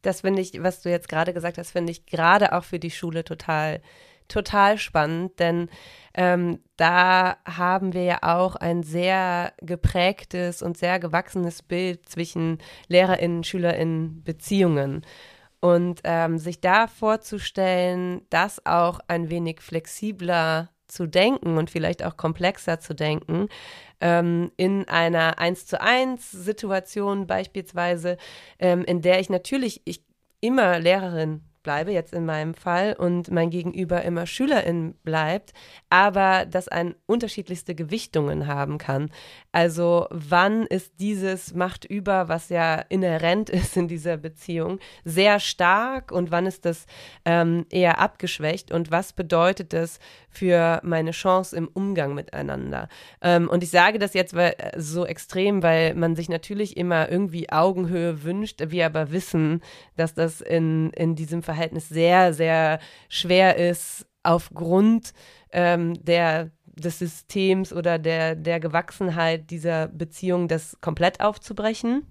Das 0.00 0.22
finde 0.22 0.40
ich, 0.40 0.62
was 0.62 0.80
du 0.80 0.88
jetzt 0.88 1.10
gerade 1.10 1.34
gesagt 1.34 1.58
hast, 1.58 1.70
finde 1.70 1.92
ich 1.92 2.06
gerade 2.06 2.54
auch 2.54 2.64
für 2.64 2.78
die 2.78 2.90
Schule 2.90 3.22
total 3.22 3.82
total 4.28 4.78
spannend, 4.78 5.38
denn 5.38 5.68
ähm, 6.14 6.60
da 6.76 7.36
haben 7.44 7.92
wir 7.92 8.04
ja 8.04 8.18
auch 8.22 8.56
ein 8.56 8.82
sehr 8.82 9.52
geprägtes 9.60 10.62
und 10.62 10.76
sehr 10.76 10.98
gewachsenes 10.98 11.62
Bild 11.62 12.08
zwischen 12.08 12.58
Lehrerinnen, 12.88 13.44
Schülerinnen, 13.44 14.22
Beziehungen. 14.22 15.04
Und 15.60 16.00
ähm, 16.04 16.38
sich 16.38 16.60
da 16.60 16.86
vorzustellen, 16.86 18.20
das 18.28 18.64
auch 18.66 19.00
ein 19.08 19.30
wenig 19.30 19.62
flexibler 19.62 20.68
zu 20.86 21.06
denken 21.06 21.56
und 21.56 21.70
vielleicht 21.70 22.04
auch 22.04 22.16
komplexer 22.16 22.80
zu 22.80 22.94
denken, 22.94 23.48
ähm, 24.00 24.52
in 24.56 24.86
einer 24.88 25.38
1 25.38 25.66
zu 25.66 25.80
1 25.80 26.30
Situation 26.30 27.26
beispielsweise, 27.26 28.18
ähm, 28.58 28.84
in 28.84 29.00
der 29.00 29.20
ich 29.20 29.30
natürlich 29.30 29.80
ich 29.86 30.04
immer 30.40 30.78
Lehrerin 30.78 31.42
bleibe, 31.64 31.90
jetzt 31.90 32.14
in 32.14 32.24
meinem 32.24 32.54
Fall, 32.54 32.94
und 32.96 33.32
mein 33.32 33.50
Gegenüber 33.50 34.02
immer 34.02 34.26
Schülerin 34.26 34.94
bleibt, 35.02 35.52
aber 35.90 36.46
das 36.46 36.68
ein 36.68 36.94
unterschiedlichste 37.06 37.74
Gewichtungen 37.74 38.46
haben 38.46 38.78
kann. 38.78 39.10
Also 39.50 40.06
wann 40.10 40.66
ist 40.66 41.00
dieses 41.00 41.54
Macht 41.54 41.84
über, 41.84 42.28
was 42.28 42.50
ja 42.50 42.76
inhärent 42.88 43.50
ist 43.50 43.76
in 43.76 43.88
dieser 43.88 44.16
Beziehung, 44.16 44.78
sehr 45.04 45.40
stark 45.40 46.12
und 46.12 46.30
wann 46.30 46.46
ist 46.46 46.64
das 46.64 46.86
ähm, 47.24 47.66
eher 47.70 47.98
abgeschwächt 47.98 48.70
und 48.70 48.92
was 48.92 49.12
bedeutet 49.12 49.72
das 49.72 49.98
für 50.28 50.80
meine 50.84 51.12
Chance 51.12 51.56
im 51.56 51.68
Umgang 51.68 52.14
miteinander? 52.14 52.88
Ähm, 53.20 53.48
und 53.48 53.64
ich 53.64 53.70
sage 53.70 53.98
das 53.98 54.14
jetzt 54.14 54.34
weil, 54.34 54.54
äh, 54.58 54.78
so 54.80 55.06
extrem, 55.06 55.62
weil 55.62 55.94
man 55.94 56.14
sich 56.14 56.28
natürlich 56.28 56.76
immer 56.76 57.10
irgendwie 57.10 57.50
Augenhöhe 57.50 58.22
wünscht, 58.22 58.62
wir 58.68 58.86
aber 58.86 59.10
wissen, 59.10 59.62
dass 59.96 60.14
das 60.14 60.40
in, 60.40 60.90
in 60.90 61.14
diesem 61.14 61.42
Verhältnis 61.42 61.53
Verhältnis 61.54 61.88
sehr, 61.88 62.34
sehr 62.34 62.80
schwer 63.08 63.56
ist, 63.56 64.06
aufgrund 64.24 65.12
ähm, 65.52 65.94
der, 66.02 66.50
des 66.66 66.98
Systems 66.98 67.72
oder 67.72 67.98
der, 67.98 68.34
der 68.34 68.58
Gewachsenheit 68.58 69.50
dieser 69.50 69.88
Beziehung 69.88 70.48
das 70.48 70.78
komplett 70.80 71.20
aufzubrechen. 71.20 72.06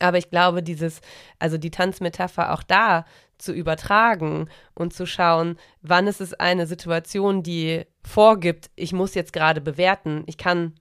Aber 0.00 0.18
ich 0.18 0.28
glaube, 0.28 0.62
dieses, 0.62 1.00
also 1.38 1.56
die 1.56 1.70
Tanzmetapher 1.70 2.52
auch 2.52 2.62
da 2.62 3.04
zu 3.38 3.52
übertragen 3.52 4.48
und 4.74 4.92
zu 4.92 5.06
schauen, 5.06 5.56
wann 5.82 6.06
ist 6.06 6.20
es 6.20 6.34
eine 6.34 6.66
Situation, 6.66 7.42
die 7.42 7.84
vorgibt, 8.02 8.70
ich 8.74 8.92
muss 8.92 9.14
jetzt 9.14 9.32
gerade 9.32 9.60
bewerten, 9.60 10.24
ich 10.26 10.36
kann 10.36 10.74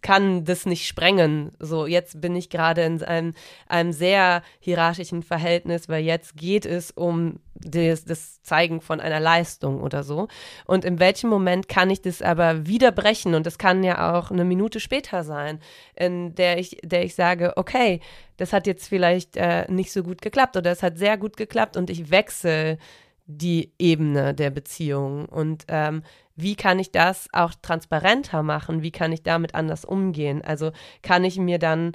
kann 0.00 0.44
das 0.44 0.64
nicht 0.64 0.86
sprengen. 0.86 1.52
So, 1.58 1.86
jetzt 1.86 2.20
bin 2.20 2.34
ich 2.34 2.48
gerade 2.48 2.82
in 2.82 3.02
einem, 3.02 3.34
einem 3.68 3.92
sehr 3.92 4.42
hierarchischen 4.58 5.22
Verhältnis, 5.22 5.88
weil 5.88 6.02
jetzt 6.02 6.36
geht 6.36 6.64
es 6.64 6.90
um 6.90 7.40
das, 7.54 8.04
das 8.04 8.42
Zeigen 8.42 8.80
von 8.80 9.00
einer 9.00 9.20
Leistung 9.20 9.80
oder 9.80 10.02
so. 10.02 10.28
Und 10.64 10.84
in 10.84 10.98
welchem 10.98 11.28
Moment 11.28 11.68
kann 11.68 11.90
ich 11.90 12.00
das 12.00 12.22
aber 12.22 12.66
wieder 12.66 12.90
brechen? 12.90 13.34
Und 13.34 13.46
das 13.46 13.58
kann 13.58 13.84
ja 13.84 14.18
auch 14.18 14.30
eine 14.30 14.44
Minute 14.44 14.80
später 14.80 15.22
sein, 15.24 15.60
in 15.94 16.34
der 16.34 16.58
ich, 16.58 16.78
der 16.82 17.04
ich 17.04 17.14
sage, 17.14 17.52
okay, 17.56 18.00
das 18.38 18.52
hat 18.52 18.66
jetzt 18.66 18.88
vielleicht 18.88 19.36
äh, 19.36 19.70
nicht 19.70 19.92
so 19.92 20.02
gut 20.02 20.22
geklappt 20.22 20.56
oder 20.56 20.72
es 20.72 20.82
hat 20.82 20.98
sehr 20.98 21.18
gut 21.18 21.36
geklappt 21.36 21.76
und 21.76 21.90
ich 21.90 22.10
wechsle 22.10 22.78
die 23.26 23.72
Ebene 23.78 24.34
der 24.34 24.50
Beziehung 24.50 25.26
und 25.26 25.64
ähm, 25.68 26.02
wie 26.36 26.56
kann 26.56 26.78
ich 26.78 26.92
das 26.92 27.28
auch 27.32 27.52
transparenter 27.60 28.42
machen? 28.42 28.82
Wie 28.82 28.90
kann 28.92 29.12
ich 29.12 29.22
damit 29.22 29.54
anders 29.54 29.84
umgehen? 29.84 30.42
Also 30.42 30.72
kann 31.02 31.24
ich 31.24 31.38
mir 31.38 31.58
dann 31.58 31.92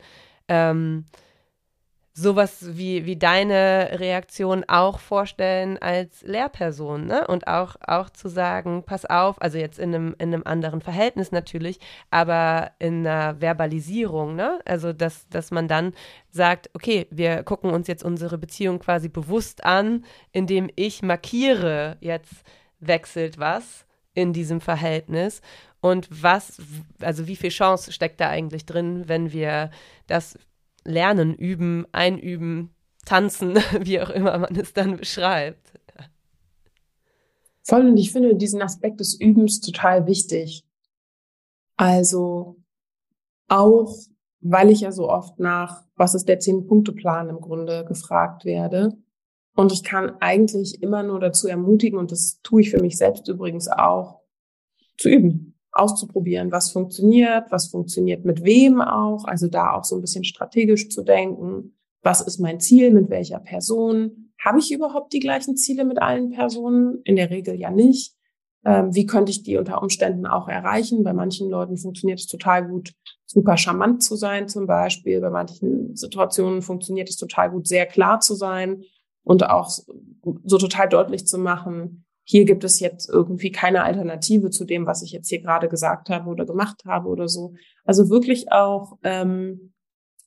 ähm, 0.48 1.06
sowas 2.18 2.76
wie, 2.76 3.06
wie 3.06 3.16
deine 3.16 4.00
Reaktion 4.00 4.64
auch 4.68 4.98
vorstellen 4.98 5.78
als 5.78 6.24
Lehrperson, 6.24 7.06
ne? 7.06 7.28
Und 7.28 7.48
auch, 7.48 7.76
auch 7.86 8.10
zu 8.10 8.28
sagen, 8.28 8.82
pass 8.84 9.06
auf, 9.06 9.40
also 9.40 9.60
jetzt 9.60 9.78
in 9.78 9.94
einem, 9.94 10.16
in 10.18 10.34
einem 10.34 10.42
anderen 10.44 10.82
Verhältnis 10.82 11.32
natürlich, 11.32 11.80
aber 12.10 12.72
in 12.80 13.06
einer 13.06 13.40
Verbalisierung, 13.40 14.36
ne? 14.36 14.60
Also 14.66 14.94
dass, 14.94 15.30
dass 15.30 15.52
man 15.52 15.68
dann 15.68 15.94
sagt, 16.32 16.72
okay, 16.74 17.06
wir 17.12 17.44
gucken 17.44 17.70
uns 17.70 17.88
jetzt 17.88 18.04
unsere 18.04 18.40
Beziehung 18.40 18.80
quasi 18.80 19.10
bewusst 19.10 19.64
an, 19.64 20.04
indem 20.32 20.72
ich 20.76 21.04
markiere, 21.04 21.98
jetzt 22.00 22.44
wechselt 22.80 23.38
was 23.38 23.87
in 24.18 24.34
diesem 24.34 24.62
Verhältnis 24.62 25.42
und 25.80 26.10
was, 26.10 26.60
also 27.02 27.28
wie 27.28 27.36
viel 27.36 27.52
Chance 27.52 27.92
steckt 27.92 28.20
da 28.20 28.30
eigentlich 28.30 28.66
drin, 28.66 29.04
wenn 29.08 29.32
wir 29.32 29.70
das 30.08 30.40
lernen, 30.84 31.36
üben, 31.36 31.86
einüben, 31.92 32.74
tanzen, 33.06 33.56
wie 33.80 34.02
auch 34.02 34.10
immer 34.10 34.36
man 34.40 34.56
es 34.56 34.74
dann 34.74 34.98
beschreibt. 34.98 35.72
Voll 37.62 37.86
und 37.86 37.98
ich 37.98 38.12
finde 38.12 38.36
diesen 38.36 38.64
Aspekt 38.64 39.02
des 39.02 39.14
Übens 39.20 39.60
total 39.60 40.08
wichtig. 40.08 40.64
Also 41.76 42.56
auch, 43.50 43.94
weil 44.40 44.72
ich 44.72 44.82
ja 44.82 44.92
so 44.92 45.10
oft 45.10 45.38
nach, 45.38 45.84
was 45.96 46.16
ist 46.16 46.28
der 46.28 46.40
Zehn-Punkte-Plan 46.40 47.30
im 47.30 47.40
Grunde 47.40 47.86
gefragt 47.86 48.46
werde. 48.46 48.98
Und 49.58 49.72
ich 49.72 49.84
kann 49.84 50.12
eigentlich 50.20 50.84
immer 50.84 51.02
nur 51.02 51.20
dazu 51.20 51.48
ermutigen, 51.48 51.98
und 51.98 52.12
das 52.12 52.40
tue 52.44 52.62
ich 52.62 52.70
für 52.70 52.80
mich 52.80 52.96
selbst 52.96 53.28
übrigens 53.28 53.68
auch, 53.68 54.22
zu 55.00 55.10
üben, 55.10 55.56
auszuprobieren, 55.72 56.52
was 56.52 56.70
funktioniert, 56.72 57.46
was 57.50 57.70
funktioniert 57.70 58.24
mit 58.24 58.44
wem 58.44 58.82
auch, 58.82 59.26
also 59.26 59.48
da 59.48 59.74
auch 59.74 59.84
so 59.84 59.96
ein 59.96 60.02
bisschen 60.02 60.24
strategisch 60.24 60.90
zu 60.90 61.02
denken, 61.02 61.76
was 62.04 62.22
ist 62.22 62.40
mein 62.40 62.60
Ziel, 62.60 62.92
mit 62.92 63.10
welcher 63.10 63.40
Person, 63.40 64.32
habe 64.40 64.60
ich 64.60 64.72
überhaupt 64.72 65.12
die 65.12 65.20
gleichen 65.20 65.58
Ziele 65.58 65.86
mit 65.86 66.00
allen 66.00 66.30
Personen? 66.30 67.02
In 67.04 67.16
der 67.16 67.32
Regel 67.32 67.56
ja 67.60 67.72
nicht. 67.72 68.14
Ähm, 68.64 68.94
wie 68.94 69.08
könnte 69.08 69.32
ich 69.32 69.42
die 69.42 69.58
unter 69.58 69.82
Umständen 69.82 70.28
auch 70.28 70.48
erreichen? 70.48 71.04
Bei 71.04 71.14
manchen 71.14 71.50
Leuten 71.50 71.78
funktioniert 71.78 72.20
es 72.20 72.28
total 72.28 72.68
gut, 72.68 72.94
super 73.26 73.58
charmant 73.58 74.04
zu 74.04 74.16
sein 74.16 74.48
zum 74.48 74.68
Beispiel. 74.68 75.20
Bei 75.20 75.32
manchen 75.32 75.96
Situationen 75.96 76.62
funktioniert 76.62 77.10
es 77.10 77.18
total 77.18 77.50
gut, 77.50 77.68
sehr 77.68 77.88
klar 77.88 78.20
zu 78.20 78.36
sein 78.36 78.84
und 79.28 79.50
auch 79.50 79.70
so 79.70 80.58
total 80.58 80.88
deutlich 80.88 81.28
zu 81.28 81.38
machen, 81.38 82.06
hier 82.24 82.46
gibt 82.46 82.64
es 82.64 82.80
jetzt 82.80 83.10
irgendwie 83.10 83.52
keine 83.52 83.84
Alternative 83.84 84.52
zu 84.52 84.64
dem, 84.64 84.86
was 84.86 85.02
ich 85.02 85.12
jetzt 85.12 85.28
hier 85.28 85.42
gerade 85.42 85.68
gesagt 85.68 86.10
habe 86.10 86.30
oder 86.30 86.46
gemacht 86.46 86.86
habe 86.86 87.10
oder 87.10 87.28
so. 87.28 87.54
Also 87.84 88.10
wirklich 88.10 88.54
auch 88.54 88.98
ähm, 89.04 89.74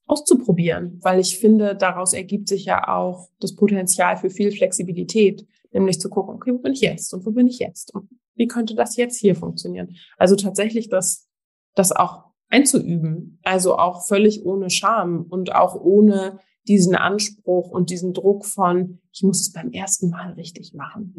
auszuprobieren, 0.06 0.98
weil 1.02 1.18
ich 1.18 1.38
finde, 1.38 1.74
daraus 1.76 2.12
ergibt 2.12 2.48
sich 2.48 2.66
ja 2.66 2.88
auch 2.88 3.30
das 3.40 3.54
Potenzial 3.54 4.18
für 4.18 4.28
viel 4.28 4.52
Flexibilität, 4.52 5.46
nämlich 5.72 5.98
zu 5.98 6.10
gucken, 6.10 6.34
okay, 6.34 6.52
wo 6.52 6.58
bin 6.58 6.74
ich 6.74 6.82
jetzt 6.82 7.14
und 7.14 7.24
wo 7.24 7.30
bin 7.30 7.46
ich 7.46 7.58
jetzt 7.58 7.94
und 7.94 8.06
wie 8.34 8.48
könnte 8.48 8.74
das 8.74 8.96
jetzt 8.96 9.18
hier 9.18 9.34
funktionieren? 9.34 9.96
Also 10.18 10.36
tatsächlich 10.36 10.90
das, 10.90 11.26
das 11.74 11.90
auch 11.90 12.24
einzuüben, 12.50 13.38
also 13.44 13.78
auch 13.78 14.06
völlig 14.06 14.44
ohne 14.44 14.68
Scham 14.68 15.24
und 15.30 15.54
auch 15.54 15.74
ohne 15.74 16.38
diesen 16.68 16.94
Anspruch 16.94 17.70
und 17.70 17.90
diesen 17.90 18.12
Druck 18.12 18.44
von, 18.44 19.00
ich 19.12 19.22
muss 19.22 19.40
es 19.40 19.52
beim 19.52 19.70
ersten 19.70 20.10
Mal 20.10 20.32
richtig 20.32 20.74
machen. 20.74 21.14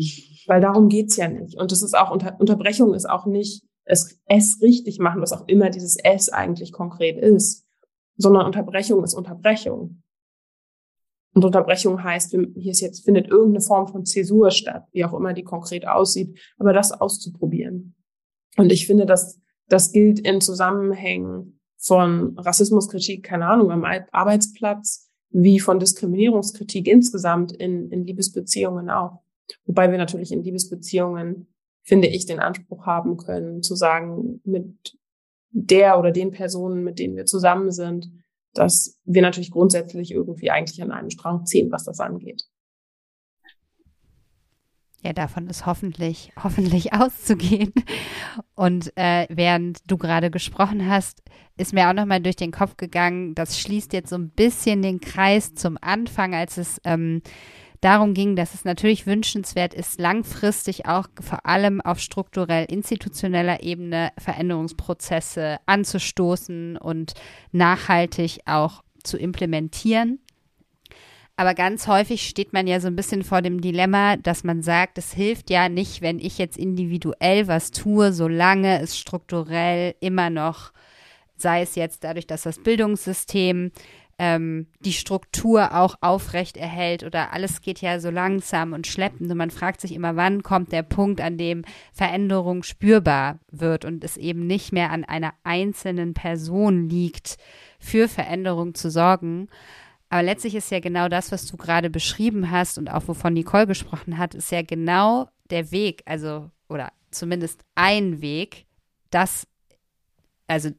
Weil 0.47 0.61
darum 0.61 0.87
geht's 0.87 1.17
ja 1.17 1.27
nicht. 1.27 1.57
Und 1.57 1.71
es 1.71 1.81
ist 1.81 1.97
auch, 1.97 2.11
unter, 2.11 2.39
Unterbrechung 2.39 2.93
ist 2.93 3.09
auch 3.09 3.25
nicht 3.25 3.63
es, 3.85 4.19
es 4.25 4.61
richtig 4.61 4.99
machen, 4.99 5.21
was 5.21 5.33
auch 5.33 5.47
immer 5.47 5.69
dieses 5.69 5.97
es 6.03 6.29
eigentlich 6.29 6.71
konkret 6.71 7.17
ist, 7.17 7.65
sondern 8.17 8.45
Unterbrechung 8.45 9.03
ist 9.03 9.13
Unterbrechung. 9.13 10.03
Und 11.33 11.45
Unterbrechung 11.45 12.03
heißt, 12.03 12.31
hier 12.31 12.71
ist 12.71 12.81
jetzt, 12.81 13.05
findet 13.05 13.27
irgendeine 13.27 13.61
Form 13.61 13.87
von 13.87 14.05
Zäsur 14.05 14.51
statt, 14.51 14.85
wie 14.91 15.05
auch 15.05 15.13
immer 15.13 15.33
die 15.33 15.43
konkret 15.43 15.87
aussieht, 15.87 16.37
aber 16.57 16.73
das 16.73 16.91
auszuprobieren. 16.91 17.95
Und 18.57 18.71
ich 18.71 18.85
finde, 18.85 19.05
dass 19.05 19.39
das 19.67 19.93
gilt 19.93 20.19
in 20.19 20.41
Zusammenhängen 20.41 21.59
von 21.77 22.37
Rassismuskritik, 22.37 23.23
keine 23.23 23.47
Ahnung, 23.47 23.71
am 23.71 23.85
Arbeitsplatz, 24.11 25.09
wie 25.31 25.59
von 25.59 25.79
Diskriminierungskritik 25.79 26.87
insgesamt 26.87 27.51
in, 27.51 27.89
in 27.89 28.05
Liebesbeziehungen 28.05 28.89
auch. 28.89 29.21
Wobei 29.65 29.91
wir 29.91 29.97
natürlich 29.97 30.31
in 30.31 30.43
Liebesbeziehungen, 30.43 31.47
finde 31.83 32.07
ich, 32.07 32.25
den 32.25 32.39
Anspruch 32.39 32.85
haben 32.85 33.17
können, 33.17 33.63
zu 33.63 33.75
sagen, 33.75 34.41
mit 34.43 34.97
der 35.51 35.99
oder 35.99 36.11
den 36.11 36.31
Personen, 36.31 36.83
mit 36.83 36.99
denen 36.99 37.15
wir 37.15 37.25
zusammen 37.25 37.71
sind, 37.71 38.11
dass 38.53 38.99
wir 39.05 39.21
natürlich 39.21 39.51
grundsätzlich 39.51 40.11
irgendwie 40.11 40.49
eigentlich 40.49 40.81
an 40.81 40.91
einem 40.91 41.09
Strang 41.09 41.45
ziehen, 41.45 41.71
was 41.71 41.85
das 41.85 41.99
angeht. 41.99 42.43
Ja, 45.03 45.13
davon 45.13 45.47
ist 45.47 45.65
hoffentlich, 45.65 46.31
hoffentlich 46.41 46.93
auszugehen. 46.93 47.73
Und 48.55 48.95
äh, 48.95 49.25
während 49.29 49.79
du 49.89 49.97
gerade 49.97 50.29
gesprochen 50.29 50.87
hast, 50.87 51.23
ist 51.57 51.73
mir 51.73 51.89
auch 51.89 51.93
nochmal 51.93 52.21
durch 52.21 52.35
den 52.35 52.51
Kopf 52.51 52.77
gegangen, 52.77 53.35
das 53.35 53.59
schließt 53.59 53.93
jetzt 53.93 54.09
so 54.09 54.15
ein 54.15 54.29
bisschen 54.29 54.81
den 54.81 54.99
Kreis 54.99 55.55
zum 55.55 55.77
Anfang, 55.81 56.35
als 56.35 56.57
es 56.57 56.79
ähm, 56.83 57.21
darum 57.81 58.13
ging, 58.13 58.35
dass 58.35 58.53
es 58.53 58.63
natürlich 58.63 59.07
wünschenswert 59.07 59.73
ist, 59.73 59.99
langfristig 59.99 60.85
auch 60.85 61.07
vor 61.19 61.45
allem 61.45 61.81
auf 61.81 61.99
strukturell 61.99 62.65
institutioneller 62.65 63.63
Ebene 63.63 64.11
Veränderungsprozesse 64.19 65.57
anzustoßen 65.65 66.77
und 66.77 67.13
nachhaltig 67.51 68.41
auch 68.45 68.83
zu 69.03 69.17
implementieren. 69.17 70.19
Aber 71.35 71.53
ganz 71.53 71.87
häufig 71.87 72.27
steht 72.27 72.53
man 72.53 72.67
ja 72.67 72.79
so 72.79 72.87
ein 72.87 72.95
bisschen 72.95 73.23
vor 73.23 73.41
dem 73.41 73.61
Dilemma, 73.61 74.17
dass 74.17 74.43
man 74.43 74.61
sagt, 74.61 74.97
es 74.97 75.13
hilft 75.13 75.49
ja 75.49 75.69
nicht, 75.69 76.01
wenn 76.01 76.19
ich 76.19 76.37
jetzt 76.37 76.57
individuell 76.57 77.47
was 77.47 77.71
tue, 77.71 78.13
solange 78.13 78.79
es 78.81 78.97
strukturell 78.97 79.95
immer 79.99 80.29
noch, 80.29 80.71
sei 81.37 81.61
es 81.61 81.75
jetzt 81.75 82.03
dadurch, 82.03 82.27
dass 82.27 82.43
das 82.43 82.59
Bildungssystem 82.59 83.71
ähm, 84.21 84.67
die 84.81 84.93
Struktur 84.93 85.73
auch 85.73 85.95
aufrecht 85.99 86.55
erhält 86.55 87.03
oder 87.03 87.33
alles 87.33 87.61
geht 87.61 87.81
ja 87.81 87.99
so 87.99 88.11
langsam 88.11 88.73
und 88.73 88.85
schleppend 88.85 89.31
und 89.31 89.37
man 89.37 89.49
fragt 89.49 89.81
sich 89.81 89.95
immer, 89.95 90.15
wann 90.15 90.43
kommt 90.43 90.71
der 90.71 90.83
Punkt, 90.83 91.21
an 91.21 91.39
dem 91.39 91.63
Veränderung 91.91 92.61
spürbar 92.61 93.39
wird 93.49 93.83
und 93.83 94.03
es 94.03 94.17
eben 94.17 94.45
nicht 94.45 94.73
mehr 94.73 94.91
an 94.91 95.05
einer 95.05 95.33
einzelnen 95.43 96.13
Person 96.13 96.87
liegt, 96.87 97.37
für 97.79 98.07
Veränderung 98.07 98.75
zu 98.75 98.91
sorgen. 98.91 99.49
Aber 100.11 100.23
letztlich 100.23 100.55
ist 100.55 100.69
ja 100.71 100.81
genau 100.81 101.07
das, 101.07 101.31
was 101.31 101.45
du 101.45 101.55
gerade 101.55 101.89
beschrieben 101.89 102.51
hast 102.51 102.77
und 102.77 102.91
auch 102.91 103.07
wovon 103.07 103.31
Nicole 103.31 103.65
gesprochen 103.65 104.17
hat, 104.17 104.35
ist 104.35 104.51
ja 104.51 104.61
genau 104.61 105.29
der 105.49 105.71
Weg, 105.71 106.03
also 106.05 106.51
oder 106.67 106.91
zumindest 107.11 107.63
ein 107.75 108.21
Weg, 108.21 108.65
das 109.09 109.47
also 110.47 110.71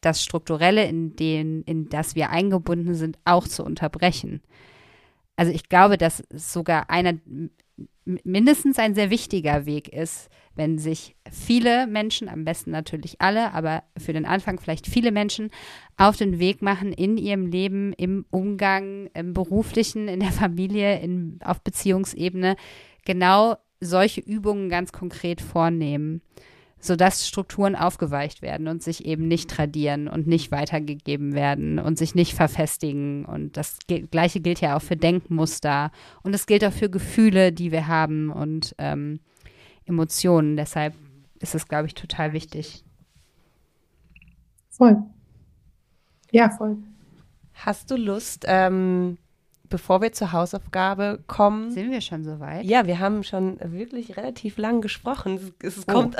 das 0.00 0.24
Strukturelle, 0.24 0.86
in, 0.86 1.16
den, 1.16 1.62
in 1.64 1.90
das 1.90 2.14
wir 2.14 2.30
eingebunden 2.30 2.94
sind, 2.94 3.18
auch 3.26 3.46
zu 3.46 3.62
unterbrechen. 3.62 4.40
Also 5.36 5.52
ich 5.52 5.68
glaube, 5.68 5.98
dass 5.98 6.22
sogar 6.32 6.88
einer 6.88 7.14
mindestens 8.04 8.78
ein 8.78 8.94
sehr 8.94 9.10
wichtiger 9.10 9.66
Weg 9.66 9.88
ist, 9.88 10.28
wenn 10.54 10.78
sich 10.78 11.14
viele 11.30 11.86
Menschen, 11.86 12.28
am 12.28 12.44
besten 12.44 12.70
natürlich 12.70 13.20
alle, 13.20 13.52
aber 13.52 13.84
für 13.96 14.12
den 14.12 14.24
Anfang 14.26 14.58
vielleicht 14.58 14.86
viele 14.86 15.12
Menschen 15.12 15.50
auf 15.96 16.16
den 16.16 16.38
Weg 16.38 16.62
machen 16.62 16.92
in 16.92 17.16
ihrem 17.16 17.46
Leben, 17.46 17.92
im 17.92 18.24
Umgang, 18.30 19.08
im 19.14 19.34
beruflichen, 19.34 20.08
in 20.08 20.20
der 20.20 20.32
Familie, 20.32 21.00
in, 21.00 21.38
auf 21.44 21.60
Beziehungsebene, 21.62 22.56
genau 23.04 23.56
solche 23.80 24.20
Übungen 24.20 24.68
ganz 24.68 24.90
konkret 24.90 25.40
vornehmen 25.40 26.22
sodass 26.80 27.26
Strukturen 27.26 27.74
aufgeweicht 27.74 28.42
werden 28.42 28.68
und 28.68 28.82
sich 28.82 29.04
eben 29.04 29.26
nicht 29.26 29.50
tradieren 29.50 30.08
und 30.08 30.26
nicht 30.26 30.52
weitergegeben 30.52 31.34
werden 31.34 31.78
und 31.78 31.98
sich 31.98 32.14
nicht 32.14 32.34
verfestigen. 32.34 33.24
Und 33.24 33.56
das 33.56 33.78
Gleiche 34.10 34.40
gilt 34.40 34.60
ja 34.60 34.76
auch 34.76 34.82
für 34.82 34.96
Denkmuster 34.96 35.90
und 36.22 36.34
es 36.34 36.46
gilt 36.46 36.64
auch 36.64 36.72
für 36.72 36.90
Gefühle, 36.90 37.52
die 37.52 37.72
wir 37.72 37.88
haben 37.88 38.30
und 38.30 38.74
ähm, 38.78 39.20
Emotionen. 39.86 40.56
Deshalb 40.56 40.94
ist 41.40 41.54
es, 41.54 41.66
glaube 41.66 41.86
ich, 41.86 41.94
total 41.94 42.32
wichtig. 42.32 42.84
Voll. 44.70 45.02
Ja, 46.30 46.50
voll. 46.50 46.76
Hast 47.54 47.90
du 47.90 47.96
Lust, 47.96 48.44
ähm, 48.46 49.18
bevor 49.68 50.00
wir 50.00 50.12
zur 50.12 50.32
Hausaufgabe 50.32 51.22
kommen. 51.26 51.70
Sind 51.70 51.90
wir 51.90 52.00
schon 52.00 52.24
so 52.24 52.40
weit? 52.40 52.64
Ja, 52.64 52.86
wir 52.86 52.98
haben 52.98 53.22
schon 53.22 53.58
wirklich 53.60 54.16
relativ 54.16 54.58
lang 54.58 54.80
gesprochen. 54.80 55.52
Es, 55.62 55.76
es 55.76 55.88
oh. 55.88 55.92
kommt. 55.92 56.16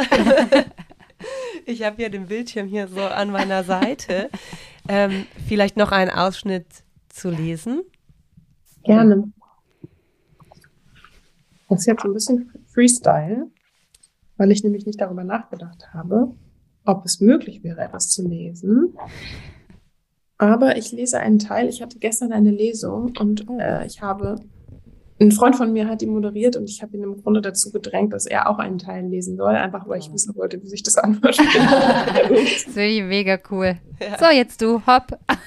ich 1.67 1.83
habe 1.83 2.03
ja 2.03 2.09
den 2.09 2.27
Bildschirm 2.27 2.67
hier 2.69 2.89
so 2.89 3.03
an 3.03 3.31
meiner 3.31 3.65
Seite. 3.65 4.31
ähm, 4.89 5.27
vielleicht 5.47 5.77
noch 5.77 5.93
einen 5.93 6.11
Ausschnitt 6.11 6.67
zu 7.09 7.31
lesen. 7.31 7.83
Gerne. 8.85 9.33
Das 11.69 11.81
ist 11.81 11.87
jetzt 11.87 12.05
ein 12.05 12.15
bisschen 12.15 12.51
Freestyle, 12.67 13.51
weil 14.37 14.51
ich 14.51 14.65
nämlich 14.65 14.87
nicht 14.87 15.01
darüber 15.01 15.25
nachgedacht 15.25 15.93
habe, 15.93 16.35
ob 16.85 17.05
es 17.05 17.21
möglich 17.21 17.63
wäre, 17.63 17.83
etwas 17.83 18.09
zu 18.09 18.27
lesen. 18.27 18.95
Aber 20.39 20.77
ich 20.77 20.93
lese 20.93 21.19
einen 21.19 21.41
Teil. 21.41 21.69
Ich 21.69 21.83
hatte 21.83 21.99
gestern 21.99 22.33
eine 22.33 22.53
Lesung 22.53 23.13
und 23.19 23.45
äh, 23.59 23.85
ich 23.85 24.01
habe, 24.01 24.37
ein 25.21 25.33
Freund 25.33 25.57
von 25.57 25.73
mir 25.73 25.89
hat 25.89 26.01
die 26.01 26.07
moderiert 26.07 26.57
und 26.57 26.71
ich 26.71 26.81
habe 26.81 26.97
ihn 26.97 27.03
im 27.03 27.21
Grunde 27.21 27.41
dazu 27.43 27.73
gedrängt, 27.73 28.13
dass 28.13 28.25
er 28.25 28.49
auch 28.49 28.61
einen 28.61 28.79
Teil 28.79 29.05
lesen 29.07 29.37
soll, 29.37 29.57
einfach 29.57 29.89
weil 29.89 29.99
ich 29.99 30.13
wissen 30.13 30.37
wollte, 30.37 30.63
wie 30.63 30.69
sich 30.69 30.85
das 30.85 30.97
anhört. 30.97 31.39
das 31.39 32.63
finde 32.63 32.87
ich 32.87 33.03
mega 33.03 33.37
cool. 33.51 33.79
Ja. 34.01 34.17
So, 34.19 34.27
jetzt 34.33 34.63
du, 34.63 34.81
hopp. 34.87 35.19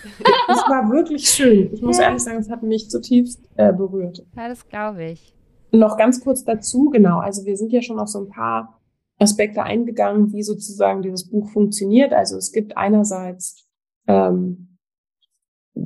Es 0.50 0.70
war 0.70 0.92
wirklich 0.92 1.30
schön. 1.30 1.74
Ich 1.74 1.82
muss 1.82 1.98
ja. 1.98 2.06
ehrlich 2.06 2.22
sagen, 2.22 2.40
es 2.40 2.50
hat 2.50 2.62
mich 2.62 2.90
zutiefst 2.90 3.40
äh, 3.56 3.72
berührt. 3.72 4.26
Ja, 4.36 4.50
das 4.50 4.68
glaube 4.68 5.06
ich. 5.06 5.34
Noch 5.72 5.98
ganz 5.98 6.22
kurz 6.22 6.44
dazu, 6.44 6.90
genau. 6.90 7.20
Also 7.20 7.46
wir 7.46 7.56
sind 7.56 7.72
ja 7.72 7.82
schon 7.82 8.00
auf 8.00 8.10
so 8.10 8.20
ein 8.20 8.28
paar 8.28 8.82
Aspekte 9.18 9.64
eingegangen, 9.64 10.34
wie 10.34 10.44
sozusagen 10.44 11.02
dieses 11.02 11.30
Buch 11.30 11.48
funktioniert. 11.50 12.12
Also 12.12 12.36
es 12.36 12.52
gibt 12.52 12.76
einerseits 12.76 13.66
ähm, 14.08 14.71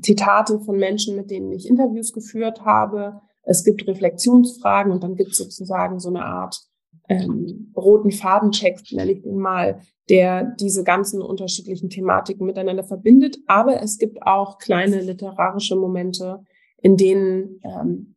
Zitate 0.02 0.60
von 0.60 0.78
Menschen, 0.78 1.16
mit 1.16 1.30
denen 1.32 1.52
ich 1.52 1.68
Interviews 1.68 2.14
geführt 2.14 2.62
habe. 2.66 3.22
Es 3.44 3.64
gibt 3.64 3.88
Reflexionsfragen 3.88 4.92
und 4.92 5.04
dann 5.04 5.16
gibt 5.16 5.32
es 5.32 5.38
sozusagen 5.38 6.00
so 6.00 6.10
eine 6.10 6.26
Art 6.26 6.60
ähm, 7.08 7.72
roten 7.76 8.12
Fadentext, 8.12 8.92
nenne 8.94 9.12
ich 9.12 9.22
den 9.22 9.38
mal, 9.38 9.80
der 10.10 10.56
diese 10.60 10.84
ganzen 10.84 11.22
unterschiedlichen 11.22 11.90
Thematiken 11.90 12.46
miteinander 12.46 12.84
verbindet. 12.84 13.38
Aber 13.48 13.82
es 13.82 13.98
gibt 13.98 14.24
auch 14.24 14.58
kleine 14.58 15.02
literarische 15.02 15.76
Momente, 15.76 16.44
in 16.82 16.98
denen 16.98 17.60
ähm, 17.64 18.16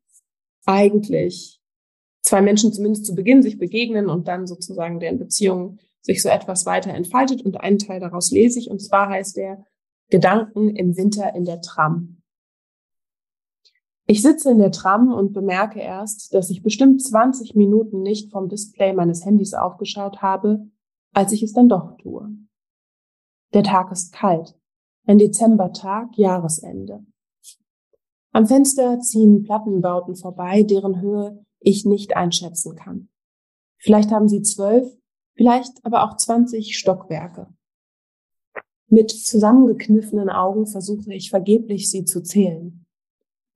eigentlich 0.64 1.60
zwei 2.22 2.42
Menschen 2.42 2.72
zumindest 2.72 3.06
zu 3.06 3.14
Beginn 3.14 3.42
sich 3.42 3.58
begegnen 3.58 4.08
und 4.08 4.28
dann 4.28 4.46
sozusagen 4.46 5.00
deren 5.00 5.18
Beziehung 5.18 5.78
sich 6.00 6.22
so 6.22 6.28
etwas 6.28 6.66
weiter 6.66 6.92
entfaltet. 6.92 7.42
Und 7.42 7.60
einen 7.60 7.78
Teil 7.78 8.00
daraus 8.00 8.30
lese 8.30 8.58
ich. 8.58 8.70
Und 8.70 8.80
zwar 8.80 9.08
heißt 9.08 9.36
der 9.36 9.64
Gedanken 10.11 10.74
im 10.74 10.96
Winter 10.96 11.34
in 11.34 11.44
der 11.44 11.61
Tram. 11.61 12.22
Ich 14.06 14.22
sitze 14.22 14.50
in 14.50 14.59
der 14.59 14.72
Tram 14.72 15.12
und 15.12 15.34
bemerke 15.34 15.80
erst, 15.80 16.32
dass 16.32 16.48
ich 16.48 16.62
bestimmt 16.62 17.02
20 17.02 17.54
Minuten 17.54 18.00
nicht 18.00 18.32
vom 18.32 18.48
Display 18.48 18.94
meines 18.94 19.26
Handys 19.26 19.52
aufgeschaut 19.52 20.22
habe, 20.22 20.66
als 21.12 21.32
ich 21.32 21.42
es 21.42 21.52
dann 21.52 21.68
doch 21.68 21.96
tue. 21.98 22.30
Der 23.52 23.62
Tag 23.62 23.92
ist 23.92 24.12
kalt. 24.12 24.59
Ein 25.06 25.18
Dezembertag, 25.18 26.16
Jahresende. 26.16 27.04
Am 28.32 28.46
Fenster 28.46 29.00
ziehen 29.00 29.42
Plattenbauten 29.42 30.16
vorbei, 30.16 30.62
deren 30.62 31.00
Höhe 31.02 31.44
ich 31.61 31.84
nicht 31.84 32.16
einschätzen 32.16 32.76
kann. 32.76 33.11
Vielleicht 33.78 34.11
haben 34.11 34.28
sie 34.28 34.42
zwölf, 34.42 34.86
vielleicht 35.34 35.84
aber 35.84 36.04
auch 36.04 36.16
zwanzig 36.16 36.78
Stockwerke. 36.78 37.48
Mit 38.91 39.11
zusammengekniffenen 39.11 40.30
Augen 40.30 40.66
versuche 40.66 41.12
ich 41.12 41.28
vergeblich, 41.30 41.91
sie 41.91 42.05
zu 42.05 42.22
zählen. 42.22 42.86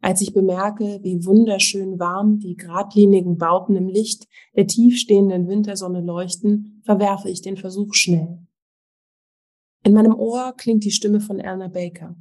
Als 0.03 0.20
ich 0.20 0.35
bemerke, 0.35 1.01
wie 1.03 1.24
wunderschön 1.24 1.99
warm 1.99 2.39
die 2.39 2.57
geradlinigen 2.57 3.39
Bauten 3.39 3.76
im 3.76 3.89
Licht 3.89 4.28
der 4.55 4.66
tiefstehenden 4.66 5.49
Wintersonne 5.49 6.01
leuchten, 6.01 6.83
verwerfe 6.85 7.30
ich 7.30 7.41
den 7.41 7.57
Versuch 7.57 7.95
schnell. 7.95 8.39
In 9.85 9.95
meinem 9.95 10.14
Ohr 10.14 10.55
klingt 10.57 10.85
die 10.85 10.91
Stimme 10.91 11.20
von 11.20 11.39
Erna 11.39 11.68
Baker. 11.68 12.16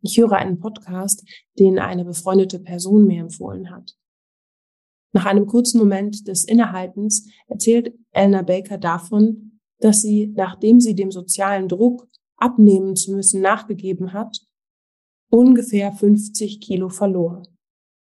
Ich 0.00 0.18
höre 0.18 0.32
einen 0.32 0.58
Podcast, 0.58 1.24
den 1.58 1.78
eine 1.78 2.04
befreundete 2.04 2.60
Person 2.60 3.06
mir 3.06 3.20
empfohlen 3.20 3.70
hat. 3.70 3.96
Nach 5.12 5.26
einem 5.26 5.46
kurzen 5.46 5.78
Moment 5.78 6.26
des 6.26 6.44
Innehaltens 6.44 7.28
erzählt 7.46 7.94
Elna 8.12 8.42
Baker 8.42 8.78
davon, 8.78 9.60
dass 9.78 10.00
sie, 10.00 10.28
nachdem 10.34 10.80
sie 10.80 10.94
dem 10.94 11.10
sozialen 11.10 11.68
Druck, 11.68 12.08
abnehmen 12.36 12.96
zu 12.96 13.12
müssen, 13.12 13.40
nachgegeben 13.40 14.12
hat, 14.12 14.40
ungefähr 15.30 15.92
50 15.92 16.60
Kilo 16.60 16.88
verlor. 16.88 17.42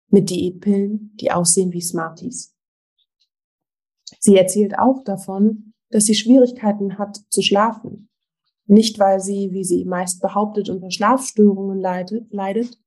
Mit 0.09 0.31
Diätpillen, 0.31 1.17
die 1.21 1.31
aussehen 1.31 1.73
wie 1.73 1.81
Smarties. 1.81 2.57
Sie 4.19 4.37
erzählt 4.37 4.79
auch 4.79 5.05
davon, 5.05 5.73
dass 5.91 6.07
sie 6.07 6.15
Schwierigkeiten 6.15 6.99
hat 6.99 7.21
zu 7.31 7.43
schlafen. 7.43 8.09
Nicht, 8.67 8.99
weil 8.99 9.21
sie, 9.21 9.53
wie 9.53 9.65
sie 9.65 9.85
meist 9.85 10.21
behauptet, 10.21 10.69
unter 10.69 10.91
Schlafstörungen 10.91 11.79
leidet, 11.79 12.33
leidet 12.33 12.79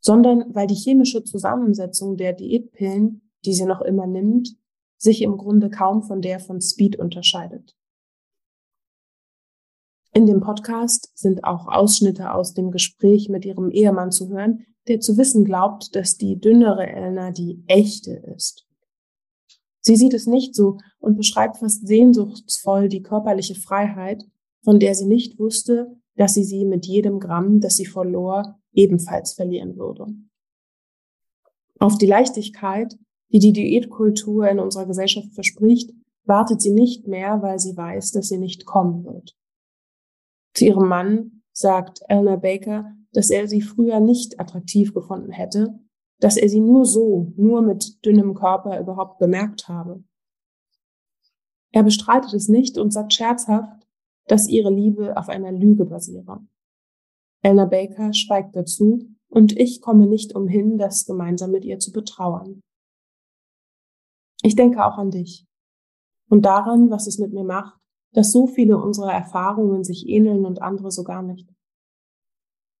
sondern 0.00 0.54
weil 0.54 0.66
die 0.66 0.74
chemische 0.74 1.24
Zusammensetzung 1.24 2.16
der 2.16 2.32
Diätpillen 2.32 3.22
die 3.44 3.54
sie 3.54 3.64
noch 3.64 3.80
immer 3.80 4.06
nimmt, 4.06 4.54
sich 4.98 5.22
im 5.22 5.38
Grunde 5.38 5.70
kaum 5.70 6.02
von 6.02 6.20
der 6.20 6.40
von 6.40 6.60
Speed 6.60 6.96
unterscheidet. 6.96 7.74
In 10.20 10.26
dem 10.26 10.40
Podcast 10.42 11.10
sind 11.14 11.44
auch 11.44 11.66
Ausschnitte 11.66 12.34
aus 12.34 12.52
dem 12.52 12.70
Gespräch 12.70 13.30
mit 13.30 13.46
ihrem 13.46 13.70
Ehemann 13.70 14.12
zu 14.12 14.28
hören, 14.28 14.66
der 14.86 15.00
zu 15.00 15.16
wissen 15.16 15.46
glaubt, 15.46 15.96
dass 15.96 16.18
die 16.18 16.38
dünnere 16.38 16.86
Elna 16.86 17.30
die 17.30 17.64
echte 17.68 18.22
ist. 18.36 18.66
Sie 19.80 19.96
sieht 19.96 20.12
es 20.12 20.26
nicht 20.26 20.54
so 20.54 20.76
und 20.98 21.16
beschreibt 21.16 21.56
fast 21.56 21.86
sehnsuchtsvoll 21.86 22.90
die 22.90 23.00
körperliche 23.00 23.54
Freiheit, 23.54 24.22
von 24.62 24.78
der 24.78 24.94
sie 24.94 25.06
nicht 25.06 25.38
wusste, 25.38 25.96
dass 26.16 26.34
sie 26.34 26.44
sie 26.44 26.66
mit 26.66 26.84
jedem 26.84 27.18
Gramm, 27.18 27.60
das 27.60 27.76
sie 27.76 27.86
verlor, 27.86 28.60
ebenfalls 28.74 29.32
verlieren 29.32 29.78
würde. 29.78 30.06
Auf 31.78 31.96
die 31.96 32.04
Leichtigkeit, 32.04 32.94
die 33.32 33.38
die 33.38 33.54
Diätkultur 33.54 34.46
in 34.50 34.58
unserer 34.58 34.84
Gesellschaft 34.84 35.32
verspricht, 35.32 35.92
wartet 36.26 36.60
sie 36.60 36.72
nicht 36.74 37.08
mehr, 37.08 37.40
weil 37.40 37.58
sie 37.58 37.74
weiß, 37.74 38.10
dass 38.10 38.28
sie 38.28 38.36
nicht 38.36 38.66
kommen 38.66 39.06
wird. 39.06 39.34
Zu 40.60 40.66
ihrem 40.66 40.88
Mann 40.88 41.42
sagt 41.52 42.02
Eleanor 42.08 42.36
Baker, 42.36 42.94
dass 43.14 43.30
er 43.30 43.48
sie 43.48 43.62
früher 43.62 43.98
nicht 43.98 44.38
attraktiv 44.38 44.92
gefunden 44.92 45.32
hätte, 45.32 45.80
dass 46.18 46.36
er 46.36 46.50
sie 46.50 46.60
nur 46.60 46.84
so, 46.84 47.32
nur 47.38 47.62
mit 47.62 48.04
dünnem 48.04 48.34
Körper 48.34 48.78
überhaupt 48.78 49.18
bemerkt 49.18 49.68
habe. 49.68 50.04
Er 51.72 51.82
bestreitet 51.82 52.34
es 52.34 52.50
nicht 52.50 52.76
und 52.76 52.92
sagt 52.92 53.14
scherzhaft, 53.14 53.88
dass 54.26 54.48
ihre 54.48 54.70
Liebe 54.70 55.16
auf 55.16 55.30
einer 55.30 55.50
Lüge 55.50 55.86
basiere. 55.86 56.46
Eleanor 57.42 57.70
Baker 57.70 58.12
schweigt 58.12 58.54
dazu 58.54 59.08
und 59.30 59.58
ich 59.58 59.80
komme 59.80 60.06
nicht 60.06 60.34
umhin, 60.34 60.76
das 60.76 61.06
gemeinsam 61.06 61.52
mit 61.52 61.64
ihr 61.64 61.78
zu 61.78 61.90
betrauern. 61.90 62.60
Ich 64.42 64.56
denke 64.56 64.84
auch 64.84 64.98
an 64.98 65.10
dich 65.10 65.46
und 66.28 66.44
daran, 66.44 66.90
was 66.90 67.06
es 67.06 67.18
mit 67.18 67.32
mir 67.32 67.44
macht, 67.44 67.79
dass 68.12 68.32
so 68.32 68.46
viele 68.46 68.76
unserer 68.76 69.12
Erfahrungen 69.12 69.84
sich 69.84 70.08
ähneln 70.08 70.44
und 70.44 70.62
andere 70.62 70.90
so 70.90 71.04
gar 71.04 71.22
nicht. 71.22 71.48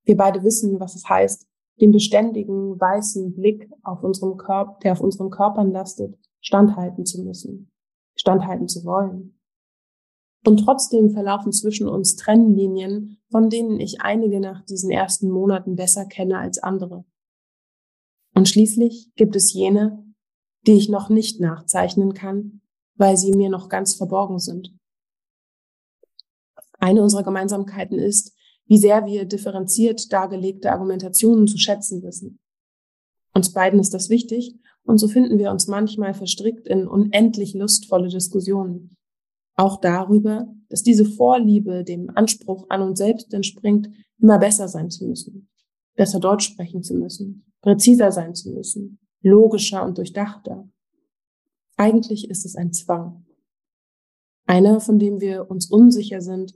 Wir 0.04 0.16
beide 0.16 0.42
wissen, 0.42 0.80
was 0.80 0.94
es 0.94 1.08
heißt, 1.08 1.46
den 1.80 1.92
beständigen 1.92 2.78
weißen 2.78 3.34
Blick 3.34 3.70
auf 3.82 4.02
unserem 4.02 4.36
Körper, 4.36 4.78
der 4.82 4.92
auf 4.92 5.00
unseren 5.00 5.30
Körpern 5.30 5.70
lastet, 5.70 6.18
standhalten 6.40 7.06
zu 7.06 7.22
müssen, 7.22 7.70
standhalten 8.16 8.68
zu 8.68 8.84
wollen. 8.84 9.38
Und 10.44 10.64
trotzdem 10.64 11.10
verlaufen 11.10 11.52
zwischen 11.52 11.88
uns 11.88 12.16
Trennlinien, 12.16 13.18
von 13.30 13.50
denen 13.50 13.78
ich 13.78 14.00
einige 14.00 14.40
nach 14.40 14.64
diesen 14.64 14.90
ersten 14.90 15.30
Monaten 15.30 15.76
besser 15.76 16.06
kenne 16.06 16.38
als 16.38 16.58
andere. 16.58 17.04
Und 18.34 18.48
schließlich 18.48 19.12
gibt 19.16 19.36
es 19.36 19.52
jene, 19.52 20.04
die 20.66 20.72
ich 20.72 20.88
noch 20.88 21.08
nicht 21.08 21.40
nachzeichnen 21.40 22.14
kann, 22.14 22.62
weil 22.96 23.16
sie 23.16 23.32
mir 23.32 23.50
noch 23.50 23.68
ganz 23.68 23.94
verborgen 23.94 24.38
sind. 24.38 24.74
Eine 26.80 27.02
unserer 27.02 27.22
Gemeinsamkeiten 27.22 27.98
ist, 27.98 28.34
wie 28.66 28.78
sehr 28.78 29.04
wir 29.04 29.26
differenziert 29.26 30.12
dargelegte 30.12 30.72
Argumentationen 30.72 31.46
zu 31.46 31.58
schätzen 31.58 32.02
wissen. 32.02 32.40
Uns 33.34 33.52
beiden 33.52 33.78
ist 33.78 33.92
das 33.94 34.08
wichtig 34.08 34.56
und 34.82 34.98
so 34.98 35.06
finden 35.06 35.38
wir 35.38 35.50
uns 35.50 35.66
manchmal 35.66 36.14
verstrickt 36.14 36.66
in 36.66 36.86
unendlich 36.88 37.54
lustvolle 37.54 38.08
Diskussionen. 38.08 38.96
Auch 39.56 39.80
darüber, 39.80 40.52
dass 40.70 40.82
diese 40.82 41.04
Vorliebe 41.04 41.84
dem 41.84 42.10
Anspruch 42.16 42.66
an 42.70 42.80
uns 42.80 42.98
selbst 42.98 43.34
entspringt, 43.34 43.90
immer 44.18 44.38
besser 44.38 44.68
sein 44.68 44.88
zu 44.88 45.06
müssen, 45.06 45.50
besser 45.96 46.18
Deutsch 46.18 46.46
sprechen 46.46 46.82
zu 46.82 46.94
müssen, 46.94 47.44
präziser 47.60 48.10
sein 48.10 48.34
zu 48.34 48.50
müssen, 48.52 48.98
logischer 49.20 49.84
und 49.84 49.98
durchdachter. 49.98 50.66
Eigentlich 51.76 52.30
ist 52.30 52.46
es 52.46 52.56
ein 52.56 52.72
Zwang. 52.72 53.26
Einer, 54.46 54.80
von 54.80 54.98
dem 54.98 55.20
wir 55.20 55.50
uns 55.50 55.70
unsicher 55.70 56.20
sind, 56.20 56.54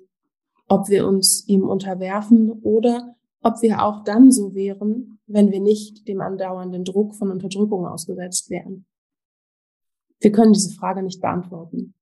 ob 0.68 0.88
wir 0.88 1.06
uns 1.06 1.46
ihm 1.48 1.62
unterwerfen 1.64 2.50
oder 2.62 3.16
ob 3.42 3.60
wir 3.62 3.82
auch 3.82 4.04
dann 4.04 4.30
so 4.30 4.54
wären, 4.54 5.18
wenn 5.26 5.50
wir 5.50 5.60
nicht 5.60 6.08
dem 6.08 6.20
andauernden 6.20 6.84
Druck 6.84 7.14
von 7.14 7.30
Unterdrückung 7.30 7.86
ausgesetzt 7.86 8.50
wären. 8.50 8.86
Wir 10.20 10.32
können 10.32 10.54
diese 10.54 10.74
Frage 10.74 11.02
nicht 11.02 11.20
beantworten. 11.20 11.94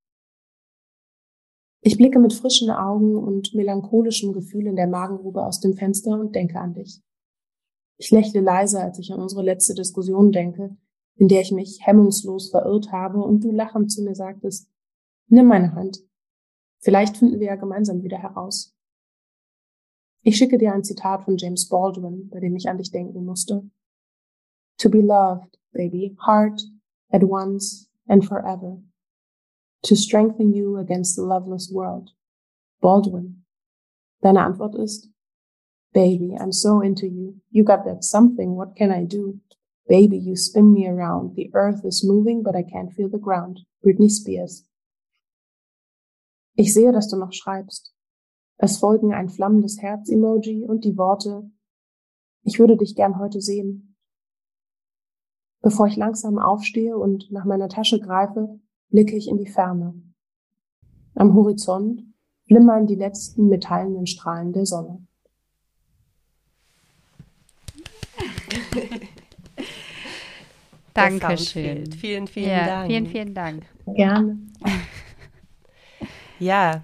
Ich 1.81 1.97
blicke 1.97 2.21
mit 2.21 2.33
frischen 2.33 2.71
Augen 2.71 3.17
und 3.17 3.55
melancholischem 3.55 4.33
Gefühl 4.33 4.69
in 4.69 4.77
der 4.77 4.87
Magengrube 4.87 5.45
aus 5.45 5.59
dem 5.59 5.75
Fenster 5.75 6.13
und 6.13 6.35
denke 6.35 6.61
an 6.61 6.75
dich. 6.75 7.03
Ich 7.99 8.13
lächle 8.13 8.41
leise, 8.41 8.81
als 8.81 9.01
ich 9.01 9.13
an 9.13 9.21
unsere 9.21 9.43
letzte 9.43 9.75
Diskussion 9.75 10.31
denke, 10.31 10.77
in 11.17 11.27
der 11.27 11.41
ich 11.41 11.51
mich 11.51 11.81
hemmungslos 11.85 12.51
verirrt 12.51 12.93
habe 12.93 13.19
und 13.19 13.43
du 13.43 13.51
lachend 13.51 13.91
zu 13.91 14.03
mir 14.03 14.15
sagtest, 14.15 14.69
nimm 15.27 15.47
meine 15.47 15.75
Hand. 15.75 16.05
Vielleicht 16.83 17.17
finden 17.17 17.39
wir 17.39 17.47
ja 17.47 17.57
gemeinsam 17.57 18.03
wieder 18.03 18.19
heraus. 18.19 18.75
Ich 20.23 20.37
schicke 20.37 20.59
dir 20.59 20.73
ein 20.73 20.85
Zitat 20.85 21.25
von 21.25 21.37
James 21.37 21.69
Baldwin, 21.69 22.29
bei 22.29 22.41
dem 22.41 22.55
ich 22.57 22.69
an 22.69 22.79
dich 22.79 22.91
denken 22.91 23.25
musste. 23.25 23.69
To 24.79 24.91
be 24.91 25.01
loved, 25.01 25.59
baby, 25.73 26.17
heart, 26.27 26.63
at 27.11 27.23
once 27.23 27.89
and 28.09 28.25
forever. 28.25 28.83
To 29.83 29.95
strengthen 29.95 30.53
you 30.53 30.77
against 30.77 31.17
the 31.17 31.23
loveless 31.23 31.73
world. 31.73 32.11
Baldwin. 32.81 33.45
Deine 34.21 34.45
Antwort 34.45 34.75
ist, 34.75 35.09
Baby, 35.93 36.37
I'm 36.41 36.53
so 36.53 36.81
into 36.81 37.07
you. 37.07 37.37
You 37.51 37.65
got 37.65 37.85
that 37.85 38.03
something. 38.03 38.57
What 38.57 38.75
can 38.77 38.91
I 38.91 39.05
do? 39.05 39.41
Baby, 39.89 40.17
you 40.17 40.37
spin 40.37 40.73
me 40.73 40.89
around. 40.89 41.37
The 41.37 41.51
earth 41.53 41.85
is 41.85 42.03
moving, 42.05 42.43
but 42.43 42.57
I 42.57 42.63
can't 42.63 42.93
feel 42.93 43.11
the 43.11 43.19
ground. 43.19 43.61
Britney 43.85 44.09
Spears. 44.09 44.65
Ich 46.55 46.75
sehe, 46.75 46.93
dass 46.93 47.09
du 47.09 47.17
noch 47.17 47.33
schreibst. 47.33 47.95
Es 48.59 48.79
folgen 48.79 49.13
ein 49.13 49.29
flammendes 49.29 49.81
Herz-Emoji 49.81 50.65
und 50.67 50.85
die 50.85 50.97
Worte, 50.97 51.51
ich 52.45 52.59
würde 52.59 52.77
dich 52.77 52.95
gern 52.95 53.19
heute 53.19 53.41
sehen. 53.41 53.97
Bevor 55.63 55.87
ich 55.87 55.97
langsam 55.97 56.39
aufstehe 56.39 56.97
und 56.97 57.31
nach 57.31 57.45
meiner 57.45 57.69
Tasche 57.69 58.01
greife, 58.01 58.61
blicke 58.91 59.17
ich 59.17 59.29
in 59.29 59.39
die 59.39 59.47
Ferne. 59.47 59.95
Am 61.15 61.35
Horizont 61.35 62.03
flimmern 62.47 62.87
die 62.87 62.97
letzten 62.97 63.49
metallenen 63.49 64.07
Strahlen 64.07 64.53
der 64.53 64.67
Sonne. 64.67 65.07
Dankeschön. 70.95 71.91
Vielen, 71.93 72.27
vielen 72.27 72.51
ja, 72.51 72.67
Dank. 72.67 72.87
Vielen, 72.91 73.07
vielen 73.07 73.35
Dank. 73.35 73.67
Gerne. 73.87 74.39
Ja, 76.43 76.83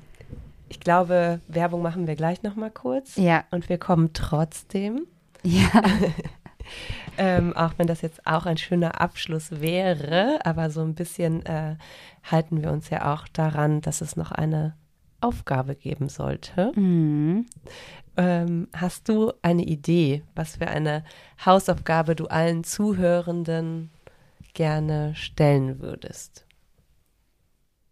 ich 0.68 0.78
glaube, 0.78 1.40
Werbung 1.48 1.82
machen 1.82 2.06
wir 2.06 2.14
gleich 2.14 2.44
noch 2.44 2.54
mal 2.54 2.70
kurz. 2.70 3.16
Ja. 3.16 3.44
Und 3.50 3.68
wir 3.68 3.78
kommen 3.78 4.12
trotzdem. 4.12 5.06
Ja. 5.42 5.82
ähm, 7.18 7.56
auch 7.56 7.72
wenn 7.76 7.88
das 7.88 8.00
jetzt 8.02 8.24
auch 8.24 8.46
ein 8.46 8.56
schöner 8.56 9.00
Abschluss 9.00 9.60
wäre, 9.60 10.38
aber 10.44 10.70
so 10.70 10.82
ein 10.82 10.94
bisschen 10.94 11.44
äh, 11.44 11.74
halten 12.22 12.62
wir 12.62 12.70
uns 12.70 12.88
ja 12.90 13.12
auch 13.12 13.26
daran, 13.26 13.80
dass 13.80 14.00
es 14.00 14.14
noch 14.14 14.30
eine 14.30 14.76
Aufgabe 15.20 15.74
geben 15.74 16.08
sollte. 16.08 16.70
Mhm. 16.76 17.46
Ähm, 18.16 18.68
hast 18.76 19.08
du 19.08 19.32
eine 19.42 19.64
Idee, 19.64 20.22
was 20.36 20.56
für 20.56 20.68
eine 20.68 21.02
Hausaufgabe 21.44 22.14
du 22.14 22.26
allen 22.26 22.62
Zuhörenden 22.62 23.90
gerne 24.54 25.16
stellen 25.16 25.80
würdest? 25.80 26.47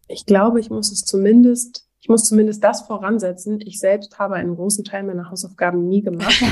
Ich 0.08 0.26
glaube, 0.26 0.60
ich 0.60 0.70
muss 0.70 0.92
es 0.92 1.04
zumindest, 1.04 1.88
ich 2.00 2.08
muss 2.08 2.24
zumindest 2.24 2.62
das 2.62 2.82
voransetzen. 2.82 3.60
Ich 3.60 3.80
selbst 3.80 4.18
habe 4.18 4.34
einen 4.34 4.54
großen 4.54 4.84
Teil 4.84 5.02
meiner 5.02 5.30
Hausaufgaben 5.30 5.88
nie 5.88 6.02
gemacht. 6.02 6.42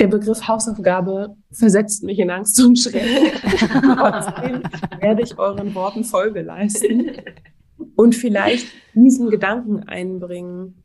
Der 0.00 0.08
Begriff 0.08 0.48
Hausaufgabe 0.48 1.36
versetzt 1.52 2.02
mich 2.02 2.18
in 2.18 2.30
Angst 2.30 2.60
und 2.62 2.76
Schrecken. 2.76 3.30
Trotzdem 3.96 4.62
werde 5.00 5.22
ich 5.22 5.38
euren 5.38 5.74
Worten 5.74 6.04
Folge 6.04 6.42
leisten 6.42 7.12
und 7.94 8.14
vielleicht 8.14 8.66
diesen 8.94 9.30
Gedanken 9.30 9.84
einbringen, 9.84 10.82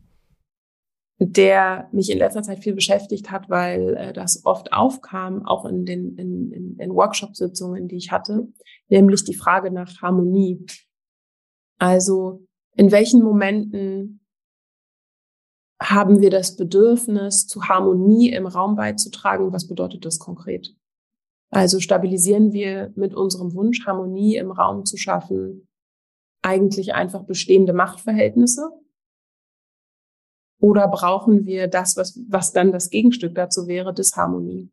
der 1.18 1.88
mich 1.92 2.10
in 2.10 2.18
letzter 2.18 2.42
Zeit 2.42 2.60
viel 2.60 2.74
beschäftigt 2.74 3.30
hat, 3.30 3.50
weil 3.50 3.94
äh, 3.96 4.12
das 4.12 4.44
oft 4.44 4.72
aufkam, 4.72 5.44
auch 5.44 5.66
in 5.66 5.84
den 5.84 6.16
in, 6.16 6.50
in, 6.52 6.76
in 6.78 6.94
Workshop-Sitzungen, 6.94 7.88
die 7.88 7.96
ich 7.96 8.10
hatte, 8.10 8.48
nämlich 8.90 9.24
die 9.24 9.34
Frage 9.34 9.70
nach 9.70 10.02
Harmonie. 10.02 10.64
Also 11.78 12.44
in 12.76 12.90
welchen 12.92 13.22
Momenten 13.22 14.20
haben 15.82 16.20
wir 16.20 16.30
das 16.30 16.56
Bedürfnis, 16.56 17.46
zu 17.46 17.68
Harmonie 17.68 18.30
im 18.30 18.46
Raum 18.46 18.76
beizutragen? 18.76 19.52
Was 19.52 19.66
bedeutet 19.66 20.04
das 20.04 20.18
konkret? 20.18 20.74
Also 21.50 21.80
stabilisieren 21.80 22.52
wir 22.52 22.92
mit 22.96 23.14
unserem 23.14 23.54
Wunsch, 23.54 23.86
Harmonie 23.86 24.36
im 24.36 24.52
Raum 24.52 24.84
zu 24.84 24.96
schaffen, 24.96 25.66
eigentlich 26.42 26.94
einfach 26.94 27.24
bestehende 27.24 27.72
Machtverhältnisse? 27.72 28.70
Oder 30.60 30.88
brauchen 30.88 31.46
wir 31.46 31.66
das, 31.68 31.96
was, 31.96 32.20
was 32.28 32.52
dann 32.52 32.70
das 32.70 32.90
Gegenstück 32.90 33.34
dazu 33.34 33.66
wäre, 33.66 33.94
Disharmonie? 33.94 34.70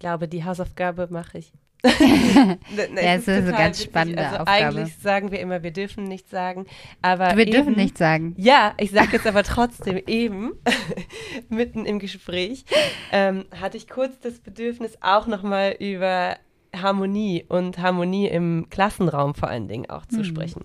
Ich 0.00 0.02
glaube, 0.02 0.28
die 0.28 0.46
Hausaufgabe 0.46 1.08
mache 1.10 1.36
ich. 1.36 1.52
ne, 1.84 2.58
ja, 2.94 3.16
das 3.16 3.28
ist 3.28 3.28
eine 3.28 3.52
ganz 3.52 3.76
witzig. 3.76 3.90
spannende 3.90 4.24
also 4.24 4.38
Aufgabe. 4.38 4.50
Eigentlich 4.50 4.96
sagen 4.96 5.30
wir 5.30 5.40
immer, 5.40 5.62
wir 5.62 5.72
dürfen 5.72 6.04
nichts 6.04 6.30
sagen, 6.30 6.64
aber 7.02 7.36
wir 7.36 7.46
eben, 7.46 7.50
dürfen 7.50 7.76
nichts 7.76 7.98
sagen. 7.98 8.34
Ja, 8.38 8.72
ich 8.78 8.92
sage 8.92 9.10
jetzt 9.12 9.26
aber 9.26 9.42
trotzdem 9.42 9.98
eben 10.06 10.52
mitten 11.50 11.84
im 11.84 11.98
Gespräch 11.98 12.64
ähm, 13.12 13.44
hatte 13.60 13.76
ich 13.76 13.88
kurz 13.90 14.18
das 14.20 14.38
Bedürfnis 14.38 14.96
auch 15.02 15.26
noch 15.26 15.42
mal 15.42 15.76
über 15.78 16.38
Harmonie 16.74 17.44
und 17.46 17.76
Harmonie 17.76 18.28
im 18.28 18.68
Klassenraum 18.70 19.34
vor 19.34 19.50
allen 19.50 19.68
Dingen 19.68 19.90
auch 19.90 20.06
zu 20.06 20.20
mhm. 20.20 20.24
sprechen 20.24 20.64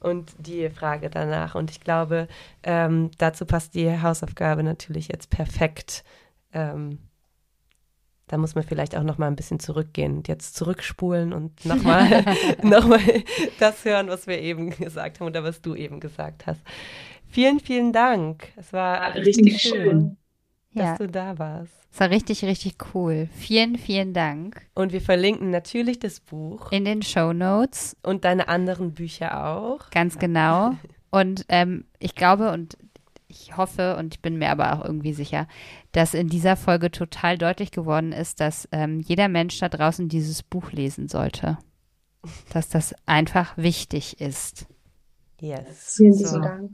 und 0.00 0.32
die 0.38 0.70
Frage 0.70 1.10
danach 1.10 1.54
und 1.54 1.70
ich 1.70 1.80
glaube 1.80 2.28
ähm, 2.62 3.10
dazu 3.18 3.44
passt 3.44 3.74
die 3.74 4.00
Hausaufgabe 4.00 4.62
natürlich 4.62 5.08
jetzt 5.08 5.28
perfekt. 5.28 6.02
Ähm, 6.54 6.98
da 8.30 8.38
muss 8.38 8.54
man 8.54 8.62
vielleicht 8.62 8.96
auch 8.96 9.02
noch 9.02 9.18
mal 9.18 9.26
ein 9.26 9.34
bisschen 9.34 9.58
zurückgehen 9.58 10.18
und 10.18 10.28
jetzt 10.28 10.54
zurückspulen 10.54 11.32
und 11.32 11.64
nochmal 11.64 12.24
noch 12.62 12.86
mal 12.86 13.00
das 13.58 13.84
hören, 13.84 14.06
was 14.06 14.28
wir 14.28 14.40
eben 14.40 14.70
gesagt 14.70 15.18
haben 15.18 15.26
oder 15.26 15.42
was 15.42 15.60
du 15.60 15.74
eben 15.74 15.98
gesagt 15.98 16.46
hast. 16.46 16.60
Vielen, 17.26 17.58
vielen 17.58 17.92
Dank. 17.92 18.46
Es 18.56 18.72
war 18.72 19.16
richtig, 19.16 19.60
schön, 19.60 19.72
schön, 19.72 20.16
dass 20.74 20.84
ja. 20.84 20.96
du 20.96 21.08
da 21.08 21.38
warst. 21.40 21.72
Es 21.92 21.98
war 21.98 22.10
richtig, 22.10 22.44
richtig 22.44 22.76
cool. 22.94 23.28
Vielen, 23.34 23.76
vielen 23.76 24.14
Dank. 24.14 24.62
Und 24.74 24.92
wir 24.92 25.00
verlinken 25.00 25.50
natürlich 25.50 25.98
das 25.98 26.20
Buch. 26.20 26.70
In 26.70 26.84
den 26.84 27.02
Show 27.02 27.32
Notes. 27.32 27.96
Und 28.04 28.24
deine 28.24 28.46
anderen 28.46 28.94
Bücher 28.94 29.44
auch. 29.44 29.90
Ganz 29.90 30.20
genau. 30.20 30.76
Und 31.10 31.46
ähm, 31.48 31.86
ich 31.98 32.14
glaube, 32.14 32.52
und 32.52 32.76
ich 33.30 33.56
hoffe 33.56 33.96
und 33.96 34.14
ich 34.14 34.22
bin 34.22 34.38
mir 34.38 34.50
aber 34.50 34.74
auch 34.74 34.84
irgendwie 34.84 35.12
sicher, 35.12 35.46
dass 35.92 36.14
in 36.14 36.28
dieser 36.28 36.56
Folge 36.56 36.90
total 36.90 37.38
deutlich 37.38 37.70
geworden 37.70 38.12
ist, 38.12 38.40
dass 38.40 38.68
ähm, 38.72 39.00
jeder 39.00 39.28
Mensch 39.28 39.58
da 39.58 39.68
draußen 39.68 40.08
dieses 40.08 40.42
Buch 40.42 40.72
lesen 40.72 41.08
sollte. 41.08 41.58
Dass 42.52 42.68
das 42.68 42.94
einfach 43.06 43.56
wichtig 43.56 44.20
ist. 44.20 44.66
Yes. 45.40 45.94
Vielen 45.96 46.12
so. 46.14 46.38
Dank. 46.38 46.72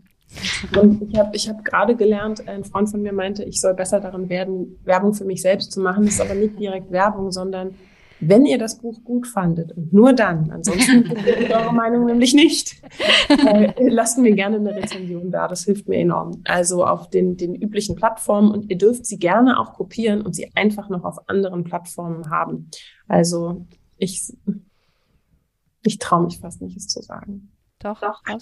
Und 0.76 1.02
ich 1.08 1.18
habe 1.18 1.36
ich 1.36 1.48
hab 1.48 1.64
gerade 1.64 1.94
gelernt, 1.94 2.48
ein 2.48 2.64
Freund 2.64 2.90
von 2.90 3.00
mir 3.00 3.12
meinte, 3.12 3.44
ich 3.44 3.60
soll 3.60 3.74
besser 3.74 4.00
darin 4.00 4.28
werden, 4.28 4.80
Werbung 4.84 5.14
für 5.14 5.24
mich 5.24 5.40
selbst 5.40 5.70
zu 5.70 5.80
machen. 5.80 6.04
Das 6.04 6.14
ist 6.14 6.20
aber 6.20 6.34
nicht 6.34 6.58
direkt 6.58 6.90
Werbung, 6.90 7.30
sondern 7.30 7.76
wenn 8.20 8.46
ihr 8.46 8.58
das 8.58 8.78
Buch 8.78 9.02
gut 9.04 9.26
fandet 9.26 9.72
und 9.72 9.92
nur 9.92 10.12
dann, 10.12 10.50
ansonsten 10.50 11.04
eure 11.52 11.72
Meinung 11.72 12.06
nämlich 12.06 12.34
nicht, 12.34 12.82
äh, 13.28 13.72
lasst 13.88 14.18
mir 14.18 14.32
gerne 14.32 14.56
eine 14.56 14.74
Rezension 14.74 15.30
da, 15.30 15.48
das 15.48 15.64
hilft 15.64 15.88
mir 15.88 15.98
enorm. 15.98 16.42
Also 16.44 16.84
auf 16.84 17.10
den, 17.10 17.36
den 17.36 17.54
üblichen 17.54 17.96
Plattformen 17.96 18.50
und 18.50 18.70
ihr 18.70 18.78
dürft 18.78 19.06
sie 19.06 19.18
gerne 19.18 19.58
auch 19.58 19.74
kopieren 19.74 20.22
und 20.22 20.34
sie 20.34 20.50
einfach 20.54 20.88
noch 20.88 21.04
auf 21.04 21.28
anderen 21.28 21.64
Plattformen 21.64 22.30
haben. 22.30 22.70
Also 23.06 23.66
ich, 23.98 24.32
ich 25.82 25.98
traue 25.98 26.24
mich 26.24 26.38
fast 26.38 26.62
nicht, 26.62 26.76
es 26.76 26.88
zu 26.88 27.02
sagen. 27.02 27.52
Doch, 27.78 28.00
Doch 28.00 28.22
oh. 28.30 28.38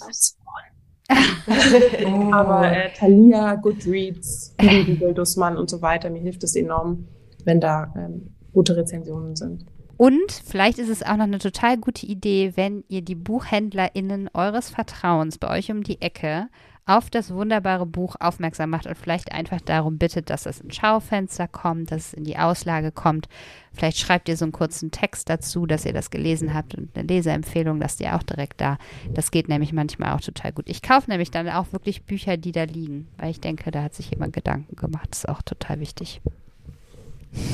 Aber 2.32 2.70
äh, 2.70 2.90
Thalia, 2.94 3.56
Goodreads, 3.56 4.54
Google, 4.58 5.14
Dussmann 5.14 5.56
und 5.56 5.68
so 5.68 5.82
weiter, 5.82 6.10
mir 6.10 6.20
hilft 6.20 6.44
es 6.44 6.56
enorm, 6.56 7.08
wenn 7.44 7.60
da 7.60 7.92
ähm, 7.96 8.34
gute 8.54 8.76
Rezensionen 8.76 9.36
sind. 9.36 9.66
Und 9.96 10.32
vielleicht 10.32 10.78
ist 10.78 10.88
es 10.88 11.02
auch 11.02 11.16
noch 11.16 11.24
eine 11.24 11.38
total 11.38 11.76
gute 11.76 12.06
Idee, 12.06 12.52
wenn 12.56 12.84
ihr 12.88 13.02
die 13.02 13.14
BuchhändlerInnen 13.14 14.30
eures 14.34 14.70
Vertrauens 14.70 15.38
bei 15.38 15.56
euch 15.56 15.70
um 15.70 15.82
die 15.82 16.00
Ecke 16.00 16.48
auf 16.86 17.08
das 17.08 17.32
wunderbare 17.32 17.86
Buch 17.86 18.16
aufmerksam 18.20 18.70
macht 18.70 18.86
und 18.86 18.96
vielleicht 18.96 19.32
einfach 19.32 19.60
darum 19.60 19.96
bittet, 19.96 20.28
dass 20.28 20.44
es 20.44 20.60
ins 20.60 20.76
Schaufenster 20.76 21.48
kommt, 21.48 21.90
dass 21.90 22.08
es 22.08 22.12
in 22.12 22.24
die 22.24 22.36
Auslage 22.36 22.92
kommt. 22.92 23.26
Vielleicht 23.72 23.98
schreibt 23.98 24.28
ihr 24.28 24.36
so 24.36 24.44
einen 24.44 24.52
kurzen 24.52 24.90
Text 24.90 25.30
dazu, 25.30 25.64
dass 25.64 25.86
ihr 25.86 25.94
das 25.94 26.10
gelesen 26.10 26.52
habt 26.52 26.74
und 26.74 26.90
eine 26.94 27.06
Leseempfehlung 27.06 27.78
lasst 27.78 28.00
ihr 28.00 28.14
auch 28.14 28.22
direkt 28.22 28.60
da. 28.60 28.76
Das 29.14 29.30
geht 29.30 29.48
nämlich 29.48 29.72
manchmal 29.72 30.12
auch 30.12 30.20
total 30.20 30.52
gut. 30.52 30.68
Ich 30.68 30.82
kaufe 30.82 31.10
nämlich 31.10 31.30
dann 31.30 31.48
auch 31.48 31.72
wirklich 31.72 32.04
Bücher, 32.04 32.36
die 32.36 32.52
da 32.52 32.64
liegen, 32.64 33.08
weil 33.16 33.30
ich 33.30 33.40
denke, 33.40 33.70
da 33.70 33.82
hat 33.82 33.94
sich 33.94 34.10
jemand 34.10 34.34
Gedanken 34.34 34.76
gemacht. 34.76 35.08
Das 35.10 35.20
ist 35.20 35.28
auch 35.28 35.40
total 35.40 35.80
wichtig. 35.80 36.20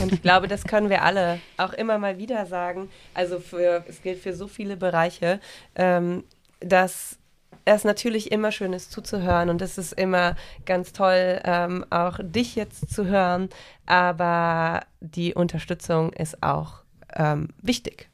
Und 0.03 0.12
ich 0.12 0.22
glaube, 0.22 0.49
das 0.49 0.64
können 0.64 0.91
wir 0.91 1.03
alle 1.03 1.41
auch 1.57 1.72
immer 1.72 1.99
mal 1.99 2.18
wieder 2.18 2.47
sagen. 2.47 2.89
Also 3.14 3.39
für, 3.39 3.85
es 3.89 4.03
gilt 4.03 4.18
für 4.18 4.33
so 4.33 4.47
viele 4.47 4.76
Bereiche, 4.76 5.41
ähm, 5.74 6.24
dass 6.61 7.18
es 7.64 7.85
natürlich 7.85 8.33
immer 8.33 8.53
schön 8.53 8.72
ist 8.72 8.93
zuzuhören 8.93 9.51
und 9.51 9.62
es 9.62 9.78
ist 9.78 9.93
immer 9.93 10.37
ganz 10.66 10.93
toll, 10.93 11.41
ähm, 11.45 11.85
auch 11.91 12.18
dich 12.22 12.57
jetzt 12.57 12.93
zu 12.93 13.07
hören. 13.07 13.49
Aber 13.87 14.81
die 15.01 15.35
Unterstützung 15.35 16.12
ist 16.12 16.43
auch 16.43 16.83
ähm, 17.14 17.49
wichtig. 17.62 18.09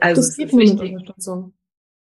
Also 0.00 0.20
es 0.20 0.36
geht 0.36 0.52
nur 0.52 0.64
mit 0.64 0.80
Unterstützung. 0.80 1.52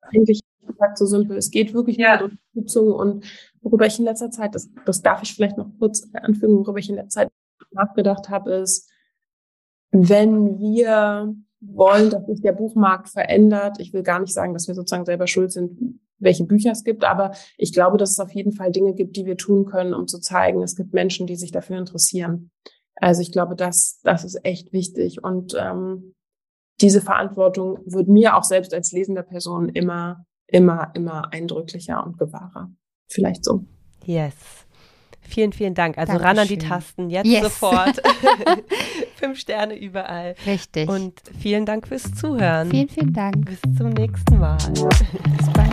Eigentlich 0.00 0.40
gesagt 0.66 0.98
so 0.98 1.06
simpel. 1.06 1.36
Es 1.36 1.50
geht 1.50 1.74
wirklich 1.74 1.96
ja. 1.96 2.14
mit 2.14 2.32
Unterstützung 2.32 2.92
und 2.92 3.24
worüber 3.62 3.86
ich 3.86 3.98
in 3.98 4.04
letzter 4.04 4.30
Zeit, 4.30 4.54
das, 4.54 4.68
das 4.84 5.02
darf 5.02 5.22
ich 5.22 5.34
vielleicht 5.34 5.56
noch 5.56 5.68
kurz 5.78 6.08
anfügen, 6.14 6.58
worüber 6.58 6.78
ich 6.78 6.88
in 6.88 6.96
letzter 6.96 7.22
Zeit 7.22 7.32
nachgedacht 7.74 8.28
habe, 8.28 8.54
ist, 8.54 8.90
wenn 9.90 10.58
wir 10.58 11.34
wollen, 11.60 12.10
dass 12.10 12.26
sich 12.26 12.40
der 12.40 12.52
Buchmarkt 12.52 13.08
verändert, 13.08 13.78
ich 13.80 13.92
will 13.92 14.02
gar 14.02 14.20
nicht 14.20 14.34
sagen, 14.34 14.52
dass 14.52 14.68
wir 14.68 14.74
sozusagen 14.74 15.04
selber 15.04 15.26
schuld 15.26 15.52
sind, 15.52 16.00
welche 16.18 16.44
Bücher 16.44 16.72
es 16.72 16.84
gibt, 16.84 17.04
aber 17.04 17.32
ich 17.56 17.72
glaube, 17.72 17.96
dass 17.96 18.12
es 18.12 18.20
auf 18.20 18.30
jeden 18.32 18.52
Fall 18.52 18.70
Dinge 18.70 18.94
gibt, 18.94 19.16
die 19.16 19.26
wir 19.26 19.36
tun 19.36 19.64
können, 19.64 19.94
um 19.94 20.06
zu 20.06 20.20
zeigen, 20.20 20.62
es 20.62 20.76
gibt 20.76 20.92
Menschen, 20.92 21.26
die 21.26 21.36
sich 21.36 21.52
dafür 21.52 21.78
interessieren. 21.78 22.50
Also 22.96 23.22
ich 23.22 23.32
glaube, 23.32 23.56
das, 23.56 24.00
das 24.02 24.24
ist 24.24 24.44
echt 24.44 24.72
wichtig. 24.72 25.22
Und 25.22 25.54
ähm, 25.58 26.14
diese 26.80 27.00
Verantwortung 27.00 27.78
wird 27.86 28.08
mir 28.08 28.36
auch 28.36 28.44
selbst 28.44 28.74
als 28.74 28.92
lesender 28.92 29.22
Person 29.22 29.68
immer, 29.68 30.24
immer, 30.46 30.92
immer 30.94 31.32
eindrücklicher 31.32 32.04
und 32.04 32.18
gewahrer. 32.18 32.70
Vielleicht 33.08 33.44
so. 33.44 33.64
Yes. 34.04 34.63
Vielen, 35.28 35.52
vielen 35.52 35.74
Dank. 35.74 35.98
Also 35.98 36.12
Dankeschön. 36.12 36.28
ran 36.28 36.38
an 36.38 36.48
die 36.48 36.58
Tasten, 36.58 37.10
jetzt 37.10 37.26
yes. 37.26 37.42
sofort. 37.42 38.00
Fünf 39.16 39.38
Sterne 39.38 39.76
überall. 39.76 40.34
Richtig. 40.46 40.88
Und 40.88 41.14
vielen 41.38 41.66
Dank 41.66 41.88
fürs 41.88 42.14
Zuhören. 42.14 42.70
Vielen, 42.70 42.88
vielen 42.88 43.12
Dank. 43.12 43.44
Bis 43.44 43.60
zum 43.76 43.90
nächsten 43.90 44.38
Mal. 44.38 44.56
Bis 45.38 45.50
bald. 45.52 45.70